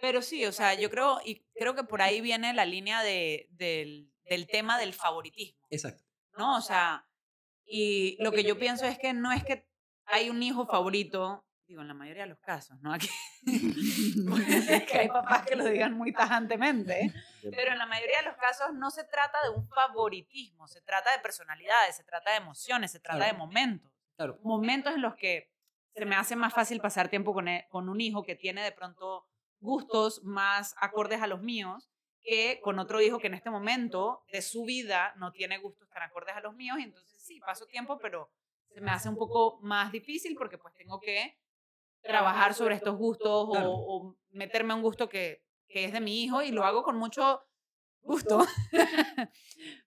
pero 0.00 0.22
sí, 0.22 0.46
o 0.46 0.52
sea, 0.52 0.74
yo 0.74 0.88
creo, 0.88 1.18
y 1.24 1.44
creo 1.54 1.74
que 1.74 1.84
por 1.84 2.00
ahí 2.00 2.20
viene 2.20 2.54
la 2.54 2.64
línea 2.64 3.02
de, 3.02 3.48
del, 3.50 4.10
del 4.24 4.46
tema 4.46 4.78
del 4.78 4.94
favoritismo. 4.94 5.66
Exacto. 5.70 6.04
¿No? 6.38 6.56
O 6.56 6.60
sea, 6.60 7.06
y 7.66 8.16
lo 8.22 8.32
que 8.32 8.44
yo 8.44 8.58
pienso 8.58 8.86
es 8.86 8.98
que 8.98 9.12
no 9.12 9.30
es 9.32 9.44
que 9.44 9.68
hay 10.06 10.30
un 10.30 10.42
hijo 10.42 10.66
favorito 10.66 11.44
digo, 11.68 11.82
en 11.82 11.88
la 11.88 11.94
mayoría 11.94 12.22
de 12.22 12.30
los 12.30 12.40
casos, 12.40 12.80
¿no? 12.80 12.92
Aquí, 12.94 13.08
que 14.86 14.98
hay 14.98 15.08
papás 15.08 15.46
que 15.46 15.54
lo 15.54 15.66
digan 15.66 15.92
muy 15.92 16.12
tajantemente, 16.12 17.12
pero 17.42 17.72
en 17.72 17.78
la 17.78 17.86
mayoría 17.86 18.18
de 18.18 18.24
los 18.24 18.36
casos 18.36 18.72
no 18.72 18.90
se 18.90 19.04
trata 19.04 19.42
de 19.42 19.50
un 19.50 19.68
favoritismo, 19.68 20.66
se 20.66 20.80
trata 20.80 21.12
de 21.12 21.18
personalidades, 21.18 21.96
se 21.96 22.04
trata 22.04 22.30
de 22.30 22.38
emociones, 22.38 22.90
se 22.90 23.00
trata 23.00 23.26
de 23.26 23.34
momentos. 23.34 23.92
Claro. 24.16 24.38
Momentos 24.42 24.94
en 24.94 25.02
los 25.02 25.14
que 25.14 25.52
se 25.94 26.06
me 26.06 26.16
hace 26.16 26.36
más 26.36 26.54
fácil 26.54 26.80
pasar 26.80 27.08
tiempo 27.08 27.34
con, 27.34 27.48
e, 27.48 27.66
con 27.68 27.88
un 27.88 28.00
hijo 28.00 28.24
que 28.24 28.34
tiene 28.34 28.62
de 28.62 28.72
pronto 28.72 29.28
gustos 29.60 30.22
más 30.24 30.74
acordes 30.80 31.20
a 31.20 31.26
los 31.26 31.42
míos 31.42 31.90
que 32.20 32.60
con 32.62 32.78
otro 32.78 33.00
hijo 33.00 33.18
que 33.18 33.28
en 33.28 33.34
este 33.34 33.50
momento 33.50 34.24
de 34.32 34.42
su 34.42 34.64
vida 34.64 35.14
no 35.16 35.32
tiene 35.32 35.58
gustos 35.58 35.88
tan 35.88 36.02
acordes 36.02 36.34
a 36.34 36.40
los 36.40 36.54
míos 36.54 36.78
y 36.78 36.82
entonces 36.82 37.22
sí, 37.22 37.40
paso 37.40 37.66
tiempo, 37.66 37.98
pero 37.98 38.30
se 38.68 38.80
me 38.80 38.90
hace 38.90 39.08
un 39.08 39.16
poco 39.16 39.58
más 39.62 39.92
difícil 39.92 40.34
porque 40.36 40.58
pues 40.58 40.74
tengo 40.74 41.00
que 41.00 41.38
trabajar 42.02 42.54
sobre 42.54 42.74
estos 42.74 42.96
gustos 42.96 43.48
o, 43.54 44.16
meterme 44.30 44.72
a 44.72 44.76
un 44.76 44.82
gusto 44.82 45.08
que, 45.08 45.42
que, 45.68 45.84
es 45.84 45.92
de 45.92 46.00
mi 46.00 46.22
hijo 46.22 46.42
y 46.42 46.52
lo 46.52 46.64
hago 46.64 46.82
con 46.82 46.96
mucho 46.96 47.42
gusto. 48.02 48.44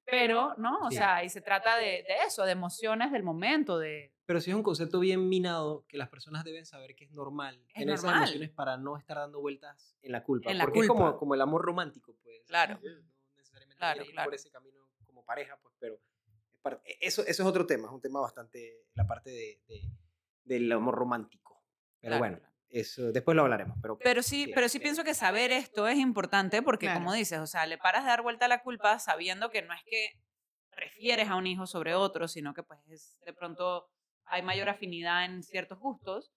Pero, 0.05 0.53
¿no? 0.57 0.79
O 0.81 0.91
sea, 0.91 1.23
y 1.23 1.29
se 1.29 1.41
trata 1.41 1.77
de, 1.77 2.03
de, 2.03 2.23
eso, 2.27 2.43
de 2.43 2.51
emociones 2.51 3.11
del 3.11 3.23
momento, 3.23 3.79
de... 3.79 4.13
Pero 4.25 4.41
sí 4.41 4.49
es 4.49 4.55
un 4.55 4.63
concepto 4.63 4.99
bien 4.99 5.29
minado 5.29 5.85
que 5.87 5.97
las 5.97 6.09
personas 6.09 6.43
deben 6.43 6.65
saber 6.65 6.95
que 6.95 7.05
es 7.05 7.11
normal 7.11 7.63
es 7.69 7.73
tener 7.75 7.95
esas 7.95 8.15
emociones 8.15 8.49
para 8.49 8.77
no 8.77 8.97
estar 8.97 9.17
dando 9.17 9.39
vueltas 9.39 9.95
en 10.01 10.11
la 10.11 10.23
culpa. 10.23 10.51
En 10.51 10.57
la 10.57 10.65
porque 10.65 10.79
culpa. 10.79 10.93
es 10.93 10.99
como, 10.99 11.17
como 11.17 11.35
el 11.35 11.41
amor 11.41 11.61
romántico, 11.61 12.15
pues. 12.23 12.41
Claro. 12.45 12.79
No 12.81 12.89
necesariamente 13.37 13.77
claro, 13.77 14.03
ir 14.03 14.11
claro. 14.11 14.27
por 14.27 14.35
ese 14.35 14.49
camino 14.49 14.79
como 15.05 15.23
pareja, 15.23 15.57
pues, 15.61 15.75
pero 15.79 15.99
e, 16.85 16.97
eso, 17.01 17.21
eso 17.21 17.43
es 17.43 17.49
otro 17.49 17.65
tema, 17.65 17.87
es 17.87 17.93
un 17.93 18.01
tema 18.01 18.19
bastante, 18.19 18.85
la 18.93 19.05
parte 19.05 19.29
de, 19.29 19.61
de- 19.67 19.91
del 20.43 20.71
amor 20.71 20.95
romántico. 20.95 21.60
Pero 22.01 22.17
Claro, 22.17 22.19
bueno, 22.19 22.39
eso 22.69 23.11
después 23.11 23.35
lo 23.35 23.43
hablaremos. 23.43 23.77
Pero, 23.81 23.97
Pero 23.97 24.23
sí, 24.23 24.51
pero 24.53 24.67
sí 24.69 24.79
pienso 24.79 25.03
que 25.03 25.13
saber 25.13 25.51
esto 25.51 25.87
es 25.87 25.97
importante 25.97 26.61
porque, 26.61 26.87
Claro. 26.87 26.99
como 26.99 27.13
dices, 27.13 27.39
o 27.39 27.47
sea, 27.47 27.65
le 27.65 27.77
paras 27.77 28.03
de 28.03 28.09
dar 28.09 28.21
vuelta 28.21 28.45
a 28.45 28.49
la 28.49 28.61
culpa 28.63 28.97
sabiendo 28.99 29.49
que 29.49 29.61
no 29.61 29.73
es 29.73 29.83
que 29.85 30.19
prefieres 30.71 31.29
a 31.29 31.35
un 31.35 31.47
hijo 31.47 31.67
sobre 31.67 31.93
otro, 31.93 32.27
sino 32.27 32.53
que 32.53 32.63
pues 32.63 32.79
es, 32.87 33.19
de 33.25 33.33
pronto 33.33 33.89
hay 34.25 34.41
mayor 34.41 34.69
afinidad 34.69 35.25
en 35.25 35.43
ciertos 35.43 35.79
gustos 35.79 36.31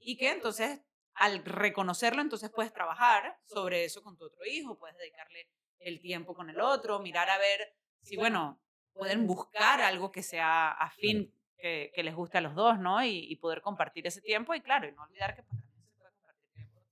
y 0.00 0.16
que 0.16 0.32
entonces 0.32 0.80
al 1.14 1.44
reconocerlo 1.44 2.20
entonces 2.20 2.50
puedes 2.54 2.72
trabajar 2.72 3.38
sobre 3.44 3.84
eso 3.84 4.02
con 4.02 4.16
tu 4.18 4.26
otro 4.26 4.44
hijo, 4.44 4.76
puedes 4.78 4.98
dedicarle 4.98 5.48
el 5.78 6.00
tiempo 6.00 6.34
con 6.34 6.50
el 6.50 6.60
otro, 6.60 6.98
mirar 6.98 7.30
a 7.30 7.38
ver 7.38 7.74
si, 8.02 8.16
bueno, 8.16 8.60
pueden 8.92 9.26
buscar 9.26 9.80
algo 9.80 10.10
que 10.10 10.22
sea 10.22 10.72
afín, 10.72 11.32
que, 11.56 11.90
que 11.94 12.02
les 12.02 12.14
guste 12.14 12.38
a 12.38 12.40
los 12.40 12.54
dos, 12.54 12.78
¿no? 12.78 13.02
Y, 13.04 13.26
y 13.30 13.36
poder 13.36 13.60
compartir 13.62 14.06
ese 14.06 14.20
tiempo 14.20 14.54
y 14.54 14.60
claro, 14.60 14.88
y 14.88 14.92
no 14.92 15.02
olvidar 15.02 15.34
que 15.34 15.42
pues 15.42 15.60
también 15.62 15.82
se 15.84 15.90
puede 15.98 16.10
compartir 16.12 16.52
tiempo 16.52 16.82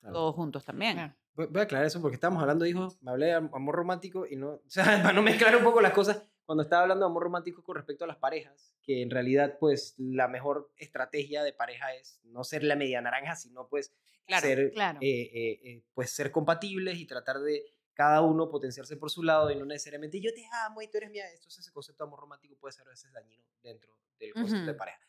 Claro. 0.00 0.12
todos 0.14 0.34
juntos 0.34 0.64
también. 0.64 0.94
Claro. 0.96 1.14
Voy 1.34 1.46
voy 1.46 1.60
a 1.60 1.64
aclarar 1.64 1.86
eso 1.86 2.00
porque 2.00 2.14
estábamos 2.14 2.42
hablando 2.42 2.64
de 2.64 2.70
hijos, 2.70 3.02
me 3.02 3.10
hablé 3.10 3.26
de 3.26 3.32
am- 3.32 3.50
amor 3.54 3.74
romántico 3.74 4.26
y 4.26 4.36
no, 4.36 4.48
o 4.66 4.70
sea, 4.70 4.84
para 5.02 5.12
no 5.12 5.22
mezclar 5.22 5.56
un 5.56 5.64
poco 5.64 5.80
las 5.80 5.92
cosas, 5.92 6.22
cuando 6.44 6.62
estaba 6.62 6.82
hablando 6.82 7.06
de 7.06 7.10
amor 7.10 7.22
romántico 7.24 7.62
con 7.64 7.76
respecto 7.76 8.04
a 8.04 8.06
las 8.06 8.18
parejas, 8.18 8.76
que 8.82 9.00
en 9.02 9.10
realidad 9.10 9.56
pues 9.58 9.94
la 9.98 10.28
mejor 10.28 10.70
estrategia 10.76 11.42
de 11.42 11.52
pareja 11.54 11.94
es 11.94 12.20
no 12.24 12.44
ser 12.44 12.62
la 12.64 12.76
media 12.76 13.00
naranja, 13.00 13.34
sino 13.34 13.66
pues 13.68 13.94
Claro, 14.26 14.46
ser, 14.46 14.72
claro. 14.72 14.98
eh, 15.02 15.30
eh, 15.34 15.60
eh, 15.64 15.82
pues 15.92 16.10
ser 16.10 16.30
compatibles 16.30 16.98
y 16.98 17.06
tratar 17.06 17.40
de 17.40 17.62
cada 17.94 18.20
uno 18.20 18.50
potenciarse 18.50 18.96
por 18.96 19.10
su 19.10 19.22
lado 19.22 19.50
y 19.50 19.56
no 19.56 19.64
necesariamente 19.64 20.20
yo 20.20 20.32
te 20.34 20.46
amo 20.66 20.82
y 20.82 20.88
tú 20.88 20.98
eres 20.98 21.10
mía. 21.10 21.24
Entonces 21.32 21.60
ese 21.60 21.72
concepto 21.72 22.04
de 22.04 22.08
amor 22.08 22.20
romántico 22.20 22.56
puede 22.60 22.72
ser 22.72 22.86
a 22.86 22.90
veces 22.90 23.12
dañino 23.12 23.44
dentro 23.62 23.96
del 24.18 24.32
concepto 24.34 24.64
de 24.66 24.70
Ujú. 24.72 24.78
pareja. 24.78 25.00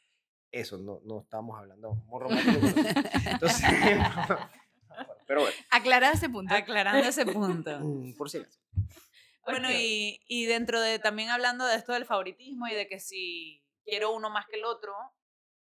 Eso, 0.52 0.78
no, 0.78 1.02
no 1.04 1.22
estábamos 1.22 1.58
hablando 1.60 1.90
de 1.90 2.02
amor 2.02 2.22
romántico. 2.24 2.60
pero- 2.76 3.30
Entonces, 3.32 3.62
pero 5.28 5.42
bueno, 5.42 5.56
Aclarar 5.72 6.14
ese 6.14 6.30
punto. 6.30 6.54
Aclarando 6.54 7.08
ese 7.08 7.26
punto. 7.26 7.80
mm, 7.80 8.14
por 8.16 8.30
si 8.30 8.38
acaso. 8.38 8.60
Bueno, 9.46 9.70
y, 9.72 10.22
y 10.28 10.46
dentro 10.46 10.82
de 10.82 10.98
también 11.00 11.30
hablando 11.30 11.66
de 11.66 11.76
esto 11.76 11.94
del 11.94 12.06
favoritismo 12.06 12.68
y 12.68 12.74
de 12.74 12.88
que 12.88 13.00
si 13.00 13.64
quiero 13.84 14.12
uno 14.12 14.30
más 14.32 14.48
que 14.48 14.56
el 14.56 14.66
otro, 14.66 14.94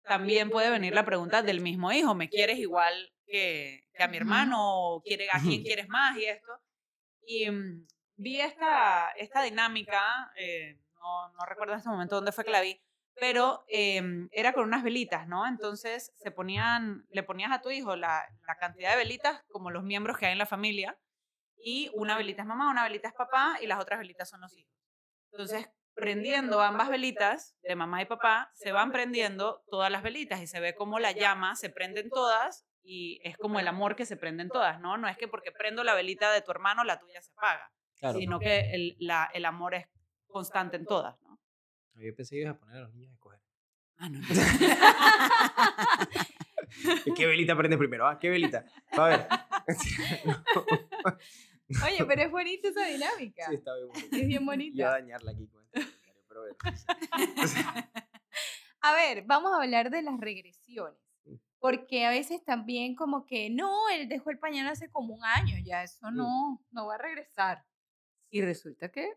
también 0.03 0.49
puede 0.49 0.69
venir 0.69 0.93
la 0.93 1.05
pregunta 1.05 1.41
del 1.43 1.62
mismo 1.62 1.91
hijo, 1.91 2.13
¿me 2.15 2.29
quieres 2.29 2.58
igual 2.60 2.93
que, 3.25 3.88
que 3.93 4.03
a 4.03 4.08
mi 4.08 4.17
hermano? 4.17 4.58
¿O 4.95 5.01
quiere, 5.01 5.29
a 5.32 5.39
quién 5.39 5.62
quieres 5.63 5.88
más? 5.88 6.17
Y 6.17 6.25
esto. 6.25 6.51
Y 7.25 7.49
mm, 7.49 7.88
vi 8.17 8.41
esta, 8.41 9.12
esta 9.12 9.41
dinámica, 9.43 10.32
eh, 10.38 10.79
no, 10.99 11.29
no 11.29 11.45
recuerdo 11.45 11.73
en 11.73 11.79
este 11.79 11.89
momento 11.89 12.15
dónde 12.15 12.32
fue 12.32 12.43
que 12.43 12.51
la 12.51 12.62
vi, 12.62 12.82
pero 13.19 13.65
em, 13.67 14.29
era 14.32 14.53
con 14.53 14.63
unas 14.63 14.84
velitas, 14.84 15.27
¿no? 15.27 15.45
Entonces 15.47 16.13
se 16.15 16.32
ponían, 16.32 17.05
le 17.10 17.23
ponías 17.23 17.51
a 17.51 17.62
tu 17.62 17.69
hijo 17.69 17.95
la, 17.95 18.25
la 18.47 18.55
cantidad 18.55 18.91
de 18.91 18.97
velitas 18.97 19.43
como 19.49 19.71
los 19.71 19.84
miembros 19.84 20.17
que 20.17 20.27
hay 20.27 20.32
en 20.32 20.38
la 20.38 20.45
familia 20.45 20.97
y 21.58 21.91
una 21.93 22.17
velita 22.17 22.43
es 22.43 22.47
mamá, 22.47 22.71
una 22.71 22.84
velita 22.84 23.10
es 23.10 23.13
papá 23.13 23.58
y 23.62 23.67
las 23.67 23.79
otras 23.79 23.99
velitas 23.99 24.29
son 24.29 24.41
los 24.41 24.55
hijos. 24.58 24.73
Entonces, 25.32 25.69
prendiendo 25.93 26.62
ambas 26.62 26.89
velitas 26.89 27.58
de 27.62 27.75
mamá 27.75 28.01
y 28.01 28.05
papá, 28.05 28.51
se 28.53 28.71
van 28.71 28.91
prendiendo 28.91 29.63
todas 29.69 29.91
las 29.91 30.01
velitas 30.01 30.41
y 30.41 30.47
se 30.47 30.60
ve 30.60 30.73
como 30.75 30.99
la 30.99 31.12
llama 31.12 31.55
se 31.55 31.69
prenden 31.69 32.10
todas 32.10 32.65
y 32.84 33.20
es 33.24 33.38
como 33.38 33.60
el 33.60 33.68
amor 33.68 33.96
que 33.96 34.06
se 34.06 34.18
prenden 34.18 34.50
todas, 34.50 34.80
¿no? 34.80 34.98
No 34.98 35.08
es 35.08 35.18
que 35.18 35.28
porque 35.28 35.52
prendo 35.52 35.84
la 35.84 35.94
velita 35.96 36.32
de 36.32 36.42
tu 36.42 36.52
hermano, 36.52 36.84
la 36.84 37.00
tuya 37.00 37.22
se 37.22 37.32
apaga, 37.32 37.72
Claro. 38.00 38.18
sino 38.20 38.39
que 38.39 38.72
el, 38.74 38.96
la- 39.00 39.30
el 39.34 39.46
amor 39.46 39.74
es 39.76 39.88
constante 40.28 40.78
en 40.78 40.86
todas, 40.86 41.20
¿no? 41.22 41.39
Yo 41.96 42.15
pensé 42.15 42.36
que 42.36 42.42
ibas 42.42 42.56
a 42.56 42.60
poner 42.60 42.78
a 42.78 42.82
los 42.82 42.94
niños 42.94 43.12
a 43.12 43.15
escoger. 43.15 43.39
Ah, 43.98 44.10
no. 44.10 44.20
¿Qué 47.15 47.26
velita 47.28 47.56
prende 47.58 47.78
primero? 47.78 48.08
¿Ah? 48.08 48.18
¿Qué 48.20 48.30
velita? 48.30 48.63
A 48.92 49.06
ver. 49.08 49.28
Oye, 51.86 52.06
pero 52.08 52.22
es 52.24 52.32
bonita 52.32 52.70
esa 52.70 52.86
dinámica. 52.86 53.46
Sí, 53.50 53.56
está 53.56 53.76
bien. 53.76 53.88
bonito. 53.89 54.06
Es 54.15 54.28
bien 54.28 54.32
Iba 54.32 54.42
a 54.42 54.46
bonita. 54.46 54.89
dañarla 54.92 55.32
aquí 55.32 55.48
con 55.48 55.63
este 55.65 55.80
comentario, 55.82 56.24
pero 56.28 56.42
bueno. 56.42 56.56
A 58.82 58.94
ver, 58.94 59.24
vamos 59.26 59.52
a 59.54 59.62
hablar 59.62 59.89
de 59.89 60.02
las 60.02 60.20
regresiones. 60.20 61.00
Porque 61.60 62.06
a 62.06 62.10
veces 62.10 62.43
también 62.43 62.95
como 62.95 63.26
que, 63.26 63.50
no, 63.50 63.89
él 63.89 64.08
dejó 64.08 64.30
el 64.30 64.39
pañal 64.39 64.67
hace 64.67 64.89
como 64.89 65.13
un 65.15 65.24
año, 65.26 65.56
ya 65.63 65.84
eso 65.84 66.10
no, 66.12 66.65
no 66.72 66.88
va 66.88 66.95
a 66.95 67.00
regresar. 67.00 67.65
Y 68.30 68.41
resulta 68.41 68.91
que 68.91 69.13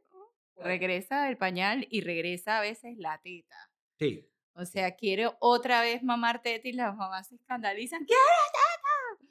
regresa 0.57 1.29
el 1.29 1.37
pañal 1.39 1.87
y 1.91 2.01
regresa 2.01 2.59
a 2.59 2.61
veces 2.61 2.97
la 2.99 3.21
teta. 3.23 3.71
Sí. 3.99 4.29
O 4.55 4.65
sea, 4.67 4.97
quiere 4.97 5.31
otra 5.41 5.81
vez 5.81 6.03
mamar 6.03 6.43
teta 6.43 6.69
y 6.69 6.73
las 6.73 6.95
mamás 6.97 7.29
se 7.29 7.37
escandalizan. 7.37 8.05
¡Quiero 8.05 8.21
teta! 8.53 9.29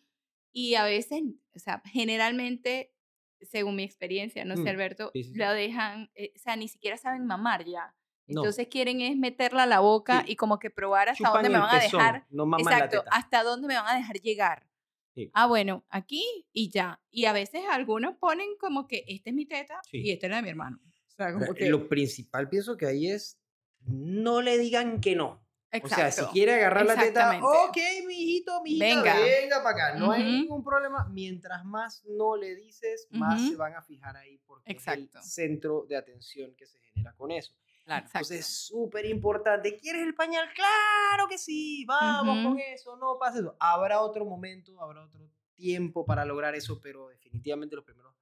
Y 0.54 0.76
a 0.76 0.84
veces, 0.84 1.21
o 1.56 1.60
sea, 1.60 1.82
generalmente, 1.86 2.93
según 3.41 3.76
mi 3.76 3.84
experiencia, 3.84 4.45
no 4.45 4.56
sé, 4.56 4.63
Mm, 4.63 4.67
Alberto, 4.67 5.12
sí, 5.13 5.24
sí, 5.24 5.32
sí. 5.34 5.38
lo 5.38 5.52
dejan, 5.52 6.10
eh, 6.15 6.34
o 6.36 6.39
sea, 6.39 6.56
ni 6.56 6.67
siquiera 6.67 6.97
saben 6.97 7.26
mamar 7.26 7.65
ya. 7.65 7.95
No. 8.32 8.41
Entonces 8.41 8.67
quieren 8.67 9.02
es 9.02 9.15
meterla 9.17 9.63
a 9.63 9.67
la 9.67 9.80
boca 9.80 10.24
Sí. 10.26 10.34
y 10.34 10.36
como 10.36 10.60
que 10.60 10.70
probar 10.70 11.10
hasta 11.10 11.17
Chupan 11.17 11.34
dónde 11.34 11.50
me 11.50 11.60
van 11.60 11.76
a 11.76 11.80
pezón, 11.80 12.00
dejar. 12.00 12.26
No 12.30 12.58
Exacto, 12.58 13.04
hasta 13.12 13.44
dónde 13.44 13.67
me 13.67 13.76
van 13.76 13.88
a 13.88 13.96
dejar 13.98 14.17
llegar. 14.22 14.67
Sí. 15.13 15.30
Ah, 15.34 15.46
bueno, 15.48 15.86
aquí 15.89 16.48
y 16.54 16.70
ya. 16.70 17.02
Y 17.10 17.26
a 17.26 17.34
veces 17.34 17.62
algunos 17.70 18.15
ponen 18.17 18.56
como 18.60 18.88
que 18.88 19.04
esta 19.08 19.30
es 19.30 19.36
mi 19.36 19.46
teta 19.46 19.80
Sí. 19.89 19.98
y 20.02 20.12
esta 20.12 20.28
es 20.28 20.32
la 20.32 20.38
de 20.38 20.44
mi 20.44 20.50
hermano. 20.50 20.80
O 21.08 21.12
sea, 21.12 21.34
como 21.34 21.54
que... 21.54 21.70
Lo 21.70 21.89
principal 21.89 22.48
pienso 22.50 22.78
que 22.78 22.86
ahí 22.86 23.08
es 23.08 23.38
no 23.86 24.41
le 24.41 24.58
digan 24.58 25.02
que 25.02 25.15
no. 25.15 25.46
O 25.74 25.88
sea, 25.88 26.12
si 26.12 26.20
Exacto. 26.20 26.32
quiere 26.34 26.54
agarrar 26.54 26.86
la 26.86 26.96
teta, 26.98 27.39
ok, 27.41 27.78
mijito, 28.06 28.62
mijita, 28.62 28.86
Venga. 28.86 29.15
venga, 29.20 29.63
para 29.63 29.70
acá. 29.88 30.00
No 30.00 30.12
hay 30.12 30.22
Ujú. 30.22 30.32
ningún 30.32 30.63
problema. 30.65 31.08
Mientras 31.10 31.63
más 31.63 32.04
no 32.06 32.36
le 32.36 32.56
dices, 32.56 33.08
más 33.12 33.39
Ujú. 33.41 33.52
se 33.52 33.56
van 33.56 33.76
a 33.76 33.82
fijar 33.82 34.17
ahí 34.17 34.38
porque 34.46 34.70
es 34.72 34.78
Exacto. 34.78 35.20
el 35.20 35.24
centro 35.24 35.86
de 35.88 35.96
atención 35.96 36.54
que 36.58 36.65
se 36.65 36.78
genera 36.80 37.13
con 37.15 37.32
eso. 37.32 37.54
Claro. 37.84 38.06
Entonces 38.06 38.39
es 38.39 38.46
súper 38.67 39.06
importante. 39.06 39.76
¿Quieres 39.78 40.04
el 40.04 40.13
pañal? 40.15 40.48
Claro 40.54 41.28
que 41.28 41.38
sí. 41.38 41.84
Vamos 41.86 42.38
Ujú. 42.39 42.50
con 42.50 42.60
eso. 42.60 42.96
No 42.98 43.17
pasa 43.20 43.39
eso. 43.39 43.56
Habrá 43.60 44.02
otro 44.02 44.24
momento, 44.26 44.80
habrá 44.82 45.04
otro 45.04 45.30
tiempo 45.56 46.06
para 46.06 46.24
lograr 46.26 46.56
eso, 46.56 46.80
pero 46.82 47.10
definitivamente 47.10 47.76
los 47.76 47.86
primeros 47.86 48.13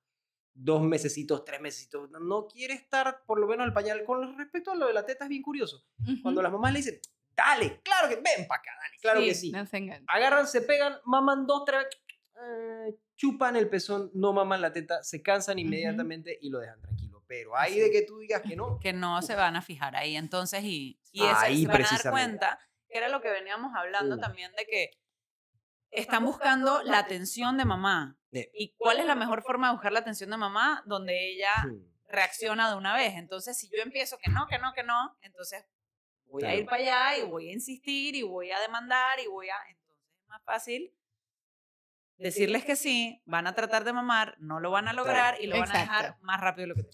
dos 0.54 0.82
mesecitos, 0.82 1.45
tres 1.45 1.62
mesecitos, 1.62 2.10
no- 2.12 2.48
quiere 2.48 2.74
estar 2.74 3.24
por 3.26 3.39
lo 3.39 3.48
menos 3.48 3.65
el 3.65 3.72
pañal. 3.74 4.04
Con 4.04 4.38
respecto 4.38 4.72
a 4.72 4.76
lo 4.76 4.88
de 4.88 4.93
la 4.93 5.06
teta 5.06 5.24
es 5.26 5.30
bien 5.30 5.41
curioso. 5.41 5.86
Cuando 6.22 6.39
Ujú. 6.39 6.43
las 6.43 6.52
mamás 6.52 6.74
le 6.74 6.80
dicen, 6.80 7.00
dale, 7.36 7.80
claro 7.82 8.10
que 8.10 8.15
ven 8.15 8.45
para 8.48 8.60
acá, 8.60 8.72
dale, 8.82 8.98
claro 9.02 9.19
que 9.22 9.36
sí. 9.36 9.52
No 9.52 9.65
se 9.65 9.78
engañen. 9.78 10.04
Agarran, 10.08 10.48
se 10.48 10.62
pegan, 10.62 10.95
maman 11.06 11.45
dos, 11.48 11.63
tres, 11.65 11.86
eh, 12.41 12.95
chupan 13.15 13.56
el 13.56 13.69
pezón, 13.69 14.12
no 14.13 14.34
maman 14.34 14.62
la 14.62 14.74
teta, 14.74 15.02
se 15.04 15.22
cansan 15.22 15.60
inmediatamente 15.60 16.38
y 16.41 16.50
lo 16.50 16.60
dejan 16.60 16.82
tranquilo. 16.82 17.09
Pero 17.30 17.56
ahí 17.56 17.74
Así. 17.74 17.80
de 17.82 17.92
que 17.92 18.02
tú 18.02 18.18
digas 18.18 18.42
que 18.42 18.56
no, 18.56 18.80
que 18.80 18.92
no 18.92 19.22
se 19.22 19.36
van 19.36 19.56
a 19.56 19.62
fijar 19.62 19.96
ahí. 19.96 20.18
Entonces, 20.18 20.63
y, 20.63 21.00
y 21.12 21.24
eso 21.24 21.38
Ahí 21.38 21.62
se 21.62 21.68
van 21.68 21.86
a 21.86 21.89
dar 21.89 22.12
cuenta, 22.12 22.60
que 22.88 22.98
era 22.98 23.08
lo 23.08 23.21
que 23.21 23.30
veníamos 23.30 23.71
hablando 23.75 24.17
también 24.17 24.52
de 24.58 24.65
que 24.65 24.90
están 25.92 26.25
buscando 26.25 26.82
la 26.82 26.98
atención 26.98 27.56
de 27.56 27.65
mamá. 27.65 28.17
Eh. 28.32 28.50
¿Y 28.56 28.73
cuál 28.77 29.00
es 29.00 29.06
la 29.06 29.13
mejor 29.13 29.44
forma 29.44 29.67
de 29.67 29.73
buscar 29.73 29.94
la 29.94 30.00
atención 30.00 30.32
de 30.32 30.38
mamá? 30.38 30.82
Donde 30.88 31.30
ella 31.32 31.54
hmm, 31.65 32.08
reacciona 32.08 32.67
de 32.67 32.75
una 32.75 32.96
vez. 32.96 33.13
Entonces, 33.13 33.56
si 33.60 33.69
yo 33.69 33.84
empiezo 33.84 34.17
que 34.17 34.32
no, 34.32 34.48
que 34.48 34.58
no, 34.58 34.73
que 34.73 34.82
no, 34.84 35.15
entonces 35.21 35.63
voy 36.25 36.42
a 36.42 36.48
Claro. 36.48 36.60
ir 36.62 36.65
para 36.65 36.82
allá 36.82 37.17
y 37.19 37.30
voy 37.30 37.50
a 37.50 37.54
insistir 37.54 38.15
y 38.15 38.23
voy 38.23 38.50
a 38.50 38.60
demandar 38.60 39.19
y 39.19 39.27
voy 39.27 39.50
a... 39.50 39.56
Entonces 39.69 40.04
es 40.19 40.27
más 40.27 40.44
fácil 40.44 40.96
decirles 42.17 42.65
que 42.65 42.75
sí, 42.75 43.21
van 43.25 43.46
a 43.46 43.54
tratar 43.54 43.84
de 43.84 43.94
mamar, 43.94 44.36
no 44.40 44.60
lo 44.60 44.71
van 44.71 44.88
a 44.88 44.94
lograr 44.94 45.40
y 45.40 45.46
lo 45.46 45.60
van 45.60 45.75
a 45.75 45.80
dejar 45.80 46.17
más 46.21 46.42
rápido 46.42 46.63
de 46.63 46.67
lo 46.67 46.75
que 46.75 46.90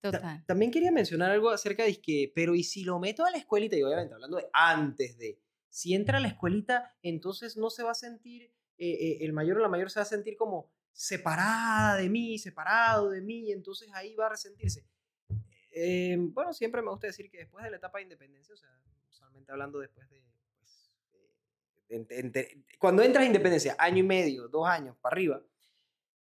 Total. 0.00 0.44
También 0.46 0.70
quería 0.70 0.92
mencionar 0.92 1.30
algo 1.30 1.50
acerca 1.50 1.84
de 1.84 2.00
que, 2.00 2.32
pero 2.34 2.54
¿y 2.54 2.64
si 2.64 2.84
lo 2.84 2.98
meto 2.98 3.24
a 3.24 3.30
la 3.30 3.36
escuelita? 3.36 3.76
Y 3.76 3.82
obviamente 3.82 4.14
hablando 4.14 4.38
de 4.38 4.48
antes 4.52 5.18
de, 5.18 5.38
si 5.68 5.94
entra 5.94 6.18
a 6.18 6.20
la 6.20 6.28
escuelita, 6.28 6.96
entonces 7.02 7.56
no 7.56 7.70
se 7.70 7.82
va 7.82 7.92
a 7.92 7.94
sentir, 7.94 8.52
eh, 8.78 8.90
eh, 8.90 9.18
el 9.20 9.32
mayor 9.32 9.58
o 9.58 9.60
la 9.60 9.68
mayor 9.68 9.90
se 9.90 10.00
va 10.00 10.02
a 10.02 10.06
sentir 10.06 10.36
como 10.36 10.70
separada 10.92 11.96
de 11.96 12.08
mí, 12.08 12.38
separado 12.38 13.10
de 13.10 13.20
mí, 13.20 13.52
entonces 13.52 13.90
ahí 13.92 14.14
va 14.14 14.26
a 14.26 14.30
resentirse. 14.30 14.86
Eh, 15.72 16.16
bueno, 16.18 16.52
siempre 16.52 16.82
me 16.82 16.90
gusta 16.90 17.06
decir 17.06 17.30
que 17.30 17.38
después 17.38 17.64
de 17.64 17.70
la 17.70 17.76
etapa 17.76 17.98
de 17.98 18.04
independencia, 18.04 18.54
o 18.54 18.58
sea, 18.58 18.70
usualmente 19.08 19.52
hablando 19.52 19.78
después 19.78 20.08
de, 20.08 20.24
pues, 20.58 20.90
cuando 22.78 23.02
entras 23.02 23.24
a 23.24 23.26
independencia, 23.26 23.76
año 23.78 23.98
y 23.98 24.02
medio, 24.02 24.48
dos 24.48 24.66
años, 24.66 24.96
para 25.00 25.14
arriba, 25.14 25.42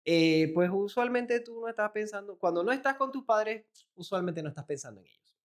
eh, 0.06 0.52
pues 0.54 0.70
usualmente 0.72 1.40
tú 1.40 1.62
no 1.62 1.68
estás 1.68 1.92
pensando, 1.92 2.38
cuando 2.38 2.64
no 2.64 2.72
estás 2.72 2.96
con 2.96 3.12
tus 3.12 3.24
padres, 3.24 3.66
usualmente 3.96 4.44
no 4.44 4.50
estás 4.50 4.66
pensando 4.66 5.02
en 5.02 5.08
ellos. 5.08 5.36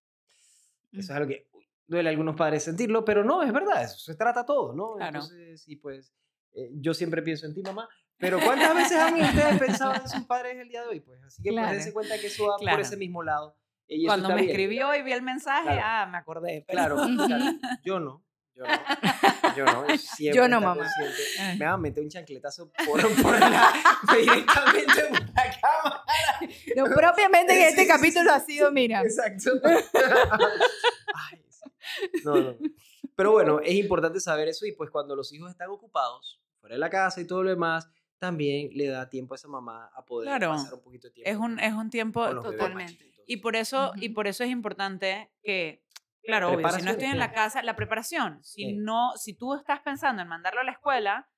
Eso 0.92 1.00
es 1.00 1.10
algo 1.10 1.28
que 1.28 1.48
duele 1.86 2.08
a 2.08 2.12
algunos 2.12 2.36
padres 2.36 2.64
sentirlo, 2.64 3.04
pero 3.04 3.24
no, 3.24 3.42
es 3.42 3.52
verdad, 3.52 3.82
eso 3.82 3.98
se 3.98 4.14
trata 4.14 4.44
todo, 4.44 4.74
¿no? 4.74 4.94
Claro. 4.94 5.20
Entonces, 5.20 5.62
sí, 5.62 5.76
pues 5.76 6.12
eh, 6.52 6.70
yo 6.74 6.94
siempre 6.94 7.22
pienso 7.22 7.46
en 7.46 7.54
ti, 7.54 7.62
mamá, 7.62 7.88
pero 8.18 8.40
¿cuántas 8.40 8.74
veces 8.74 8.98
han 8.98 9.14
ustedes 9.14 9.58
pensado 9.58 9.94
en 9.94 10.08
sus 10.08 10.24
padres 10.24 10.56
el 10.58 10.68
día 10.68 10.82
de 10.82 10.88
hoy? 10.88 11.00
Pues 11.00 11.22
así 11.22 11.42
que 11.42 11.52
pues, 11.52 11.70
dense 11.70 11.92
cuenta 11.92 12.18
que 12.18 12.26
eso 12.26 12.46
va 12.46 12.56
por 12.58 12.80
ese 12.80 12.96
mismo 12.96 13.22
lado. 13.22 13.56
Y 13.86 14.06
Cuando 14.06 14.28
me 14.30 14.44
escribió 14.44 14.94
y 14.94 15.02
vi 15.02 15.12
el 15.12 15.22
mensaje, 15.22 15.80
ah, 15.82 16.06
me 16.10 16.18
acordé. 16.18 16.64
Claro, 16.66 16.96
yo 17.84 18.00
no. 18.00 18.22
Yo 18.54 18.64
no, 18.64 18.68
yo 19.56 19.64
no, 19.64 19.86
siempre 19.98 20.36
yo 20.36 20.48
no 20.48 20.60
mamá. 20.60 20.86
Me 21.58 21.64
va 21.64 21.72
a 21.72 21.78
meter 21.78 22.02
un 22.02 22.10
chancletazo 22.10 22.70
por, 22.86 23.00
por 23.22 23.38
la, 23.38 23.72
directamente 24.16 25.06
en 25.06 25.12
la 25.12 25.60
cámara. 25.60 26.04
No, 26.76 26.84
propiamente 26.84 27.54
en 27.54 27.68
este 27.68 27.86
capítulo 27.86 28.32
ha 28.32 28.40
sido, 28.40 28.70
mira. 28.72 29.02
Exacto. 29.02 29.52
Ay, 31.14 31.44
no, 32.24 32.36
no. 32.36 32.56
Pero 33.14 33.32
bueno, 33.32 33.60
es 33.60 33.74
importante 33.74 34.20
saber 34.20 34.48
eso 34.48 34.64
y 34.64 34.72
pues 34.72 34.90
cuando 34.90 35.16
los 35.16 35.32
hijos 35.32 35.50
están 35.50 35.70
ocupados, 35.70 36.40
fuera 36.60 36.76
de 36.76 36.78
la 36.78 36.88
casa 36.88 37.20
y 37.20 37.26
todo 37.26 37.42
lo 37.42 37.50
demás, 37.50 37.88
también 38.18 38.70
le 38.74 38.86
da 38.86 39.08
tiempo 39.08 39.34
a 39.34 39.36
esa 39.36 39.48
mamá 39.48 39.90
a 39.94 40.04
poder 40.04 40.38
pasar 40.40 40.74
un 40.74 40.82
poquito 40.82 41.08
de 41.08 41.14
tiempo. 41.14 41.30
Es 41.30 41.36
un, 41.36 41.58
es 41.58 41.72
un 41.72 41.90
tiempo 41.90 42.28
totalmente. 42.42 43.12
Y 43.26 43.38
por, 43.38 43.56
eso, 43.56 43.92
y 43.96 44.10
por 44.10 44.26
eso 44.26 44.42
es 44.42 44.50
importante 44.50 45.30
que, 45.42 45.84
claro, 46.28 46.52
obvio, 46.52 46.68
si 46.70 46.82
no 46.82 46.90
estoy 46.90 47.08
en 47.08 47.18
la 47.18 47.32
casa, 47.32 47.62
la 47.62 47.74
preparación, 47.74 48.42
si, 48.44 48.74
no, 48.74 49.16
si 49.16 49.34
tú 49.34 49.54
estás 49.54 49.80
pensando 49.80 50.22
en 50.22 50.28
mandarlo 50.28 50.60
a 50.60 50.64
la 50.64 50.72
escuela, 50.72 51.28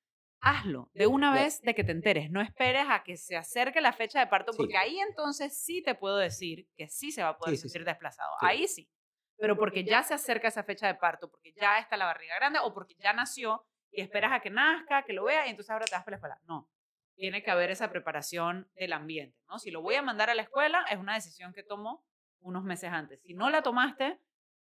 hazlo 0.40 0.90
de 0.94 1.06
una 1.06 1.32
vez 1.32 1.62
de 1.62 1.74
que 1.74 1.84
te 1.84 1.92
enteres. 1.92 2.30
No 2.30 2.40
esperes 2.40 2.86
a 2.88 3.02
que 3.04 3.16
se 3.16 3.36
acerque 3.36 3.80
la 3.80 3.92
fecha 3.92 4.18
de 4.20 4.26
parto, 4.26 4.52
porque 4.56 4.76
ahí 4.76 4.98
entonces 4.98 5.56
sí 5.56 5.82
te 5.82 5.94
puedo 5.94 6.16
decir 6.16 6.68
que 6.76 6.88
sí 6.88 7.12
se 7.12 7.22
va 7.22 7.30
a 7.30 7.38
poder 7.38 7.56
sentir 7.56 7.84
desplazado. 7.84 8.32
Ahí 8.40 8.66
sí. 8.66 8.90
Pero 9.36 9.56
porque 9.56 9.84
ya 9.84 10.02
se 10.02 10.14
acerca 10.14 10.48
esa 10.48 10.64
fecha 10.64 10.86
de 10.86 10.96
parto, 10.96 11.30
porque 11.30 11.52
ya 11.52 11.78
está 11.78 11.96
la 11.96 12.06
barriga 12.06 12.34
grande 12.36 12.58
o 12.62 12.74
porque 12.74 12.94
ya 12.98 13.12
nació, 13.12 13.64
y 13.92 14.00
esperas 14.00 14.32
a 14.32 14.40
que 14.40 14.50
nazca, 14.50 15.04
que 15.04 15.12
lo 15.12 15.24
vea 15.24 15.46
y 15.46 15.50
entonces 15.50 15.70
ahora 15.70 15.86
te 15.86 15.94
vas 15.94 16.04
para 16.04 16.16
la 16.16 16.16
escuela. 16.16 16.40
No, 16.44 16.68
tiene 17.14 17.42
que 17.42 17.50
haber 17.50 17.70
esa 17.70 17.90
preparación 17.90 18.70
del 18.74 18.92
ambiente, 18.92 19.38
¿no? 19.48 19.58
Si 19.58 19.70
lo 19.70 19.82
voy 19.82 19.94
a 19.94 20.02
mandar 20.02 20.30
a 20.30 20.34
la 20.34 20.42
escuela, 20.42 20.84
es 20.90 20.98
una 20.98 21.14
decisión 21.14 21.52
que 21.52 21.62
tomo 21.62 22.04
unos 22.40 22.64
meses 22.64 22.90
antes. 22.90 23.20
Si 23.22 23.34
no 23.34 23.50
la 23.50 23.62
tomaste, 23.62 24.18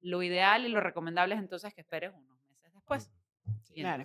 lo 0.01 0.23
ideal 0.23 0.67
y 0.67 0.69
lo 0.69 0.81
recomendable 0.81 1.35
es 1.35 1.41
entonces 1.41 1.75
que 1.75 1.81
esperes 1.81 2.13
unos 2.15 2.39
meses 2.47 2.73
después. 2.73 3.11
claro. 3.75 4.05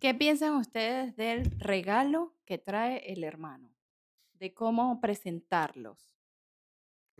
¿Qué 0.00 0.14
piensan 0.14 0.54
ustedes 0.54 1.16
del 1.16 1.50
regalo 1.58 2.34
que 2.44 2.58
trae 2.58 3.12
el 3.12 3.24
hermano? 3.24 3.74
De 4.34 4.52
cómo 4.52 5.00
presentarlos. 5.00 6.14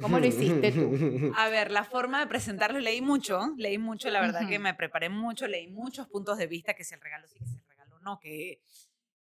¿Cómo 0.01 0.19
lo 0.19 0.27
hiciste 0.27 0.73
tú? 0.73 0.91
A 1.37 1.49
ver, 1.49 1.71
la 1.71 1.85
forma 1.85 2.21
de 2.21 2.27
presentarlo, 2.27 2.81
leí 2.81 3.01
mucho, 3.01 3.55
leí 3.57 3.79
mucho, 3.79 4.11
la 4.11 4.21
verdad 4.21 4.49
que 4.49 4.59
me 4.59 4.75
preparé 4.75 5.09
mucho, 5.09 5.47
leí 5.47 5.69
muchos 5.69 6.09
puntos 6.09 6.37
de 6.37 6.47
vista, 6.47 6.75
que 6.75 6.85
si 6.85 6.95
el 6.95 7.01
regalo 7.01 7.27
sí, 7.29 7.39
que 7.39 7.47
si 7.47 7.55
el 7.55 7.65
regalo 7.69 7.99
no, 8.01 8.19
que, 8.19 8.61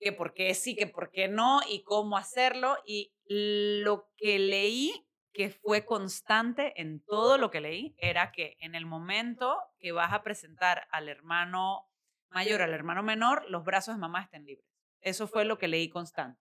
que 0.00 0.12
por 0.12 0.34
qué 0.34 0.52
sí, 0.54 0.74
que 0.74 0.88
por 0.88 1.10
qué 1.10 1.28
no, 1.28 1.60
y 1.68 1.82
cómo 1.84 2.16
hacerlo. 2.16 2.76
Y 2.84 3.12
lo 3.26 4.10
que 4.16 4.38
leí, 4.38 4.92
que 5.34 5.50
fue 5.50 5.84
constante 5.84 6.80
en 6.80 7.00
todo 7.00 7.38
lo 7.38 7.50
que 7.50 7.60
leí, 7.60 7.94
era 7.98 8.30
que 8.30 8.56
en 8.60 8.76
el 8.76 8.86
momento 8.86 9.58
que 9.80 9.90
vas 9.90 10.12
a 10.12 10.22
presentar 10.22 10.86
al 10.90 11.08
hermano 11.08 11.90
mayor, 12.30 12.62
al 12.62 12.72
hermano 12.72 13.02
menor, 13.02 13.44
los 13.50 13.64
brazos 13.64 13.96
de 13.96 14.00
mamá 14.00 14.22
estén 14.22 14.46
libres. 14.46 14.70
Eso 15.00 15.26
fue 15.26 15.44
lo 15.44 15.58
que 15.58 15.66
leí 15.68 15.90
constante. 15.90 16.40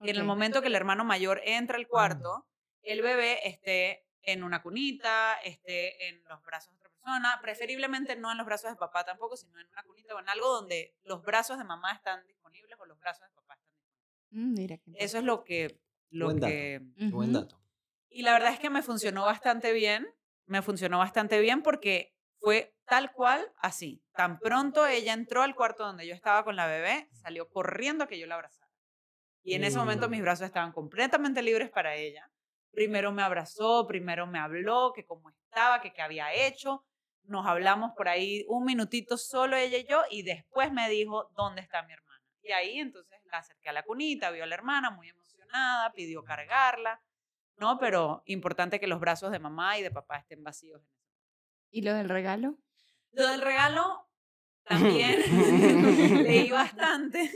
Y 0.00 0.10
en 0.10 0.16
el 0.16 0.24
momento 0.24 0.60
que 0.60 0.66
el 0.66 0.74
hermano 0.74 1.04
mayor 1.04 1.40
entra 1.44 1.76
al 1.78 1.86
cuarto, 1.86 2.48
el 2.82 3.00
bebé 3.00 3.48
esté 3.48 4.04
en 4.22 4.42
una 4.42 4.60
cunita, 4.60 5.34
esté 5.44 6.08
en 6.08 6.24
los 6.24 6.42
brazos 6.42 6.72
de 6.72 6.78
otra 6.78 6.90
persona, 6.90 7.38
preferiblemente 7.40 8.16
no 8.16 8.32
en 8.32 8.38
los 8.38 8.46
brazos 8.46 8.70
de 8.70 8.76
papá 8.76 9.04
tampoco, 9.04 9.36
sino 9.36 9.58
en 9.60 9.68
una 9.68 9.84
cunita 9.84 10.16
o 10.16 10.18
en 10.18 10.28
algo 10.28 10.48
donde 10.48 10.96
los 11.04 11.22
brazos 11.22 11.58
de 11.58 11.64
mamá 11.64 11.92
están 11.92 12.26
disponibles 12.26 12.76
o 12.80 12.86
los 12.86 12.98
brazos 12.98 13.28
de 13.28 13.34
papá 13.34 13.54
están 13.54 13.70
disponibles. 13.70 14.80
Mm, 14.84 14.94
Eso 14.96 15.18
es 15.18 15.24
lo 15.24 15.44
que... 15.44 15.80
Lo 16.10 16.26
buen 16.26 16.40
que 16.40 16.80
dato. 16.80 17.10
Buen 17.10 17.32
dato. 17.32 17.61
Y 18.12 18.22
la 18.22 18.32
verdad 18.32 18.52
es 18.52 18.58
que 18.58 18.70
me 18.70 18.82
funcionó 18.82 19.24
bastante 19.24 19.72
bien, 19.72 20.06
me 20.46 20.62
funcionó 20.62 20.98
bastante 20.98 21.40
bien 21.40 21.62
porque 21.62 22.14
fue 22.40 22.74
tal 22.86 23.12
cual 23.12 23.52
así. 23.58 24.04
Tan 24.14 24.38
pronto 24.38 24.86
ella 24.86 25.12
entró 25.12 25.42
al 25.42 25.54
cuarto 25.54 25.84
donde 25.84 26.06
yo 26.06 26.14
estaba 26.14 26.44
con 26.44 26.56
la 26.56 26.66
bebé, 26.66 27.08
salió 27.12 27.48
corriendo 27.48 28.04
a 28.04 28.06
que 28.08 28.18
yo 28.18 28.26
la 28.26 28.34
abrazara. 28.34 28.70
Y 29.42 29.54
en 29.54 29.64
ese 29.64 29.78
momento 29.78 30.08
mis 30.08 30.20
mm. 30.20 30.24
brazos 30.24 30.46
estaban 30.46 30.72
completamente 30.72 31.42
libres 31.42 31.70
para 31.70 31.96
ella 31.96 32.32
primero 32.72 33.12
me 33.12 33.22
abrazó, 33.22 33.86
primero 33.86 34.26
me 34.26 34.38
habló, 34.38 34.92
que 34.92 35.04
cómo 35.04 35.30
estaba, 35.30 35.80
que 35.80 35.92
qué 35.92 36.02
había 36.02 36.32
hecho. 36.32 36.84
Nos 37.24 37.46
hablamos 37.46 37.92
por 37.96 38.08
ahí 38.08 38.44
un 38.48 38.64
minutito 38.64 39.16
solo 39.16 39.56
ella 39.56 39.78
y 39.78 39.84
yo 39.84 40.02
y 40.10 40.22
después 40.24 40.72
me 40.72 40.88
dijo, 40.88 41.30
¿dónde 41.36 41.60
está 41.60 41.82
mi 41.84 41.92
hermana? 41.92 42.20
Y 42.42 42.50
ahí 42.50 42.78
entonces 42.80 43.20
la 43.26 43.38
acerqué 43.38 43.68
a 43.68 43.72
la 43.72 43.84
cunita, 43.84 44.30
vio 44.30 44.42
a 44.42 44.46
la 44.46 44.56
hermana 44.56 44.90
muy 44.90 45.08
emocionada, 45.08 45.92
pidió 45.92 46.24
cargarla, 46.24 47.00
¿no? 47.62 47.78
Pero 47.78 48.24
importante 48.26 48.80
que 48.80 48.88
los 48.88 48.98
brazos 48.98 49.30
de 49.30 49.38
mamá 49.38 49.78
y 49.78 49.82
de 49.82 49.92
papá 49.92 50.16
estén 50.16 50.42
vacíos. 50.42 50.82
¿Y 51.70 51.82
lo 51.82 51.94
del 51.94 52.08
regalo? 52.08 52.58
Lo 53.12 53.28
del 53.28 53.40
regalo 53.40 54.08
también 54.64 55.22
leí 56.24 56.50
bastante. 56.50 57.30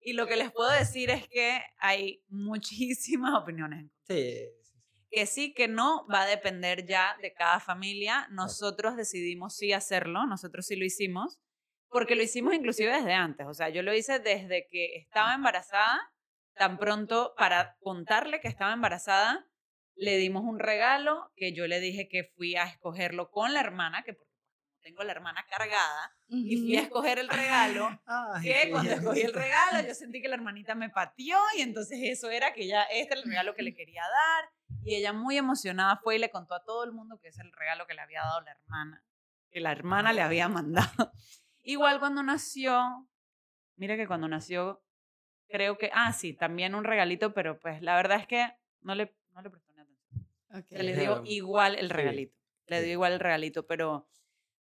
Y 0.00 0.14
lo 0.14 0.26
que 0.26 0.36
les 0.36 0.50
puedo 0.50 0.70
decir 0.70 1.10
es 1.10 1.28
que 1.28 1.60
hay 1.78 2.24
muchísimas 2.28 3.34
opiniones. 3.34 3.90
Sí. 4.08 4.48
Que 5.10 5.26
sí, 5.26 5.52
que 5.52 5.68
no, 5.68 6.06
va 6.08 6.22
a 6.22 6.26
depender 6.26 6.86
ya 6.86 7.14
de 7.20 7.34
cada 7.34 7.60
familia. 7.60 8.26
Nosotros 8.30 8.96
decidimos 8.96 9.54
sí 9.54 9.74
hacerlo, 9.74 10.24
nosotros 10.24 10.64
sí 10.64 10.76
lo 10.76 10.86
hicimos, 10.86 11.38
porque 11.90 12.16
lo 12.16 12.22
hicimos 12.22 12.54
inclusive 12.54 12.90
desde 12.90 13.12
antes. 13.12 13.46
O 13.46 13.52
sea, 13.52 13.68
yo 13.68 13.82
lo 13.82 13.92
hice 13.92 14.18
desde 14.18 14.66
que 14.70 14.96
estaba 14.96 15.34
embarazada, 15.34 16.00
tan 16.54 16.78
pronto 16.78 17.34
para 17.36 17.76
contarle 17.80 18.40
que 18.40 18.48
estaba 18.48 18.72
embarazada, 18.72 19.48
le 19.94 20.16
dimos 20.16 20.44
un 20.44 20.58
regalo 20.58 21.32
que 21.36 21.52
yo 21.52 21.66
le 21.66 21.80
dije 21.80 22.08
que 22.08 22.24
fui 22.36 22.56
a 22.56 22.64
escogerlo 22.64 23.30
con 23.30 23.52
la 23.52 23.60
hermana, 23.60 24.02
que 24.02 24.16
tengo 24.82 25.04
la 25.04 25.12
hermana 25.12 25.46
cargada 25.48 26.12
y 26.28 26.56
fui 26.56 26.76
a 26.76 26.82
escoger 26.82 27.18
el 27.18 27.28
regalo. 27.28 27.88
que 28.42 28.68
cuando 28.70 28.92
escogí 28.92 29.20
el 29.20 29.32
regalo 29.32 29.86
yo 29.86 29.94
sentí 29.94 30.20
que 30.20 30.28
la 30.28 30.34
hermanita 30.34 30.74
me 30.74 30.90
pateó 30.90 31.38
y 31.56 31.62
entonces 31.62 31.98
eso 32.02 32.30
era 32.30 32.52
que 32.52 32.66
ya 32.66 32.82
este 32.84 33.14
era 33.14 33.22
el 33.22 33.28
regalo 33.28 33.54
que 33.54 33.62
le 33.62 33.74
quería 33.74 34.02
dar 34.02 34.50
y 34.84 34.96
ella 34.96 35.12
muy 35.12 35.36
emocionada 35.36 35.96
fue 36.02 36.16
y 36.16 36.18
le 36.18 36.30
contó 36.30 36.54
a 36.54 36.64
todo 36.64 36.84
el 36.84 36.92
mundo 36.92 37.18
que 37.20 37.28
es 37.28 37.38
el 37.38 37.52
regalo 37.52 37.86
que 37.86 37.94
le 37.94 38.02
había 38.02 38.22
dado 38.22 38.40
la 38.40 38.52
hermana, 38.52 39.04
que 39.50 39.60
la 39.60 39.72
hermana 39.72 40.12
le 40.12 40.22
había 40.22 40.48
mandado. 40.48 41.12
Igual 41.62 42.00
cuando 42.00 42.22
nació, 42.22 43.08
mira 43.76 43.96
que 43.96 44.08
cuando 44.08 44.26
nació 44.26 44.81
creo 45.52 45.78
que, 45.78 45.90
ah, 45.94 46.12
sí, 46.12 46.32
también 46.32 46.74
un 46.74 46.82
regalito, 46.82 47.32
pero 47.32 47.60
pues 47.60 47.80
la 47.82 47.94
verdad 47.94 48.18
es 48.18 48.26
que 48.26 48.48
no 48.80 48.96
le, 48.96 49.14
no 49.32 49.42
le 49.42 49.50
prestó 49.50 49.72
ni 49.72 49.80
atención. 49.80 50.26
Se 50.68 50.82
le 50.82 50.96
dio 50.96 51.22
igual 51.26 51.76
el 51.76 51.90
regalito. 51.90 52.36
Le 52.66 52.82
dio 52.82 52.92
igual 52.92 53.12
el 53.12 53.20
regalito, 53.20 53.66
pero 53.66 54.08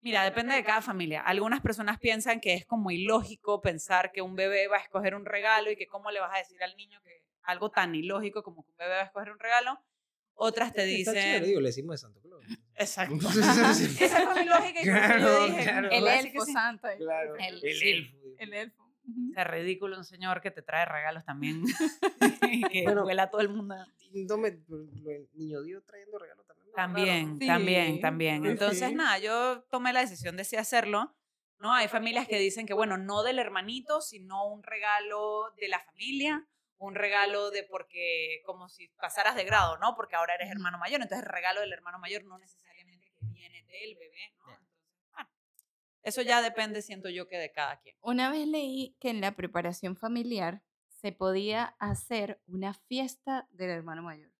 Mira, 0.02 0.24
depende 0.24 0.56
de 0.56 0.64
cada 0.64 0.82
familia. 0.82 1.20
Algunas 1.20 1.60
personas 1.60 2.00
piensan 2.00 2.40
que 2.40 2.54
es 2.54 2.66
como 2.66 2.90
ilógico 2.90 3.60
pensar 3.60 4.10
que 4.10 4.20
un 4.20 4.34
bebé 4.34 4.66
va 4.66 4.78
a 4.78 4.80
escoger 4.80 5.14
un 5.14 5.24
regalo 5.24 5.70
y 5.70 5.76
que 5.76 5.86
cómo 5.86 6.10
le 6.10 6.18
vas 6.18 6.34
a 6.34 6.38
decir 6.38 6.60
al 6.60 6.76
niño 6.76 7.00
que 7.04 7.22
algo 7.44 7.70
tan 7.70 7.94
ilógico 7.94 8.42
como 8.42 8.64
que 8.64 8.72
un 8.72 8.76
bebé 8.78 8.94
va 8.94 9.00
a 9.02 9.04
escoger 9.04 9.30
un 9.30 9.38
regalo. 9.38 9.80
Otras 10.34 10.72
te 10.72 10.84
dicen... 10.86 11.16
Está 11.16 11.46
digo, 11.46 11.60
le 11.60 11.68
decimos 11.68 11.94
de 11.94 11.98
Santo 11.98 12.20
Claus. 12.20 12.44
Exacto. 12.74 13.28
Esa 14.00 14.22
fue 14.22 14.42
mi 14.42 14.48
lógica 14.48 14.82
y 14.82 14.86
yo 14.86 15.46
dije... 15.46 15.70
el 15.92 16.08
elfo 16.08 16.46
santo. 16.46 16.88
Claro, 16.98 17.36
el, 17.36 17.60
elfo. 17.62 18.16
El 18.38 18.54
elfo. 18.54 18.81
Es 19.36 19.46
ridículo 19.46 19.96
un 19.96 20.04
señor 20.04 20.40
que 20.40 20.50
te 20.50 20.62
trae 20.62 20.84
regalos 20.84 21.24
también. 21.24 21.62
que 22.72 22.84
bueno, 22.84 23.22
a 23.22 23.30
todo 23.30 23.40
el 23.40 23.48
mundo. 23.48 23.74
No 24.12 24.36
me, 24.38 24.48
el 24.48 25.28
niño 25.34 25.62
Dios 25.62 25.84
trayendo 25.84 26.18
regalos 26.18 26.46
también. 26.46 26.72
También, 26.74 27.38
también, 27.38 28.00
también. 28.00 28.46
Entonces, 28.46 28.94
nada, 28.94 29.18
yo 29.18 29.62
tomé 29.70 29.92
la 29.92 30.00
decisión 30.00 30.36
de 30.36 30.44
sí 30.44 30.56
hacerlo. 30.56 31.14
¿no? 31.62 31.72
Hay 31.72 31.86
familias 31.86 32.26
que 32.26 32.38
dicen 32.38 32.66
que, 32.66 32.74
bueno, 32.74 32.98
no 32.98 33.22
del 33.22 33.38
hermanito, 33.38 34.00
sino 34.00 34.46
un 34.46 34.64
regalo 34.64 35.52
de 35.56 35.68
la 35.68 35.78
familia, 35.78 36.44
un 36.78 36.96
regalo 36.96 37.52
de 37.52 37.62
porque, 37.62 38.42
como 38.44 38.68
si 38.68 38.88
pasaras 38.88 39.36
de 39.36 39.44
grado, 39.44 39.78
¿no? 39.78 39.94
Porque 39.94 40.16
ahora 40.16 40.34
eres 40.34 40.50
hermano 40.50 40.78
mayor, 40.78 41.00
entonces 41.00 41.24
el 41.24 41.32
regalo 41.32 41.60
del 41.60 41.72
hermano 41.72 42.00
mayor 42.00 42.24
no 42.24 42.36
necesariamente 42.38 43.12
que 43.12 43.26
viene 43.26 43.62
del 43.62 43.94
bebé, 43.94 44.34
¿no? 44.38 44.61
Eso 46.02 46.22
ya 46.22 46.42
depende, 46.42 46.82
siento 46.82 47.08
yo, 47.08 47.28
que 47.28 47.38
de 47.38 47.52
cada 47.52 47.80
quien. 47.80 47.96
Una 48.00 48.30
vez 48.30 48.46
leí 48.46 48.96
que 49.00 49.10
en 49.10 49.20
la 49.20 49.36
preparación 49.36 49.96
familiar 49.96 50.62
se 50.88 51.12
podía 51.12 51.76
hacer 51.78 52.40
una 52.46 52.74
fiesta 52.74 53.48
del 53.50 53.70
hermano 53.70 54.02
mayor. 54.02 54.32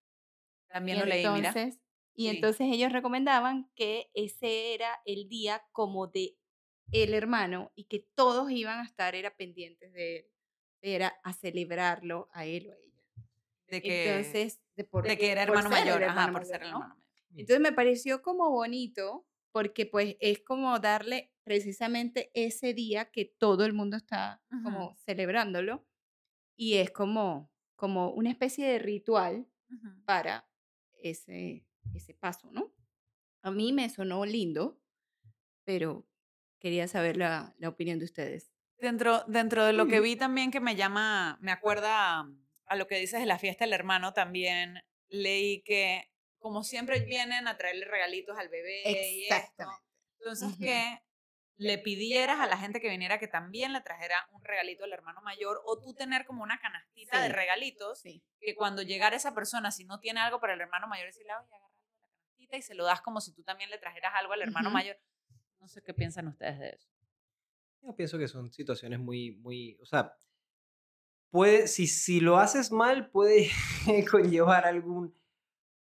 También 0.67 0.99
lo 0.99 1.05
leí, 1.05 1.25
entonces, 1.25 1.79
Y 2.15 2.27
entonces 2.27 2.67
ellos 2.71 2.91
recomendaban 2.91 3.69
que 3.75 4.09
ese 4.13 4.73
era 4.73 5.01
el 5.05 5.29
día 5.29 5.63
como 5.71 6.07
de 6.07 6.37
el 6.91 7.13
hermano 7.13 7.71
y 7.75 7.85
que 7.85 8.07
todos 8.15 8.51
iban 8.51 8.79
a 8.79 8.83
estar 8.83 9.15
era 9.15 9.35
pendientes 9.35 9.91
de 9.93 10.17
él, 10.17 10.25
era 10.81 11.19
a 11.23 11.33
celebrarlo 11.33 12.29
a 12.33 12.45
él 12.45 12.69
o 12.69 12.73
a 12.73 12.77
ella. 12.77 13.03
De 13.67 13.81
que, 13.81 14.17
entonces, 14.17 14.61
de, 14.75 14.83
por, 14.83 15.05
que 15.05 15.31
era 15.31 15.43
hermano 15.43 15.69
mayor, 15.69 16.03
ajá, 16.03 16.31
por 16.31 16.45
ser 16.45 16.61
hermano 16.61 16.79
mayor. 16.79 17.03
Entonces 17.35 17.59
me 17.61 17.71
pareció 17.71 18.21
como 18.21 18.49
bonito 18.51 19.25
porque 19.53 19.85
pues 19.85 20.17
es 20.19 20.41
como 20.41 20.79
darle 20.79 21.31
precisamente 21.43 22.31
ese 22.33 22.73
día 22.73 23.11
que 23.11 23.23
todo 23.25 23.65
el 23.65 23.71
mundo 23.71 23.95
está 23.95 24.41
como 24.63 24.95
celebrándolo 25.05 25.85
y 26.55 26.75
es 26.75 26.89
como, 26.91 27.51
como 27.75 28.09
una 28.09 28.31
especie 28.31 28.67
de 28.67 28.79
ritual 28.79 29.47
para 30.05 30.49
ese, 31.01 31.65
ese 31.93 32.13
paso, 32.15 32.49
¿no? 32.51 32.73
A 33.43 33.51
mí 33.51 33.73
me 33.73 33.89
sonó 33.89 34.25
lindo, 34.25 34.81
pero 35.63 36.07
quería 36.59 36.87
saber 36.87 37.17
la, 37.17 37.53
la 37.59 37.69
opinión 37.69 37.99
de 37.99 38.05
ustedes. 38.05 38.51
Dentro, 38.79 39.23
dentro 39.27 39.65
de 39.65 39.73
lo 39.73 39.87
que 39.87 39.99
vi 40.01 40.15
también 40.15 40.49
que 40.49 40.61
me 40.61 40.75
llama, 40.75 41.37
me 41.41 41.51
acuerda 41.51 42.27
a 42.65 42.75
lo 42.75 42.87
que 42.87 42.97
dices 42.97 43.19
de 43.19 43.27
la 43.27 43.37
fiesta 43.37 43.65
del 43.65 43.73
hermano, 43.73 44.13
también 44.13 44.79
leí 45.09 45.61
que 45.61 46.12
como 46.43 46.61
siempre 46.65 46.99
vienen 46.99 47.47
a 47.47 47.55
traerle 47.55 47.85
regalitos 47.85 48.37
al 48.37 48.49
bebé 48.49 48.81
y 48.85 49.27
esto, 49.27 49.63
entonces 50.19 50.49
que 50.59 51.01
le 51.55 51.77
pidieras 51.77 52.41
a 52.41 52.47
la 52.47 52.57
gente 52.57 52.81
que 52.81 52.89
viniera 52.89 53.17
que 53.17 53.29
también 53.29 53.71
le 53.71 53.79
trajera 53.79 54.27
un 54.33 54.43
regalito 54.43 54.83
al 54.83 54.91
hermano 54.91 55.21
mayor 55.21 55.61
o 55.65 55.79
tú 55.79 55.93
tener 55.93 56.25
como 56.25 56.43
una 56.43 56.59
canastita 56.59 57.21
de 57.21 57.29
regalitos 57.29 58.03
que 58.03 58.55
cuando 58.55 58.81
llegara 58.81 59.15
esa 59.15 59.33
persona, 59.33 59.71
si 59.71 59.85
no 59.85 60.01
tiene 60.01 60.19
algo 60.19 60.41
para 60.41 60.55
el 60.55 60.59
hermano 60.59 60.85
mayor, 60.85 61.07
decirle, 61.07 61.31
oye, 61.33 61.55
agarra 61.55 61.71
la 62.01 62.09
canastita 62.09 62.57
y 62.57 62.61
se 62.61 62.75
lo 62.75 62.83
das 62.83 63.01
como 63.01 63.21
si 63.21 63.33
tú 63.33 63.43
también 63.43 63.69
le 63.69 63.77
trajeras 63.77 64.11
algo 64.13 64.33
al 64.33 64.41
hermano 64.41 64.69
mayor. 64.69 64.99
No 65.61 65.69
sé 65.69 65.81
qué 65.81 65.93
piensan 65.93 66.27
ustedes 66.27 66.59
de 66.59 66.69
eso. 66.71 66.89
Yo 67.83 67.95
pienso 67.95 68.17
que 68.17 68.27
son 68.27 68.51
situaciones 68.51 68.99
muy, 68.99 69.31
muy, 69.37 69.77
o 69.81 69.85
sea, 69.85 70.17
puede, 71.29 71.67
si, 71.67 71.87
si 71.87 72.19
lo 72.19 72.37
haces 72.37 72.69
mal, 72.69 73.09
puede 73.11 73.49
conllevar 74.11 74.65
algún 74.65 75.22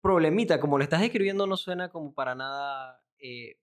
problemita. 0.06 0.60
Como 0.60 0.78
lo 0.78 0.84
estás 0.84 1.02
escribiendo, 1.02 1.46
no 1.46 1.56
suena 1.56 1.88
como 1.88 2.14
para 2.14 2.34
nada, 2.34 3.02
eh, 3.18 3.58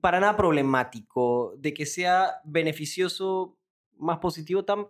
para 0.00 0.20
nada 0.20 0.36
problemático. 0.36 1.54
De 1.58 1.72
que 1.72 1.86
sea 1.86 2.40
beneficioso, 2.44 3.58
más 3.96 4.18
positivo, 4.18 4.64
tan. 4.64 4.88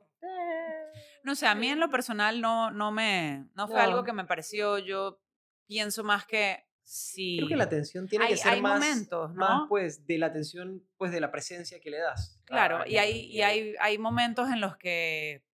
No 1.23 1.35
sé, 1.35 1.47
a 1.47 1.55
mí 1.55 1.69
en 1.69 1.81
lo 1.81 1.91
personal 1.91 2.41
no, 2.41 2.71
no 2.71 2.93
me, 2.93 3.49
no 3.55 3.67
fue 3.67 3.81
algo 3.81 4.05
que 4.05 4.13
me 4.13 4.25
pareció. 4.25 4.79
Yo 4.79 5.21
pienso 5.67 6.05
más 6.05 6.25
que 6.25 6.65
si. 6.83 7.37
Creo 7.39 7.49
que 7.49 7.57
la 7.57 7.65
atención 7.65 8.09
tiene 8.09 8.29
que 8.29 8.37
ser 8.37 8.53
hay 8.53 8.63
más, 8.63 8.81
momentos, 8.81 9.35
¿no? 9.35 9.41
más 9.41 9.63
pues 9.69 10.07
de 10.07 10.19
la 10.19 10.27
atención, 10.27 10.83
pues 10.97 11.11
de 11.11 11.21
la 11.21 11.31
presencia 11.31 11.81
que 11.81 11.91
le 11.91 11.99
das. 11.99 12.41
Claro, 12.45 12.87
y 12.87 12.97
hay, 12.97 13.27
y 13.27 13.43
hay, 13.43 13.75
hay 13.81 13.99
momentos 13.99 14.49
en 14.51 14.61
los 14.61 14.77
que 14.77 15.46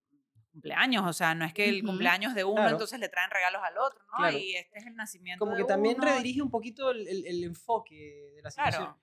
cumpleaños, 0.53 1.03
o 1.05 1.13
sea, 1.13 1.33
no 1.33 1.45
es 1.45 1.53
que 1.53 1.67
el 1.67 1.83
cumpleaños 1.83 2.35
de 2.35 2.43
uno 2.43 2.69
entonces 2.69 2.99
le 2.99 3.09
traen 3.09 3.31
regalos 3.31 3.61
al 3.63 3.77
otro, 3.77 3.99
¿no? 4.17 4.31
Y 4.31 4.55
este 4.55 4.79
es 4.79 4.85
el 4.85 4.95
nacimiento. 4.95 5.43
Como 5.43 5.57
que 5.57 5.65
también 5.65 5.99
redirige 5.99 6.41
un 6.41 6.51
poquito 6.51 6.91
el, 6.91 7.07
el, 7.07 7.43
enfoque 7.43 8.31
de 8.35 8.41
la 8.41 8.51
situación. 8.51 8.83
Claro. 8.83 8.99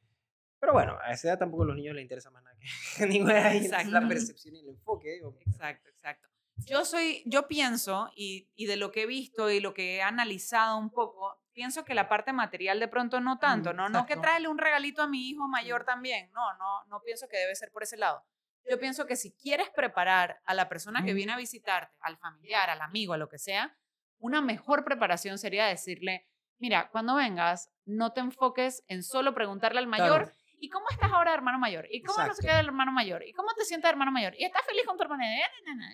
Pero 0.61 0.73
bueno, 0.73 0.99
a 1.03 1.13
esa 1.13 1.29
edad 1.29 1.39
tampoco 1.39 1.65
a 1.65 1.67
los 1.67 1.77
niños 1.77 1.95
les 1.95 2.03
interesa 2.03 2.31
más 2.31 2.45
nada 2.45 2.57
que 2.97 3.07
ninguna 3.07 3.55
exacto. 3.55 3.91
la 3.91 4.07
percepción 4.07 4.55
y 4.55 4.61
el 4.61 4.69
enfoque. 4.69 5.21
Exacto, 5.47 5.89
exacto. 5.89 6.29
Yo 6.67 6.85
soy, 6.85 7.23
yo 7.25 7.49
pienso, 7.49 8.11
y, 8.15 8.49
y, 8.55 8.67
de 8.67 8.77
lo 8.77 8.93
que 8.93 9.03
he 9.03 9.07
visto 9.07 9.51
y 9.51 9.61
lo 9.61 9.73
que 9.73 9.97
he 9.97 10.03
analizado 10.03 10.77
un 10.77 10.91
poco, 10.91 11.41
pienso 11.55 11.87
que 11.87 11.95
la 11.95 12.07
parte 12.09 12.35
material 12.35 12.79
de 12.79 12.87
pronto 12.87 13.21
no 13.21 13.39
tanto, 13.39 13.73
¿no? 13.73 13.89
No 13.89 14.05
que 14.05 14.17
traerle 14.17 14.49
un 14.49 14.59
regalito 14.59 15.03
a 15.03 15.09
mi 15.09 15.31
hijo 15.31 15.49
mayor 15.49 15.85
también, 15.85 16.31
no, 16.33 16.53
no, 16.59 16.85
no 16.85 17.03
pienso 17.03 17.29
que 17.29 17.39
debe 17.39 17.57
ser 17.57 17.73
por 17.73 17.83
ese 17.83 17.97
lado 17.97 18.23
yo 18.69 18.79
pienso 18.79 19.07
que 19.07 19.17
si 19.17 19.33
quieres 19.33 19.69
preparar 19.71 20.41
a 20.45 20.55
la 20.55 20.69
persona 20.69 21.05
que 21.05 21.15
viene 21.15 21.33
a 21.33 21.37
visitarte, 21.37 21.95
al 22.01 22.19
familiar, 22.19 22.71
al 22.71 22.81
amigo, 22.81 23.13
a 23.13 23.19
lo 23.19 23.29
que 23.29 23.39
sea, 23.39 23.77
una 24.19 24.41
mejor 24.41 24.85
preparación 24.85 25.39
sería 25.39 25.67
decirle, 25.67 26.29
mira, 26.59 26.91
cuando 26.91 27.15
vengas, 27.15 27.71
no 27.85 28.13
te 28.13 28.21
enfoques 28.21 28.85
en 28.87 29.03
solo 29.03 29.35
preguntarle 29.35 29.79
al 29.79 29.87
mayor, 29.87 30.33
¿y 30.59 30.69
cómo 30.69 30.87
estás 30.91 31.11
ahora, 31.13 31.33
hermano 31.33 31.59
mayor? 31.59 31.87
¿Y 31.91 32.03
cómo 32.03 32.25
no 32.25 32.35
se 32.35 32.43
queda 32.43 32.61
el 32.61 32.67
hermano 32.67 32.93
mayor? 32.93 33.25
¿Y 33.27 33.33
cómo 33.33 33.49
te 33.55 33.65
sientes, 33.65 33.91
hermano 33.91 34.13
mayor? 34.13 34.35
¿Y 34.39 34.45
estás 34.45 34.65
feliz 34.67 34.85
con 34.87 34.97
tu 34.97 35.03
hermano? 35.03 35.23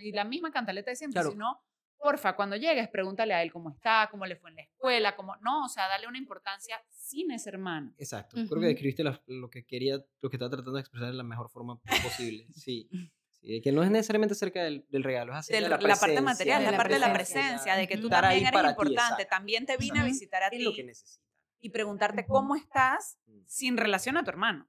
Y 0.03 0.13
la 0.13 0.25
misma 0.25 0.51
cantaleta 0.51 0.91
de 0.91 0.97
siempre, 0.97 1.23
si 1.23 1.37
no, 1.37 1.63
porfa, 2.07 2.37
cuando 2.37 2.55
llegues, 2.55 2.89
pregúntale 2.89 3.35
a 3.35 3.43
él 3.43 3.51
cómo 3.51 3.69
está, 3.69 4.07
cómo 4.13 4.27
le 4.27 4.37
fue 4.37 4.51
en 4.51 4.57
la 4.57 4.63
escuela, 4.63 5.17
cómo, 5.17 5.35
no, 5.41 5.65
o 5.65 5.69
sea, 5.69 5.89
dale 5.89 6.07
una 6.07 6.19
importancia 6.19 6.81
sin 6.89 7.33
ese 7.33 7.49
hermano. 7.49 7.93
Exacto, 7.99 8.37
creo 8.49 8.61
que 8.61 8.69
describiste 8.69 9.03
lo 9.03 9.51
que 9.51 9.65
quería, 9.65 9.97
lo 10.21 10.31
que 10.31 10.37
estaba 10.37 10.51
tratando 10.51 10.75
de 10.75 10.83
expresar 10.83 11.11
de 11.11 11.17
la 11.17 11.25
mejor 11.25 11.51
forma 11.51 11.81
posible, 11.81 12.47
sí. 12.55 12.89
Sí, 13.33 13.61
que 13.61 13.73
no 13.73 13.83
es 13.83 13.91
necesariamente 13.91 14.35
acerca 14.35 14.63
del, 14.63 14.87
del 14.89 15.03
regalo, 15.03 15.33
es 15.33 15.39
acerca 15.39 15.63
de 15.63 15.69
la, 15.69 15.89
la 15.89 15.97
parte 15.97 16.21
material, 16.21 16.63
la, 16.63 16.77
parte 16.77 16.95
de 16.95 17.01
la 17.01 17.13
presencia, 17.13 17.75
de 17.75 17.89
que 17.89 17.99
tú 17.99 18.09
también 18.09 18.47
eres 18.47 18.71
importante, 18.71 19.25
también 19.25 19.67
te 19.67 19.77
vine 19.77 20.01
a 20.01 20.05
visitar 20.05 20.45
a 20.45 20.51
ti. 20.51 20.61
lo 20.61 20.73
que 20.73 20.85
necesitas. 20.85 21.25
Y 21.59 21.71
preguntarte 21.71 22.25
cómo 22.25 22.55
estás 22.55 23.19
sin 23.47 23.77
relación 23.77 24.17
a 24.17 24.23
tu 24.23 24.31
hermano. 24.31 24.69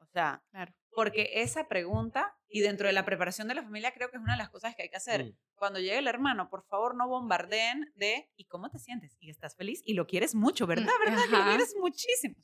O 0.00 0.06
sea, 0.06 0.42
claro 0.50 0.72
porque 0.98 1.30
esa 1.34 1.68
pregunta, 1.68 2.36
y 2.48 2.60
dentro 2.60 2.86
de 2.86 2.92
la 2.92 3.04
preparación 3.04 3.48
de 3.48 3.54
la 3.54 3.62
familia 3.62 3.92
creo 3.92 4.10
que 4.10 4.16
es 4.16 4.22
una 4.22 4.32
de 4.32 4.38
las 4.38 4.50
cosas 4.50 4.74
que 4.74 4.82
hay 4.82 4.88
que 4.88 4.96
hacer. 4.96 5.24
Mm. 5.24 5.36
Cuando 5.56 5.78
llegue 5.78 5.98
el 5.98 6.06
hermano, 6.06 6.48
por 6.48 6.64
favor 6.64 6.96
no 6.96 7.08
bombardeen 7.08 7.92
de 7.94 8.30
¿y 8.36 8.46
cómo 8.46 8.70
te 8.70 8.78
sientes? 8.78 9.16
Y 9.20 9.30
estás 9.30 9.56
feliz 9.56 9.82
y 9.84 9.94
lo 9.94 10.06
quieres 10.06 10.34
mucho, 10.34 10.66
¿verdad? 10.66 10.92
¿Verdad? 11.04 11.24
Que 11.24 11.36
lo 11.36 11.44
quieres 11.44 11.74
muchísimo. 11.78 12.36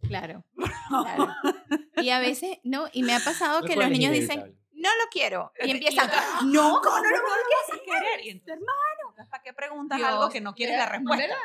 claro, 0.00 0.44
Y 1.96 2.10
a 2.10 2.18
veces, 2.18 2.58
no, 2.64 2.86
y 2.92 3.02
me 3.02 3.14
ha 3.14 3.20
pasado 3.20 3.62
que 3.62 3.76
los 3.76 3.90
niños 3.90 4.12
dicen, 4.12 4.58
no 4.72 4.88
lo 4.88 5.10
quiero. 5.10 5.52
Y 5.62 5.70
empiezan, 5.70 6.08
no, 6.46 6.80
¿cómo 6.82 6.96
no 6.96 7.10
lo 7.10 7.18
quieres 7.18 7.84
querer? 7.84 8.26
Y 8.26 8.30
entonces, 8.30 8.54
hermano, 8.54 9.28
¿para 9.30 9.42
qué 9.42 9.52
preguntas 9.52 10.02
algo 10.02 10.28
que 10.30 10.40
no 10.40 10.54
quieres 10.54 10.78
la 10.78 10.86
respuesta? 10.86 11.36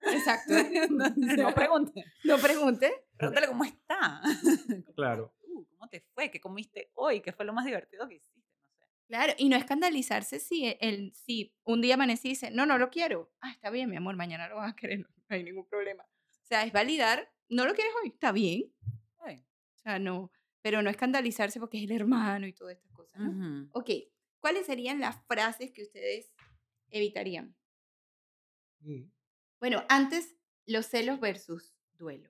Exacto. 0.00 0.54
no 0.90 1.54
pregunte. 1.54 2.04
No 2.24 2.38
pregunte. 2.38 3.04
Pregúntale 3.16 3.48
cómo 3.48 3.64
está. 3.64 4.20
Claro. 4.94 5.34
¿Cómo 5.78 5.88
te 5.88 6.00
fue? 6.00 6.30
¿Qué 6.30 6.40
comiste 6.40 6.90
hoy? 6.94 7.20
¿Qué 7.20 7.32
fue 7.32 7.44
lo 7.44 7.52
más 7.52 7.64
divertido 7.64 8.08
que 8.08 8.16
hiciste? 8.16 8.40
No 8.80 8.86
sé. 8.86 8.86
Claro, 9.06 9.32
y 9.38 9.48
no 9.48 9.56
escandalizarse 9.56 10.40
si, 10.40 10.66
e, 10.66 10.78
el, 10.80 11.14
si 11.14 11.54
un 11.64 11.80
día 11.80 11.94
amanecí 11.94 12.28
y 12.28 12.30
dice, 12.32 12.50
no, 12.50 12.66
no 12.66 12.78
lo 12.78 12.90
quiero. 12.90 13.32
Ah, 13.40 13.52
está 13.52 13.70
bien, 13.70 13.88
mi 13.88 13.96
amor, 13.96 14.16
mañana 14.16 14.48
lo 14.48 14.56
vas 14.56 14.72
a 14.72 14.76
querer, 14.76 14.98
no 15.28 15.36
hay 15.36 15.44
ningún 15.44 15.66
problema. 15.66 16.04
O 16.04 16.46
sea, 16.46 16.64
es 16.64 16.72
validar, 16.72 17.32
no 17.48 17.64
lo 17.64 17.74
quieres 17.74 17.92
hoy, 18.02 18.08
está 18.08 18.32
bien. 18.32 18.72
O 19.20 19.80
sea, 19.80 20.00
no, 20.00 20.32
pero 20.60 20.82
no 20.82 20.90
escandalizarse 20.90 21.60
porque 21.60 21.78
es 21.78 21.84
el 21.84 21.92
hermano 21.92 22.46
y 22.46 22.52
todas 22.52 22.76
estas 22.76 22.90
cosas. 22.90 23.20
¿no? 23.20 23.68
Ok, 23.72 23.90
¿cuáles 24.40 24.66
serían 24.66 24.98
las 24.98 25.24
frases 25.26 25.70
que 25.70 25.82
ustedes 25.82 26.32
evitarían? 26.90 27.56
Mm. 28.80 29.04
Bueno, 29.60 29.84
antes, 29.88 30.36
los 30.66 30.86
celos 30.86 31.20
versus 31.20 31.72
duelo. 31.94 32.28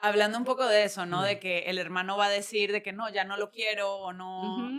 Hablando 0.00 0.38
un 0.38 0.44
poco 0.44 0.66
de 0.66 0.84
eso, 0.84 1.06
¿no? 1.06 1.22
De 1.22 1.40
que 1.40 1.60
el 1.60 1.78
hermano 1.78 2.16
va 2.16 2.26
a 2.26 2.30
decir 2.30 2.70
de 2.72 2.82
que 2.82 2.92
no, 2.92 3.08
ya 3.10 3.24
no 3.24 3.36
lo 3.36 3.50
quiero 3.50 3.96
o 3.96 4.12
no. 4.12 4.70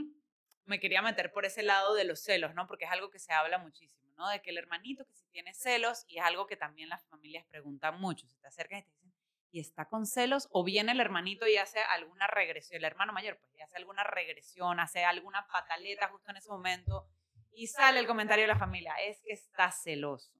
Me 0.65 0.79
quería 0.79 1.01
meter 1.01 1.31
por 1.31 1.45
ese 1.45 1.63
lado 1.63 1.93
de 1.93 2.05
los 2.05 2.21
celos, 2.21 2.53
¿no? 2.53 2.67
Porque 2.67 2.85
es 2.85 2.91
algo 2.91 3.09
que 3.09 3.19
se 3.19 3.33
habla 3.33 3.57
muchísimo, 3.57 4.11
¿no? 4.17 4.29
De 4.29 4.41
que 4.41 4.51
el 4.51 4.57
hermanito 4.57 5.05
que 5.05 5.15
si 5.15 5.25
tiene 5.27 5.53
celos, 5.53 6.05
y 6.07 6.19
es 6.19 6.23
algo 6.23 6.47
que 6.47 6.55
también 6.55 6.89
las 6.89 7.05
familias 7.07 7.45
preguntan 7.49 7.99
mucho, 7.99 8.27
se 8.27 8.37
te 8.37 8.47
acercan 8.47 8.79
y 8.79 8.83
te 8.83 8.91
dicen, 8.91 9.13
¿y 9.51 9.59
está 9.59 9.85
con 9.85 10.05
celos? 10.05 10.47
O 10.51 10.63
viene 10.63 10.91
el 10.91 10.99
hermanito 10.99 11.47
y 11.47 11.57
hace 11.57 11.79
alguna 11.81 12.27
regresión, 12.27 12.77
el 12.77 12.85
hermano 12.85 13.13
mayor, 13.13 13.37
pues 13.39 13.51
y 13.55 13.61
hace 13.61 13.77
alguna 13.77 14.03
regresión, 14.03 14.79
hace 14.79 15.03
alguna 15.03 15.47
pataleta 15.47 16.07
justo 16.07 16.31
en 16.31 16.37
ese 16.37 16.49
momento, 16.49 17.07
y 17.51 17.67
sale 17.67 17.99
el 17.99 18.07
comentario 18.07 18.43
de 18.43 18.47
la 18.53 18.59
familia, 18.59 18.93
es 19.01 19.19
que 19.21 19.33
está 19.33 19.71
celoso. 19.71 20.31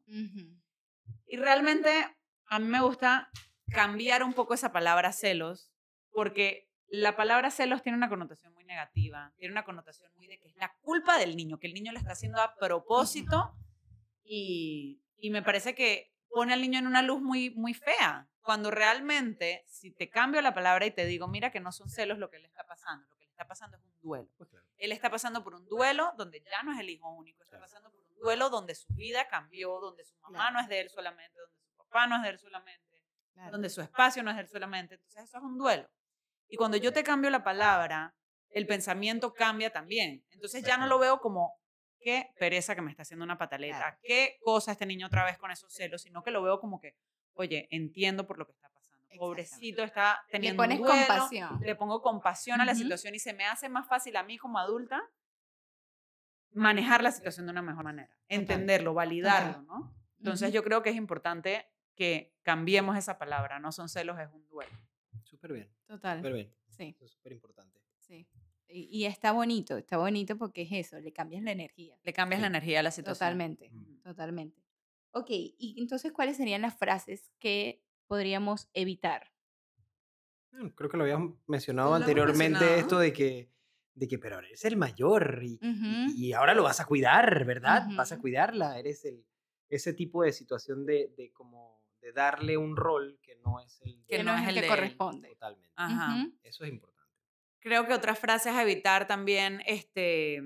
Y 1.26 1.38
realmente 1.38 2.16
a 2.46 2.60
mí 2.60 2.68
me 2.68 2.82
gusta 2.82 3.30
cambiar 3.72 4.24
un 4.24 4.34
poco 4.34 4.54
esa 4.54 4.72
palabra 4.72 5.12
celos, 5.12 5.72
porque 6.12 6.70
la 6.88 7.16
palabra 7.16 7.52
celos 7.52 7.82
tiene 7.82 7.98
una 7.98 8.10
connotación 8.10 8.54
muy 8.54 8.64
negativa, 8.66 9.34
tiene 9.38 9.52
una 9.52 9.64
connotación 9.64 10.12
muy 10.16 10.28
de 10.28 10.40
que 10.40 10.48
es 10.48 10.56
la 10.56 10.74
culpa 10.82 11.18
del 11.18 11.36
niño, 11.36 11.60
que 11.60 11.68
el 11.68 11.74
niño 11.74 11.92
lo 11.92 12.00
está 12.00 12.14
haciendo 12.14 12.42
a 12.42 12.56
propósito 12.56 13.54
y, 14.24 15.02
y 15.18 15.30
me 15.30 15.44
parece 15.44 15.76
que 15.76 16.12
pone 16.30 16.54
al 16.54 16.62
niño 16.62 16.80
en 16.80 16.88
una 16.88 17.02
luz 17.02 17.22
muy, 17.22 17.52
muy 17.52 17.74
fea, 17.74 18.28
cuando 18.42 18.72
realmente 18.72 19.64
si 19.68 19.92
te 19.92 20.10
cambio 20.10 20.42
la 20.42 20.54
palabra 20.54 20.86
y 20.86 20.92
te 20.92 21.06
digo, 21.06 21.28
mira 21.28 21.52
que 21.52 21.60
no 21.60 21.72
son 21.72 21.90
celos 21.90 22.18
lo 22.18 22.30
que 22.30 22.40
le 22.40 22.48
está 22.48 22.66
pasando, 22.66 23.08
lo 23.08 23.18
que 23.18 23.26
le 23.26 23.32
está 23.32 23.48
pasando 23.48 23.78
es 23.78 23.84
un 23.84 24.00
duelo. 24.02 24.30
Pues 24.38 24.50
él 24.78 24.92
está 24.92 25.10
pasando 25.10 25.44
por 25.44 25.54
un 25.54 25.68
duelo 25.68 26.14
donde 26.18 26.42
ya 26.42 26.64
no 26.64 26.74
es 26.74 26.80
el 26.80 26.90
hijo 26.90 27.10
único, 27.12 27.44
está 27.44 27.60
pasando 27.60 27.92
por 27.92 28.02
un 28.02 28.16
duelo 28.18 28.50
donde 28.50 28.76
su 28.76 28.92
vida 28.94 29.28
cambió, 29.28 29.80
donde 29.80 30.04
su 30.04 30.18
mamá 30.18 30.52
no 30.52 30.60
es 30.60 30.68
de 30.68 30.80
él 30.80 30.90
solamente, 30.90 31.38
donde 31.40 31.60
su 31.60 31.76
papá 31.78 32.08
no 32.08 32.16
es 32.18 32.24
de 32.24 32.30
él 32.30 32.40
solamente 32.40 32.89
donde 33.52 33.70
su 33.70 33.82
espacio 33.82 34.24
no 34.24 34.32
es 34.32 34.38
él 34.38 34.48
solamente. 34.48 34.96
Entonces 34.96 35.24
eso 35.24 35.38
es 35.38 35.44
un 35.44 35.58
duelo. 35.58 35.90
Y 36.48 36.58
cuando 36.58 36.78
yo 36.78 36.92
te 36.92 37.04
cambio 37.04 37.30
la 37.30 37.44
palabra, 37.44 38.16
el 38.50 38.66
pensamiento 38.66 39.34
cambia 39.34 39.72
también. 39.72 40.26
Entonces 40.32 40.64
ya 40.64 40.78
no 40.78 40.88
lo 40.88 41.00
veo 41.00 41.20
como 41.20 41.54
qué 42.00 42.32
pereza 42.40 42.76
que 42.76 42.82
me 42.82 42.92
está 42.92 43.04
haciendo 43.04 43.26
una 43.26 43.38
pataleta, 43.38 44.00
qué 44.02 44.38
cosa 44.42 44.72
este 44.72 44.86
niño 44.86 45.08
otra 45.08 45.26
vez 45.26 45.38
con 45.38 45.52
esos 45.52 45.74
celos, 45.74 46.02
sino 46.02 46.24
que 46.24 46.32
lo 46.32 46.42
veo 46.42 46.60
como 46.60 46.80
que, 46.80 46.96
oye, 47.34 47.68
entiendo 47.72 48.26
por 48.26 48.38
lo 48.38 48.46
que 48.46 48.54
está 48.54 48.70
pasando. 48.70 49.06
Pobrecito 49.18 49.84
está 49.84 50.24
teniendo 50.30 50.64
le 50.66 50.78
pones 50.78 51.08
compasión. 51.08 51.60
Le 51.62 51.76
pongo 51.76 52.02
compasión 52.02 52.62
a 52.62 52.66
la 52.66 52.76
situación 52.76 53.16
y 53.16 53.20
se 53.20 53.34
me 53.34 53.46
hace 53.46 53.68
más 53.68 53.88
fácil 53.88 54.16
a 54.18 54.24
mí 54.24 54.38
como 54.38 54.60
adulta 54.60 55.02
manejar 56.52 57.04
la 57.04 57.12
situación 57.12 57.46
de 57.46 57.52
una 57.52 57.62
mejor 57.62 57.84
manera, 57.84 58.10
entenderlo, 58.28 58.94
validarlo, 58.94 59.62
¿no? 59.64 59.96
Entonces 60.18 60.52
yo 60.52 60.64
creo 60.64 60.82
que 60.82 60.90
es 60.90 60.96
importante 60.96 61.68
que 62.00 62.34
cambiemos 62.44 62.96
esa 62.96 63.18
palabra, 63.18 63.60
no 63.60 63.74
son 63.74 63.90
celos, 63.90 64.18
es 64.18 64.30
un 64.32 64.48
duelo. 64.48 64.72
Súper 65.26 65.52
bien. 65.52 65.70
Total. 65.86 66.20
Súper 66.20 66.34
bien. 66.34 66.56
Sí. 66.70 66.96
es 66.98 67.12
súper 67.12 67.34
importante. 67.34 67.78
Sí. 67.98 68.26
Y, 68.70 69.04
está 69.04 69.34
bonito, 69.34 69.76
está 69.76 69.98
bonito 69.98 70.38
porque 70.38 70.62
es 70.62 70.72
eso, 70.72 70.98
le 71.02 71.12
cambias 71.12 71.44
la 71.44 71.52
energía. 71.52 72.00
Le 72.04 72.14
cambias 72.14 72.40
la 72.40 72.48
energía 72.48 72.80
a 72.80 72.84
la 72.84 72.92
situación. 72.92 73.16
Totalmente, 73.18 73.70
totalmente. 74.02 74.64
Ok, 75.12 75.28
y 75.30 75.76
entonces, 75.80 76.14
¿cuáles 76.14 76.38
serían 76.38 76.62
las 76.62 76.78
frases 76.78 77.30
que 77.38 77.84
podríamos 78.08 78.70
evitar? 78.74 79.34
creo 80.76 80.90
que 80.90 80.98
lo 80.98 81.04
habíamos 81.04 81.36
mencionado 81.48 81.94
anteriormente, 81.96 82.80
esto 82.80 83.00
de 83.00 83.12
que, 83.12 83.52
de 83.94 84.08
que, 84.08 84.20
pero 84.20 84.40
eres 84.40 84.64
el 84.64 84.78
mayor 84.78 85.42
y, 85.44 85.60
y, 86.16 86.32
ahora 86.34 86.54
lo 86.54 86.64
vas 86.64 86.80
a 86.80 86.86
cuidar, 86.86 87.46
¿verdad? 87.46 87.88
Vas 87.96 88.12
a 88.12 88.20
cuidarla, 88.20 88.80
eres 88.80 89.04
el, 89.06 89.26
ese 89.70 89.94
tipo 89.94 90.24
de 90.24 90.32
situación 90.32 90.86
de, 90.86 91.14
de 91.18 91.32
como 91.32 91.79
de 92.02 92.12
darle 92.12 92.58
un 92.58 92.76
rol 92.76 93.20
que 93.22 93.36
no 93.38 93.60
es 93.60 93.82
el 93.82 94.04
que 94.06 94.24
no 94.24 94.36
es 94.36 94.48
el 94.48 94.62
que 94.62 94.68
corresponde. 94.68 95.30
Totalmente. 95.30 95.74
Ajá. 95.76 96.28
Eso 96.44 96.64
es 96.64 96.70
importante. 96.70 97.00
Creo 97.60 97.86
que 97.86 97.94
otras 97.94 98.18
frases 98.18 98.54
a 98.54 98.62
evitar 98.62 99.08
también 99.08 99.62
este, 99.66 100.42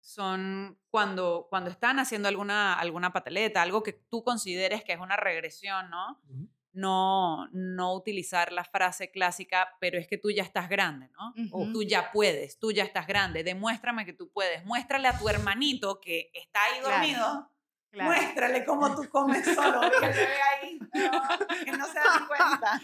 son 0.00 0.78
cuando, 0.88 1.46
cuando 1.50 1.70
están 1.70 1.98
haciendo 1.98 2.28
alguna, 2.28 2.74
alguna 2.74 3.12
pataleta, 3.12 3.60
algo 3.60 3.82
que 3.82 3.92
tú 3.92 4.22
consideres 4.22 4.84
que 4.84 4.92
es 4.92 5.00
una 5.00 5.16
regresión, 5.16 5.90
¿no? 5.90 6.20
no, 6.76 7.48
no 7.52 7.94
utilizar 7.94 8.52
la 8.52 8.62
frase 8.62 9.10
clásica, 9.10 9.74
pero 9.80 9.98
es 9.98 10.06
que 10.06 10.18
tú 10.18 10.30
ya 10.30 10.42
estás 10.42 10.68
grande, 10.68 11.08
¿no? 11.18 11.34
O 11.50 11.72
tú 11.72 11.82
ya 11.82 12.12
puedes, 12.12 12.58
tú 12.58 12.70
ya 12.70 12.84
estás 12.84 13.06
grande, 13.06 13.42
demuéstrame 13.42 14.04
que 14.04 14.12
tú 14.12 14.30
puedes. 14.30 14.62
Muéstrale 14.66 15.08
a 15.08 15.18
tu 15.18 15.26
hermanito 15.28 16.00
que 16.02 16.30
está 16.34 16.62
ahí 16.64 16.80
dormido. 16.82 17.50
Muéstrale 18.04 18.64
cómo 18.64 18.94
tú 18.94 19.08
comes 19.08 19.44
solo, 19.54 19.80
que 20.00 20.12
se 20.12 20.20
ve 20.20 20.36
ahí, 20.60 20.78
que 21.64 21.72
no 21.72 21.86
se 21.86 21.94
da 21.94 22.28
cuenta. 22.28 22.80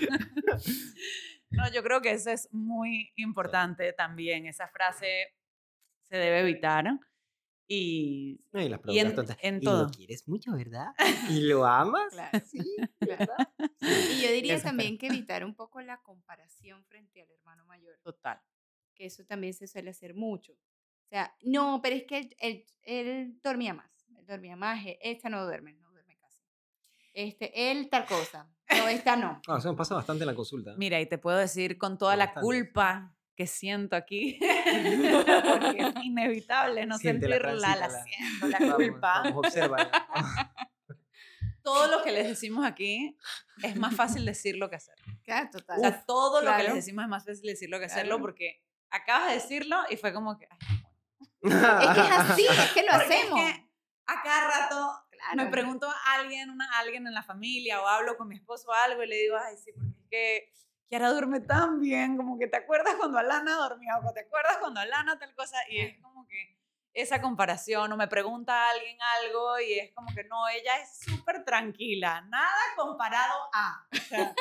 No, 1.50 1.70
yo 1.70 1.82
creo 1.82 2.00
que 2.00 2.12
eso 2.12 2.30
es 2.30 2.48
muy 2.52 3.12
importante 3.16 3.92
también. 3.92 4.46
Esa 4.46 4.68
frase 4.68 5.34
se 6.08 6.16
debe 6.16 6.40
evitar. 6.40 6.86
Y, 7.68 8.44
y, 8.52 8.68
las 8.68 8.80
en, 9.40 9.60
todo. 9.60 9.84
lo 9.84 9.90
quieres 9.90 10.28
mucho, 10.28 10.52
¿verdad? 10.52 10.88
¿Y 11.30 11.40
lo 11.42 11.64
amas? 11.64 12.12
Claro. 12.12 12.38
Sí, 12.44 12.58
¿verdad? 13.00 13.48
Y 13.80 14.20
yo 14.20 14.30
diría 14.32 14.60
también 14.60 14.98
que 14.98 15.06
evitar 15.06 15.44
un 15.44 15.54
poco 15.54 15.80
la 15.80 15.96
comparación 16.02 16.84
frente 16.84 17.22
al 17.22 17.30
hermano 17.30 17.64
mayor. 17.64 17.98
Total. 18.02 18.40
Que 18.94 19.06
eso 19.06 19.24
también 19.24 19.54
se 19.54 19.66
suele 19.66 19.90
hacer 19.90 20.14
mucho. 20.14 20.52
O 20.52 21.08
sea, 21.08 21.34
no, 21.42 21.80
pero 21.82 21.96
es 21.96 22.04
que 22.04 22.30
él, 22.40 22.66
él, 22.82 23.40
dormía 23.42 23.74
más. 23.74 23.90
Él 24.22 24.26
dormía 24.28 24.56
más. 24.56 24.84
E, 24.86 24.98
esta 25.02 25.28
no 25.28 25.44
duerme, 25.44 25.72
no 25.74 25.90
duerme 25.90 26.16
casi. 26.16 26.40
Este, 27.12 27.70
él 27.70 27.88
tal 27.90 28.06
cosa. 28.06 28.48
No, 28.70 28.88
esta 28.88 29.16
no. 29.16 29.40
Ah, 29.48 29.56
eso 29.58 29.70
me 29.70 29.76
pasa 29.76 29.96
bastante 29.96 30.22
en 30.22 30.28
la 30.28 30.34
consulta. 30.34 30.74
Mira, 30.76 31.00
y 31.00 31.06
te 31.06 31.18
puedo 31.18 31.36
decir 31.36 31.76
con 31.76 31.98
toda 31.98 32.16
la 32.16 32.32
culpa 32.34 33.16
que 33.34 33.46
siento 33.46 33.96
aquí, 33.96 34.38
porque 34.40 35.78
es 35.78 36.04
inevitable 36.04 36.86
no 36.86 36.98
sentirla, 36.98 37.52
la, 37.54 37.76
la, 37.76 37.90
siento, 37.90 38.46
la 38.46 38.76
culpa. 38.76 39.22
observa. 39.34 39.90
todo 41.62 41.90
lo 41.90 42.02
que 42.02 42.12
les 42.12 42.28
decimos 42.28 42.64
aquí 42.64 43.16
es 43.62 43.76
más 43.76 43.94
fácil 43.94 44.24
decirlo 44.24 44.70
que 44.70 44.76
hacerlo. 44.76 45.04
Claro, 45.24 45.50
total. 45.50 45.78
O 45.78 45.80
sea, 45.80 46.04
todo 46.04 46.42
lo 46.42 46.56
que 46.56 46.62
les 46.62 46.74
decimos 46.74 47.04
es 47.04 47.08
más 47.08 47.24
fácil 47.24 47.46
decirlo 47.46 47.78
que 47.80 47.86
hacerlo 47.86 48.20
porque 48.20 48.62
acabas 48.90 49.28
de 49.28 49.34
decirlo 49.34 49.76
y 49.90 49.96
fue 49.96 50.12
como 50.12 50.38
que... 50.38 50.46
es 51.42 51.50
que 51.50 51.50
es 51.50 52.10
así, 52.12 52.46
es 52.46 52.72
que 52.72 52.82
lo 52.84 52.92
hacemos. 52.92 53.40
Es 53.40 53.54
que 53.56 53.61
a 54.07 54.22
cada 54.22 54.48
rato 54.48 55.03
me 55.36 55.46
pregunto 55.46 55.88
a 55.88 56.20
alguien, 56.20 56.50
una, 56.50 56.68
alguien 56.78 57.07
en 57.07 57.14
la 57.14 57.22
familia 57.22 57.80
o 57.80 57.86
hablo 57.86 58.16
con 58.16 58.28
mi 58.28 58.36
esposo 58.36 58.70
o 58.70 58.72
algo 58.72 59.03
y 59.03 59.09
le 59.09 59.16
digo, 59.16 59.36
ay, 59.36 59.57
sí, 59.57 59.72
porque 59.72 59.96
es 59.96 60.07
que 60.11 60.53
Kiara 60.88 61.11
duerme 61.11 61.40
tan 61.40 61.80
bien, 61.80 62.16
como 62.16 62.38
que 62.38 62.48
te 62.48 62.57
acuerdas 62.57 62.96
cuando 62.96 63.18
Alana 63.18 63.55
dormía 63.57 63.98
o 63.98 64.12
te 64.12 64.20
acuerdas 64.20 64.59
cuando 64.59 64.80
Alana 64.80 65.18
tal 65.18 65.34
cosa 65.34 65.57
y 65.70 65.80
es 65.80 65.98
como 66.03 66.26
que 66.26 66.59
esa 66.92 67.22
comparación 67.22 67.90
o 67.90 67.96
me 67.96 68.09
pregunta 68.09 68.68
alguien 68.68 68.98
algo 69.00 69.59
y 69.61 69.78
es 69.78 69.92
como 69.94 70.14
que 70.14 70.24
no, 70.24 70.48
ella 70.48 70.76
es 70.82 70.98
súper 70.98 71.44
tranquila, 71.44 72.20
nada 72.28 72.61
comparado 72.76 73.48
a, 73.55 73.86
o 73.90 73.96
sea, 73.96 74.34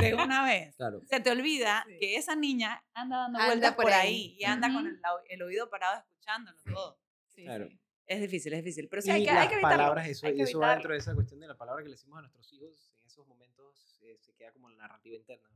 de 0.00 0.14
una 0.14 0.44
vez. 0.44 0.76
Se 1.08 1.18
te 1.18 1.30
olvida 1.30 1.84
que 1.98 2.16
esa 2.16 2.36
niña 2.36 2.84
anda 2.94 3.22
dando 3.22 3.44
vueltas 3.44 3.74
por, 3.74 3.92
ahí, 3.92 4.36
y 4.38 4.44
anda 4.44 4.72
con 4.72 4.86
el, 5.28 5.42
oído 5.42 5.68
parado 5.68 5.98
escuchándolo 5.98 6.58
todo. 6.72 7.00
Sí, 7.26 7.42
claro. 7.42 7.68
Es 8.10 8.20
difícil, 8.20 8.52
es 8.54 8.64
difícil, 8.64 8.88
pero 8.88 9.02
sí 9.02 9.10
hay 9.12 9.22
que, 9.22 9.30
hay 9.30 9.46
que 9.46 9.54
evitarlo. 9.54 9.78
palabras, 9.78 10.08
eso, 10.08 10.28
y 10.28 10.40
eso 10.40 10.58
va 10.58 10.72
dentro 10.72 10.92
de 10.92 10.98
esa 10.98 11.14
cuestión 11.14 11.38
de 11.38 11.46
la 11.46 11.56
palabra 11.56 11.80
que 11.80 11.90
le 11.90 11.94
decimos 11.94 12.18
a 12.18 12.22
nuestros 12.22 12.52
hijos, 12.52 12.92
en 12.98 13.06
esos 13.06 13.24
momentos 13.24 14.00
eh, 14.02 14.18
se 14.18 14.34
queda 14.34 14.50
como 14.50 14.68
la 14.68 14.78
narrativa 14.78 15.14
interna. 15.14 15.48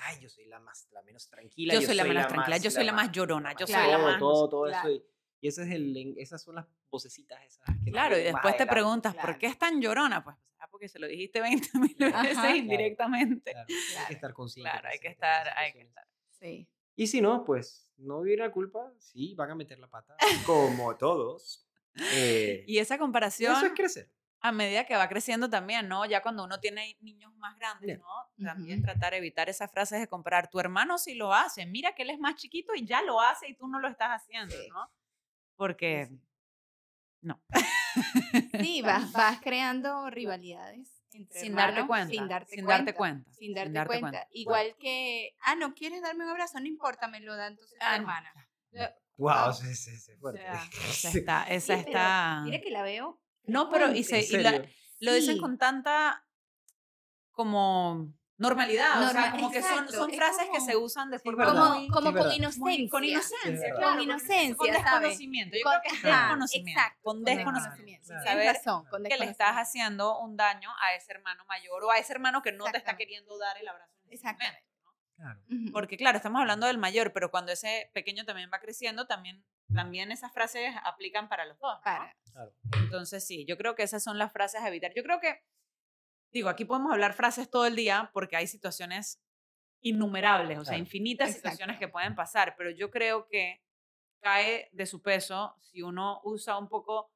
Ay, 0.00 0.18
yo 0.20 0.28
soy 0.28 0.46
la 0.46 0.58
más, 0.58 0.88
la 0.90 1.00
menos 1.02 1.28
tranquila. 1.28 1.74
Yo, 1.74 1.82
soy, 1.82 1.94
la 1.94 2.02
menos 2.02 2.26
tranquila, 2.26 2.56
yo 2.56 2.72
soy 2.72 2.82
la 2.82 2.92
más 2.92 3.12
llorona, 3.12 3.54
yo 3.56 3.68
soy 3.68 3.88
la 3.88 3.98
más... 3.98 4.18
Todo, 4.18 4.48
todo 4.48 4.66
eso. 4.66 4.90
Y, 4.90 5.00
y 5.40 5.46
ese 5.46 5.62
es 5.62 5.70
el, 5.70 6.16
esas 6.18 6.42
son 6.42 6.56
las 6.56 6.66
vocecitas 6.90 7.40
esas. 7.44 7.64
claro, 7.84 8.18
y 8.18 8.24
después 8.24 8.56
te 8.56 8.66
preguntas, 8.66 9.14
¿por 9.14 9.38
qué 9.38 9.46
es 9.46 9.56
tan 9.56 9.80
llorona? 9.80 10.24
Pues 10.24 10.34
ah, 10.58 10.66
porque 10.68 10.88
se 10.88 10.98
lo 10.98 11.06
dijiste 11.06 11.40
20 11.40 11.68
mil 11.78 11.96
veces 11.98 12.56
indirectamente. 12.56 13.52
Claro, 13.52 13.68
Hay 14.00 14.06
que 14.08 14.14
estar 14.14 14.32
consciente. 14.32 14.72
Claro, 14.72 14.88
hay 14.88 14.98
que 14.98 15.08
estar, 15.08 15.56
hay 15.56 15.72
que 15.72 15.82
estar. 15.82 16.04
Sí. 16.30 16.68
Y 16.98 17.06
si 17.06 17.20
no, 17.20 17.44
pues 17.44 17.92
no 17.96 18.22
viene 18.22 18.42
la 18.42 18.50
culpa, 18.50 18.92
sí, 18.98 19.34
van 19.36 19.52
a 19.52 19.54
meter 19.54 19.78
la 19.78 19.88
pata, 19.88 20.16
como 20.44 20.96
todos. 20.96 21.64
Eh, 22.12 22.64
y 22.66 22.78
esa 22.78 22.98
comparación... 22.98 23.56
Eso 23.56 23.66
es 23.66 23.72
crecer 23.72 24.10
a 24.40 24.52
medida 24.52 24.84
que 24.84 24.96
va 24.96 25.08
creciendo 25.08 25.50
también, 25.50 25.88
¿no? 25.88 26.06
Ya 26.06 26.22
cuando 26.22 26.44
uno 26.44 26.60
tiene 26.60 26.96
niños 27.00 27.34
más 27.36 27.58
grandes, 27.58 27.98
¿no? 27.98 28.46
También 28.46 28.82
tratar 28.82 29.12
de 29.12 29.18
evitar 29.18 29.48
esas 29.48 29.70
frases 29.70 30.00
de 30.00 30.06
comparar. 30.06 30.48
Tu 30.48 30.60
hermano 30.60 30.98
sí 30.98 31.14
lo 31.14 31.34
hace, 31.34 31.66
mira 31.66 31.92
que 31.94 32.02
él 32.02 32.10
es 32.10 32.20
más 32.20 32.36
chiquito 32.36 32.74
y 32.74 32.86
ya 32.86 33.02
lo 33.02 33.20
hace 33.20 33.48
y 33.48 33.54
tú 33.54 33.66
no 33.66 33.80
lo 33.80 33.88
estás 33.88 34.22
haciendo, 34.22 34.54
¿no? 34.72 34.90
Porque 35.56 36.08
no. 37.20 37.42
Sí, 38.60 38.80
vas, 38.82 39.10
vas 39.12 39.40
creando 39.40 40.08
rivalidades. 40.10 40.97
Sin, 41.10 41.54
darte 41.54 41.86
cuenta, 41.86 42.10
sin 42.10 42.28
darte 42.28 42.54
sin 42.54 42.64
cuenta. 42.64 42.84
Darte 42.84 42.94
cuenta. 42.94 43.32
Sin 43.32 43.54
darte, 43.54 44.00
cuenta. 44.00 44.26
Igual 44.32 44.76
que, 44.78 45.34
ah, 45.42 45.54
no 45.54 45.74
quieres 45.74 46.02
darme 46.02 46.24
un 46.24 46.30
abrazo, 46.30 46.60
no 46.60 46.66
importa, 46.66 47.08
me 47.08 47.20
lo 47.20 47.36
da 47.36 47.48
entonces 47.48 47.78
tu 47.78 47.84
ah, 47.84 47.96
hermana. 47.96 48.32
Wow, 49.16 49.52
sí, 49.52 49.74
sí, 49.74 49.96
sí, 49.96 50.12
fuerte. 50.16 50.42
esa 50.88 51.10
está, 51.10 51.44
esa 51.44 51.74
está. 51.74 52.42
Mira 52.44 52.60
que 52.60 52.70
la 52.70 52.82
veo 52.82 53.20
no, 53.48 53.70
pero 53.70 53.92
y, 53.94 54.04
se, 54.04 54.22
lo 55.00 55.12
dicen 55.14 55.38
con 55.38 55.56
tanta 55.58 56.24
como 57.32 58.12
normalidad, 58.38 59.02
o 59.02 59.08
sea, 59.10 59.32
como 59.32 59.50
que 59.50 59.62
son, 59.62 59.88
son 59.88 60.10
frases 60.12 60.48
que 60.52 60.60
se 60.60 60.76
usan 60.76 61.10
de 61.10 61.18
forma 61.18 61.44
como, 61.46 61.88
como 61.88 62.12
con 62.12 62.32
inocencia, 62.32 62.88
con 62.90 63.04
inocencia, 63.04 63.74
con 63.74 64.00
inocencia, 64.00 64.56
con 64.56 64.70
desconocimiento. 64.70 65.56
Yo 65.56 65.62
creo 65.64 65.80
que 65.82 65.88
es 65.88 66.02
desconocimiento, 66.02 66.80
exacto, 66.80 67.00
con 67.02 67.24
desconocimiento, 67.24 68.08
saber 68.24 68.54
razón, 68.54 68.86
con 68.86 69.04
que 69.04 69.16
le 69.16 69.24
estás 69.26 69.56
haciendo 69.56 70.18
un 70.20 70.36
daño 70.36 70.70
a 70.80 70.94
ese 70.94 71.12
hermano 71.12 71.44
mayor 71.46 71.84
o 71.84 71.90
a 71.90 71.98
ese 71.98 72.12
hermano 72.12 72.40
que 72.42 72.52
no 72.52 72.64
te 72.66 72.78
está 72.78 72.96
queriendo 72.96 73.36
dar 73.38 73.58
el 73.58 73.68
abrazo. 73.68 73.92
Exactamente. 74.08 74.64
Claro. 75.16 75.40
Porque 75.72 75.96
claro, 75.96 76.16
estamos 76.16 76.40
hablando 76.40 76.68
del 76.68 76.78
mayor, 76.78 77.12
pero 77.12 77.32
cuando 77.32 77.50
ese 77.50 77.90
pequeño 77.92 78.24
también 78.24 78.50
va 78.52 78.60
creciendo, 78.60 79.08
también, 79.08 79.44
también 79.74 80.12
esas 80.12 80.32
frases 80.32 80.72
aplican 80.84 81.28
para 81.28 81.44
los 81.44 81.58
dos. 81.58 81.80
Claro. 81.82 82.14
Entonces 82.76 83.26
sí, 83.26 83.44
yo 83.44 83.56
creo 83.56 83.74
que 83.74 83.82
esas 83.82 84.04
son 84.04 84.16
las 84.16 84.32
frases 84.32 84.62
a 84.62 84.68
evitar. 84.68 84.92
Yo 84.94 85.02
creo 85.02 85.18
que, 85.18 85.42
digo, 86.32 86.48
aquí 86.48 86.64
podemos 86.64 86.92
hablar 86.92 87.14
frases 87.14 87.50
todo 87.50 87.66
el 87.66 87.76
día 87.76 88.10
porque 88.12 88.36
hay 88.36 88.46
situaciones 88.46 89.20
innumerables, 89.80 90.58
o 90.58 90.64
sea, 90.64 90.76
infinitas 90.76 91.34
situaciones 91.34 91.78
que 91.78 91.88
pueden 91.88 92.14
pasar, 92.14 92.54
pero 92.56 92.70
yo 92.70 92.90
creo 92.90 93.28
que 93.28 93.62
cae 94.20 94.68
de 94.72 94.86
su 94.86 95.00
peso 95.00 95.54
si 95.60 95.82
uno 95.82 96.20
usa 96.24 96.58
un 96.58 96.68
poco 96.68 97.12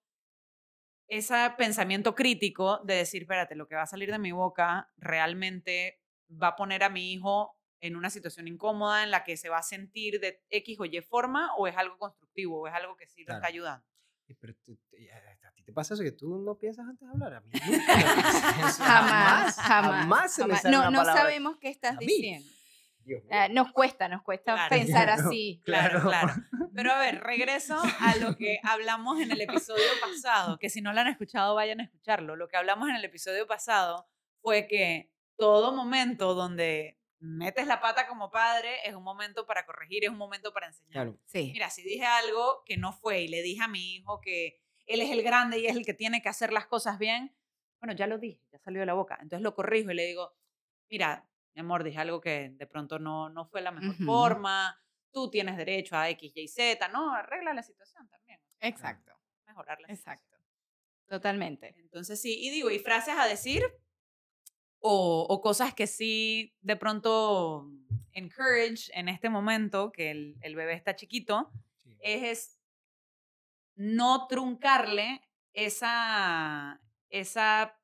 ese 1.08 1.34
pensamiento 1.58 2.14
crítico 2.14 2.78
de 2.84 2.94
decir, 2.94 3.22
espérate, 3.22 3.54
lo 3.54 3.66
que 3.66 3.74
va 3.74 3.82
a 3.82 3.86
salir 3.86 4.10
de 4.10 4.18
mi 4.18 4.32
boca 4.32 4.90
realmente 4.96 6.00
va 6.30 6.48
a 6.48 6.56
poner 6.56 6.84
a 6.84 6.88
mi 6.88 7.12
hijo 7.12 7.58
en 7.80 7.96
una 7.96 8.10
situación 8.10 8.46
incómoda 8.46 9.02
en 9.02 9.10
la 9.10 9.24
que 9.24 9.36
se 9.36 9.48
va 9.48 9.58
a 9.58 9.62
sentir 9.62 10.20
de 10.20 10.42
X 10.48 10.78
o 10.80 10.84
Y 10.84 11.00
forma 11.02 11.54
o 11.56 11.66
es 11.66 11.76
algo 11.76 11.98
constructivo 11.98 12.60
o 12.60 12.66
es 12.68 12.74
algo 12.74 12.96
que 12.96 13.08
sí 13.08 13.24
lo 13.24 13.34
está 13.34 13.48
ayudando. 13.48 13.84
Pero 14.40 14.54
a 14.54 15.52
ti 15.52 15.62
te 15.62 15.72
pasa 15.72 15.94
eso 15.94 16.02
que 16.02 16.12
tú 16.12 16.38
no 16.38 16.56
piensas 16.58 16.86
antes 16.88 17.06
de 17.06 17.12
hablar. 17.12 17.34
A 17.34 17.40
mí 17.40 17.50
jamás, 18.78 19.56
jamás, 19.56 19.56
jamás, 19.56 20.34
se 20.34 20.46
me 20.46 20.56
sale 20.56 20.76
No, 20.76 20.90
no 20.90 21.04
sabemos 21.04 21.56
qué 21.58 21.68
estás 21.68 21.98
diciendo. 21.98 22.48
Ah, 23.30 23.48
nos 23.48 23.72
cuesta, 23.72 24.08
nos 24.08 24.22
cuesta 24.22 24.68
pensar 24.68 25.10
así. 25.10 25.60
Claro, 25.64 26.02
claro. 26.02 26.34
Pero 26.74 26.92
a 26.92 26.98
ver, 26.98 27.20
regreso 27.22 27.80
a 28.00 28.16
lo 28.16 28.36
que 28.36 28.60
hablamos 28.62 29.20
en 29.20 29.32
el 29.32 29.40
episodio 29.40 29.82
pasado, 30.00 30.58
que 30.58 30.70
si 30.70 30.80
no 30.80 30.92
lo 30.92 31.00
han 31.00 31.08
escuchado, 31.08 31.54
vayan 31.54 31.80
a 31.80 31.84
escucharlo. 31.84 32.36
Lo 32.36 32.48
que 32.48 32.56
hablamos 32.56 32.88
en 32.88 32.96
el 32.96 33.04
episodio 33.04 33.46
pasado 33.46 34.06
fue 34.40 34.66
que 34.66 35.10
todo 35.36 35.74
momento 35.74 36.34
donde 36.34 36.98
metes 37.22 37.66
la 37.66 37.80
pata 37.80 38.06
como 38.08 38.30
padre 38.30 38.80
es 38.84 38.94
un 38.94 39.04
momento 39.04 39.46
para 39.46 39.64
corregir, 39.64 40.04
es 40.04 40.10
un 40.10 40.18
momento 40.18 40.52
para 40.52 40.66
enseñar. 40.66 41.14
Sí. 41.24 41.50
Mira, 41.52 41.70
si 41.70 41.82
dije 41.82 42.04
algo 42.04 42.62
que 42.66 42.76
no 42.76 42.92
fue 42.92 43.22
y 43.22 43.28
le 43.28 43.42
dije 43.42 43.62
a 43.62 43.68
mi 43.68 43.94
hijo 43.94 44.20
que 44.20 44.60
él 44.86 45.00
es 45.00 45.10
el 45.10 45.22
grande 45.22 45.58
y 45.58 45.66
es 45.66 45.76
el 45.76 45.86
que 45.86 45.94
tiene 45.94 46.20
que 46.20 46.28
hacer 46.28 46.52
las 46.52 46.66
cosas 46.66 46.98
bien, 46.98 47.34
bueno, 47.80 47.94
ya 47.94 48.06
lo 48.06 48.18
dije, 48.18 48.44
ya 48.50 48.58
salió 48.58 48.80
de 48.80 48.86
la 48.86 48.94
boca. 48.94 49.14
Entonces 49.20 49.42
lo 49.42 49.54
corrijo 49.54 49.92
y 49.92 49.94
le 49.94 50.04
digo, 50.04 50.34
mira, 50.88 51.28
mi 51.54 51.60
amor, 51.60 51.84
dije 51.84 51.98
algo 51.98 52.20
que 52.20 52.50
de 52.50 52.66
pronto 52.66 52.98
no, 52.98 53.28
no 53.28 53.46
fue 53.46 53.60
la 53.60 53.70
mejor 53.70 53.94
forma, 54.04 54.80
tú 55.12 55.30
tienes 55.30 55.56
derecho 55.56 55.96
a 55.96 56.08
X, 56.10 56.32
Y, 56.34 56.48
Z, 56.48 56.88
¿no? 56.88 57.14
Arregla 57.14 57.54
la 57.54 57.62
situación 57.62 58.08
también. 58.08 58.40
Exacto. 58.60 59.12
Mejorar 59.46 59.80
la 59.80 59.88
Exacto. 59.88 60.36
Totalmente. 61.06 61.74
Entonces 61.78 62.20
sí, 62.20 62.38
y 62.40 62.50
digo, 62.50 62.70
y 62.70 62.78
frases 62.78 63.14
a 63.16 63.26
decir 63.26 63.62
o, 64.82 65.26
o 65.28 65.40
cosas 65.40 65.72
que 65.74 65.86
sí 65.86 66.54
de 66.60 66.76
pronto 66.76 67.70
encourage 68.12 68.90
en 68.92 69.08
este 69.08 69.30
momento, 69.30 69.90
que 69.92 70.10
el, 70.10 70.36
el 70.42 70.54
bebé 70.54 70.74
está 70.74 70.94
chiquito, 70.94 71.50
es, 72.00 72.22
es 72.22 72.58
no 73.74 74.26
truncarle 74.26 75.22
esa, 75.54 76.82
esa 77.08 77.78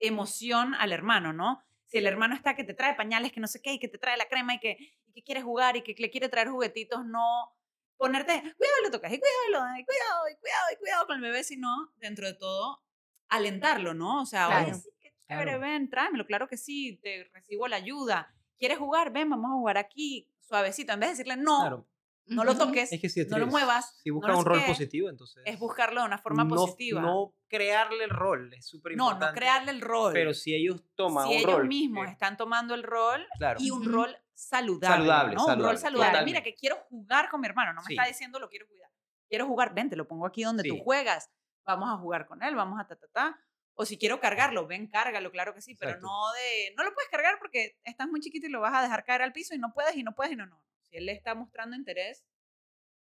emoción 0.00 0.74
al 0.74 0.92
hermano, 0.92 1.32
¿no? 1.32 1.62
si 1.88 1.96
el 1.98 2.06
hermano 2.06 2.34
está 2.34 2.54
que 2.54 2.64
te 2.64 2.74
trae 2.74 2.94
pañales, 2.94 3.32
que 3.32 3.40
no 3.40 3.46
sé 3.46 3.60
qué, 3.62 3.72
y 3.72 3.78
que 3.78 3.88
te 3.88 3.98
trae 3.98 4.16
la 4.16 4.28
crema 4.28 4.54
y 4.54 4.60
que, 4.60 4.76
y 5.06 5.12
que 5.12 5.24
quiere 5.24 5.42
jugar 5.42 5.76
y 5.76 5.82
que 5.82 5.94
le 5.98 6.10
quiere 6.10 6.28
traer 6.28 6.48
juguetitos, 6.48 7.04
no 7.06 7.56
ponerte, 7.96 8.32
cuidado, 8.40 8.82
lo 8.84 8.90
tocas, 8.90 9.12
y 9.12 9.18
cuidado, 9.18 9.66
y 9.76 9.84
cuidado, 9.84 10.28
y 10.30 10.36
cuidado, 10.36 10.66
y 10.72 10.76
cuidado 10.76 11.06
con 11.06 11.16
el 11.16 11.22
bebé, 11.22 11.42
sino 11.42 11.68
dentro 11.96 12.26
de 12.26 12.34
todo 12.34 12.84
alentarlo, 13.30 13.94
¿no? 13.94 14.22
O 14.22 14.26
sea, 14.26 14.46
claro. 14.46 14.66
oye, 14.66 14.82
sí, 15.28 15.34
qué 15.34 15.34
chévere, 15.34 15.58
ven, 15.58 15.90
tráemelo, 15.90 16.26
claro 16.26 16.48
que 16.48 16.56
sí, 16.56 16.98
te 17.02 17.24
recibo 17.32 17.68
la 17.68 17.76
ayuda. 17.76 18.34
¿Quieres 18.58 18.78
jugar? 18.78 19.12
Ven, 19.12 19.30
vamos 19.30 19.50
a 19.50 19.54
jugar 19.54 19.78
aquí, 19.78 20.28
suavecito, 20.40 20.92
en 20.92 21.00
vez 21.00 21.08
de 21.10 21.12
decirle 21.12 21.36
no. 21.36 21.86
No 22.30 22.44
lo 22.44 22.58
toques, 22.58 22.90
no 23.30 23.38
lo 23.38 23.46
muevas. 23.46 23.98
Si 24.02 24.10
busca 24.10 24.36
un 24.36 24.44
rol 24.44 24.62
positivo, 24.66 25.08
entonces. 25.08 25.42
Es 25.46 25.58
buscarlo 25.58 26.02
de 26.02 26.06
una 26.08 26.18
forma 26.18 26.46
positiva. 26.46 27.00
No 27.00 27.34
crearle 27.48 28.04
el 28.04 28.10
rol, 28.10 28.52
es 28.52 28.66
súper 28.66 28.92
importante. 28.92 29.24
No, 29.24 29.30
no 29.30 29.34
crearle 29.34 29.70
el 29.70 29.80
rol. 29.80 30.12
Pero 30.12 30.34
si 30.34 30.54
ellos 30.54 30.84
toman 30.94 31.26
un 31.26 31.32
rol. 31.32 31.40
Si 31.40 31.48
ellos 31.48 31.64
mismos 31.66 32.08
están 32.08 32.36
tomando 32.36 32.74
el 32.74 32.82
rol 32.82 33.26
y 33.58 33.70
un 33.70 33.90
rol 33.90 34.14
saludable. 34.34 34.96
Saludable, 34.96 35.34
¿no? 35.36 35.46
Un 35.46 35.62
rol 35.62 35.78
saludable. 35.78 36.24
Mira, 36.24 36.42
que 36.42 36.54
quiero 36.54 36.76
jugar 36.90 37.30
con 37.30 37.40
mi 37.40 37.46
hermano, 37.46 37.72
no 37.72 37.82
me 37.82 37.94
está 37.94 38.06
diciendo 38.06 38.38
lo 38.38 38.50
quiero 38.50 38.66
cuidar. 38.68 38.90
Quiero 39.26 39.46
jugar, 39.46 39.72
ven, 39.74 39.88
te 39.88 39.96
lo 39.96 40.06
pongo 40.06 40.26
aquí 40.26 40.42
donde 40.42 40.68
tú 40.68 40.76
juegas. 40.78 41.30
Vamos 41.64 41.88
a 41.90 41.96
jugar 41.96 42.26
con 42.26 42.42
él, 42.42 42.54
vamos 42.54 42.78
a 42.80 42.86
ta, 42.86 42.96
ta, 42.96 43.06
ta. 43.08 43.40
O 43.80 43.84
si 43.84 43.96
quiero 43.96 44.18
cargarlo, 44.18 44.66
ven, 44.66 44.88
cárgalo, 44.88 45.30
claro 45.30 45.54
que 45.54 45.60
sí, 45.60 45.76
pero 45.76 46.00
no 46.00 46.32
de. 46.32 46.74
No 46.76 46.82
lo 46.82 46.92
puedes 46.94 47.08
cargar 47.10 47.38
porque 47.38 47.76
estás 47.84 48.08
muy 48.08 48.18
chiquito 48.18 48.48
y 48.48 48.50
lo 48.50 48.60
vas 48.60 48.74
a 48.74 48.82
dejar 48.82 49.04
caer 49.04 49.22
al 49.22 49.32
piso 49.32 49.54
y 49.54 49.58
no 49.58 49.72
puedes 49.72 49.94
y 49.94 50.02
no 50.02 50.16
puedes 50.16 50.32
y 50.32 50.36
no, 50.36 50.46
no. 50.46 50.60
Si 50.82 50.96
él 50.96 51.06
le 51.06 51.12
está 51.12 51.36
mostrando 51.36 51.76
interés, 51.76 52.24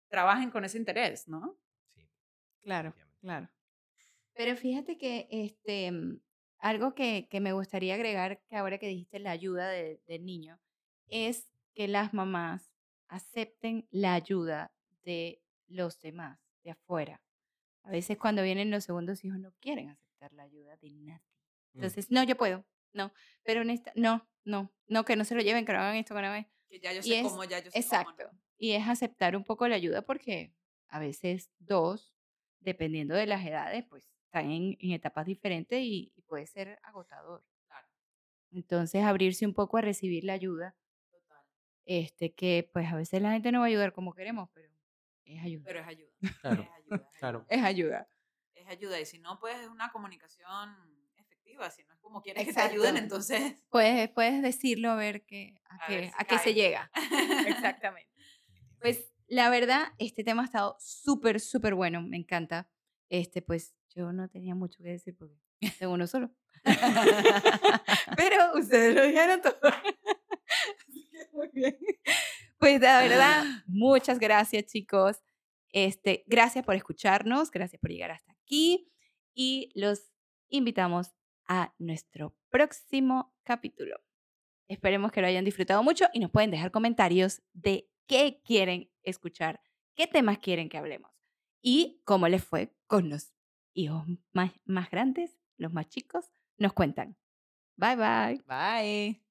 trabajen 0.07 0.51
con 0.51 0.64
ese 0.64 0.78
interés, 0.78 1.28
¿no? 1.28 1.59
Sí. 1.93 2.07
Claro, 2.61 2.93
claro. 3.20 3.49
Pero 4.36 4.55
fíjate 4.55 4.97
que 4.97 5.28
este, 5.32 5.91
mm, 5.91 6.22
algo 6.59 6.95
que, 6.95 7.28
que, 7.30 7.41
me 7.41 7.51
gustaría 7.51 7.95
agregar, 7.95 8.39
que 8.47 8.55
ahora 8.55 8.78
que 8.78 8.88
dijiste 8.88 9.20
la 9.20 9.32
ayuda 9.32 9.68
del 9.68 10.24
niño, 10.24 10.61
es 11.09 11.49
que 11.76 11.89
las 11.89 12.14
mamás 12.14 12.72
acepten 13.09 13.86
la 13.91 14.14
ayuda 14.14 14.72
de 15.03 15.41
los 15.68 15.99
demás, 15.99 16.39
de 16.64 16.72
afuera. 16.72 17.22
A 17.84 17.91
veces 17.91 18.18
cuando 18.18 18.43
vienen 18.43 18.72
los 18.72 18.86
segundos 18.86 19.26
hijos 19.26 19.39
no 19.39 19.51
quieren 19.59 19.89
la 20.32 20.43
ayuda 20.43 20.78
de 20.78 20.89
nadie. 20.91 21.21
Mm. 21.74 21.78
Entonces, 21.78 22.11
no, 22.11 22.24
yo 22.24 22.38
puedo, 22.38 22.65
no, 22.93 23.13
pero 23.43 23.61
en 23.61 23.71
esta, 23.71 23.91
no, 23.95 24.28
no, 24.45 24.71
no, 24.88 25.05
que 25.05 25.15
no 25.15 25.26
se 25.26 25.36
lo 25.36 25.41
lleven, 25.41 25.65
que 25.65 25.74
no 25.74 25.80
hagan 25.80 25.95
esto, 25.95 26.15
que 26.15 26.21
no 26.21 26.28
hagan 26.28 26.47
Que 26.69 26.80
ya 26.80 26.93
yo 26.93 27.01
sé 27.01 27.21
cómo, 27.24 27.43
ya 27.43 27.59
yo 27.59 27.71
sé 27.71 27.80
Exacto. 27.80 28.30
Y 28.57 28.71
es 28.71 28.88
aceptar 28.88 29.36
un 29.36 29.43
poco 29.43 29.67
la 29.67 29.76
ayuda 29.76 30.03
porque 30.03 30.53
a 30.88 30.99
veces 30.99 31.51
dos, 31.59 32.15
dependiendo 32.59 33.15
de 33.15 33.26
las 33.26 33.45
edades, 33.45 33.84
pues 33.89 34.13
están 34.26 34.49
en, 34.51 34.78
etapas 34.80 35.26
diferentes 35.26 35.80
y, 35.82 36.13
puede 36.28 36.47
ser 36.47 36.80
agotador. 36.84 37.43
Entonces, 38.51 39.03
abrirse 39.03 39.45
un 39.45 39.53
poco 39.53 39.78
a 39.78 39.82
recibir 39.82 40.24
la 40.24 40.34
ayuda. 40.34 40.76
Total. 41.11 41.43
Este, 41.86 42.34
que 42.34 42.69
pues 42.71 42.88
a 42.91 42.95
veces 42.95 43.21
la 43.21 43.32
gente 43.32 43.51
no 43.51 43.59
va 43.59 43.65
a 43.65 43.67
ayudar 43.67 43.93
como 43.93 44.13
queremos, 44.13 44.49
pero 44.53 44.69
es 45.26 45.43
ayuda. 45.43 45.63
Pero 45.65 45.80
es 45.80 45.88
ayuda. 45.88 46.11
Claro. 46.41 46.61
Es 46.63 46.69
ayuda. 46.69 47.09
Claro. 47.19 47.45
Es 47.49 47.63
ayuda. 47.63 48.09
Es 48.64 48.70
ayuda. 48.70 48.99
Y 48.99 49.05
si 49.05 49.20
no, 49.20 49.39
pues 49.39 49.57
es 49.59 49.68
una 49.68 49.91
comunicación 49.91 50.76
efectiva. 51.18 51.70
Si 51.70 51.84
no 51.84 51.93
es 51.93 51.99
como 51.99 52.22
quieres 52.22 52.45
que 52.45 52.53
te 52.53 52.61
ayuden, 52.61 52.97
entonces. 52.97 53.55
Puedes, 53.70 54.09
puedes 54.09 54.41
decirlo 54.41 54.91
a 54.91 54.95
ver 54.95 55.26
que, 55.26 55.59
a, 55.66 55.88
qué, 55.88 56.11
a 56.18 56.24
qué 56.24 56.39
se 56.39 56.53
llega. 56.53 56.89
Exactamente. 57.47 58.11
Pues 58.80 59.14
la 59.28 59.49
verdad, 59.49 59.88
este 59.97 60.24
tema 60.24 60.43
ha 60.43 60.45
estado 60.45 60.78
súper, 60.80 61.39
súper 61.39 61.74
bueno, 61.76 62.01
me 62.01 62.18
encanta. 62.18 62.70
Este, 63.09 63.41
pues 63.41 63.76
yo 63.95 64.11
no 64.11 64.28
tenía 64.30 64.55
mucho 64.55 64.82
que 64.82 64.89
decir 64.89 65.16
porque 65.18 65.36
tengo 65.80 65.93
uno 65.93 66.07
solo. 66.07 66.32
Pero 68.18 68.53
ustedes 68.55 68.95
lo 68.95 69.03
dijeron 69.03 69.41
todo. 69.41 69.57
Muy 71.34 71.49
bien. 71.53 71.78
Pues 72.57 72.80
la 72.82 73.01
verdad, 73.01 73.43
muchas 73.68 74.20
gracias, 74.20 74.66
chicos. 74.66 75.22
Este, 75.74 76.24
gracias 76.28 76.63
por 76.63 76.76
escucharnos, 76.76 77.51
gracias 77.51 77.82
por 77.82 77.89
llegar 77.89 78.11
hasta 78.11 78.32
aquí 78.32 78.91
y 79.34 79.71
los 79.74 80.13
invitamos 80.47 81.11
a 81.47 81.74
nuestro 81.80 82.38
próximo 82.49 83.36
capítulo. 83.43 83.97
Esperemos 84.67 85.11
que 85.11 85.21
lo 85.21 85.28
hayan 85.28 85.43
disfrutado 85.43 85.84
mucho 85.84 86.05
y 86.13 86.19
nos 86.19 86.32
pueden 86.32 86.51
dejar 86.51 86.71
comentarios 86.71 87.41
de 87.53 87.89
qué 88.07 88.41
quieren 88.45 88.91
escuchar, 89.01 89.61
qué 89.95 90.07
temas 90.07 90.38
quieren 90.38 90.69
que 90.69 90.78
hablemos 90.78 91.11
y 91.61 92.01
cómo 92.05 92.28
les 92.28 92.43
fue 92.43 92.76
con 92.86 93.09
los 93.09 93.34
hijos 93.74 94.05
más, 94.32 94.51
más 94.65 94.91
grandes, 94.91 95.39
los 95.57 95.74
más 95.74 95.89
chicos, 95.89 96.32
nos 96.57 96.74
cuentan. 96.74 97.17
Bye 97.76 97.95
bye. 97.95 98.43
Bye. 98.45 99.22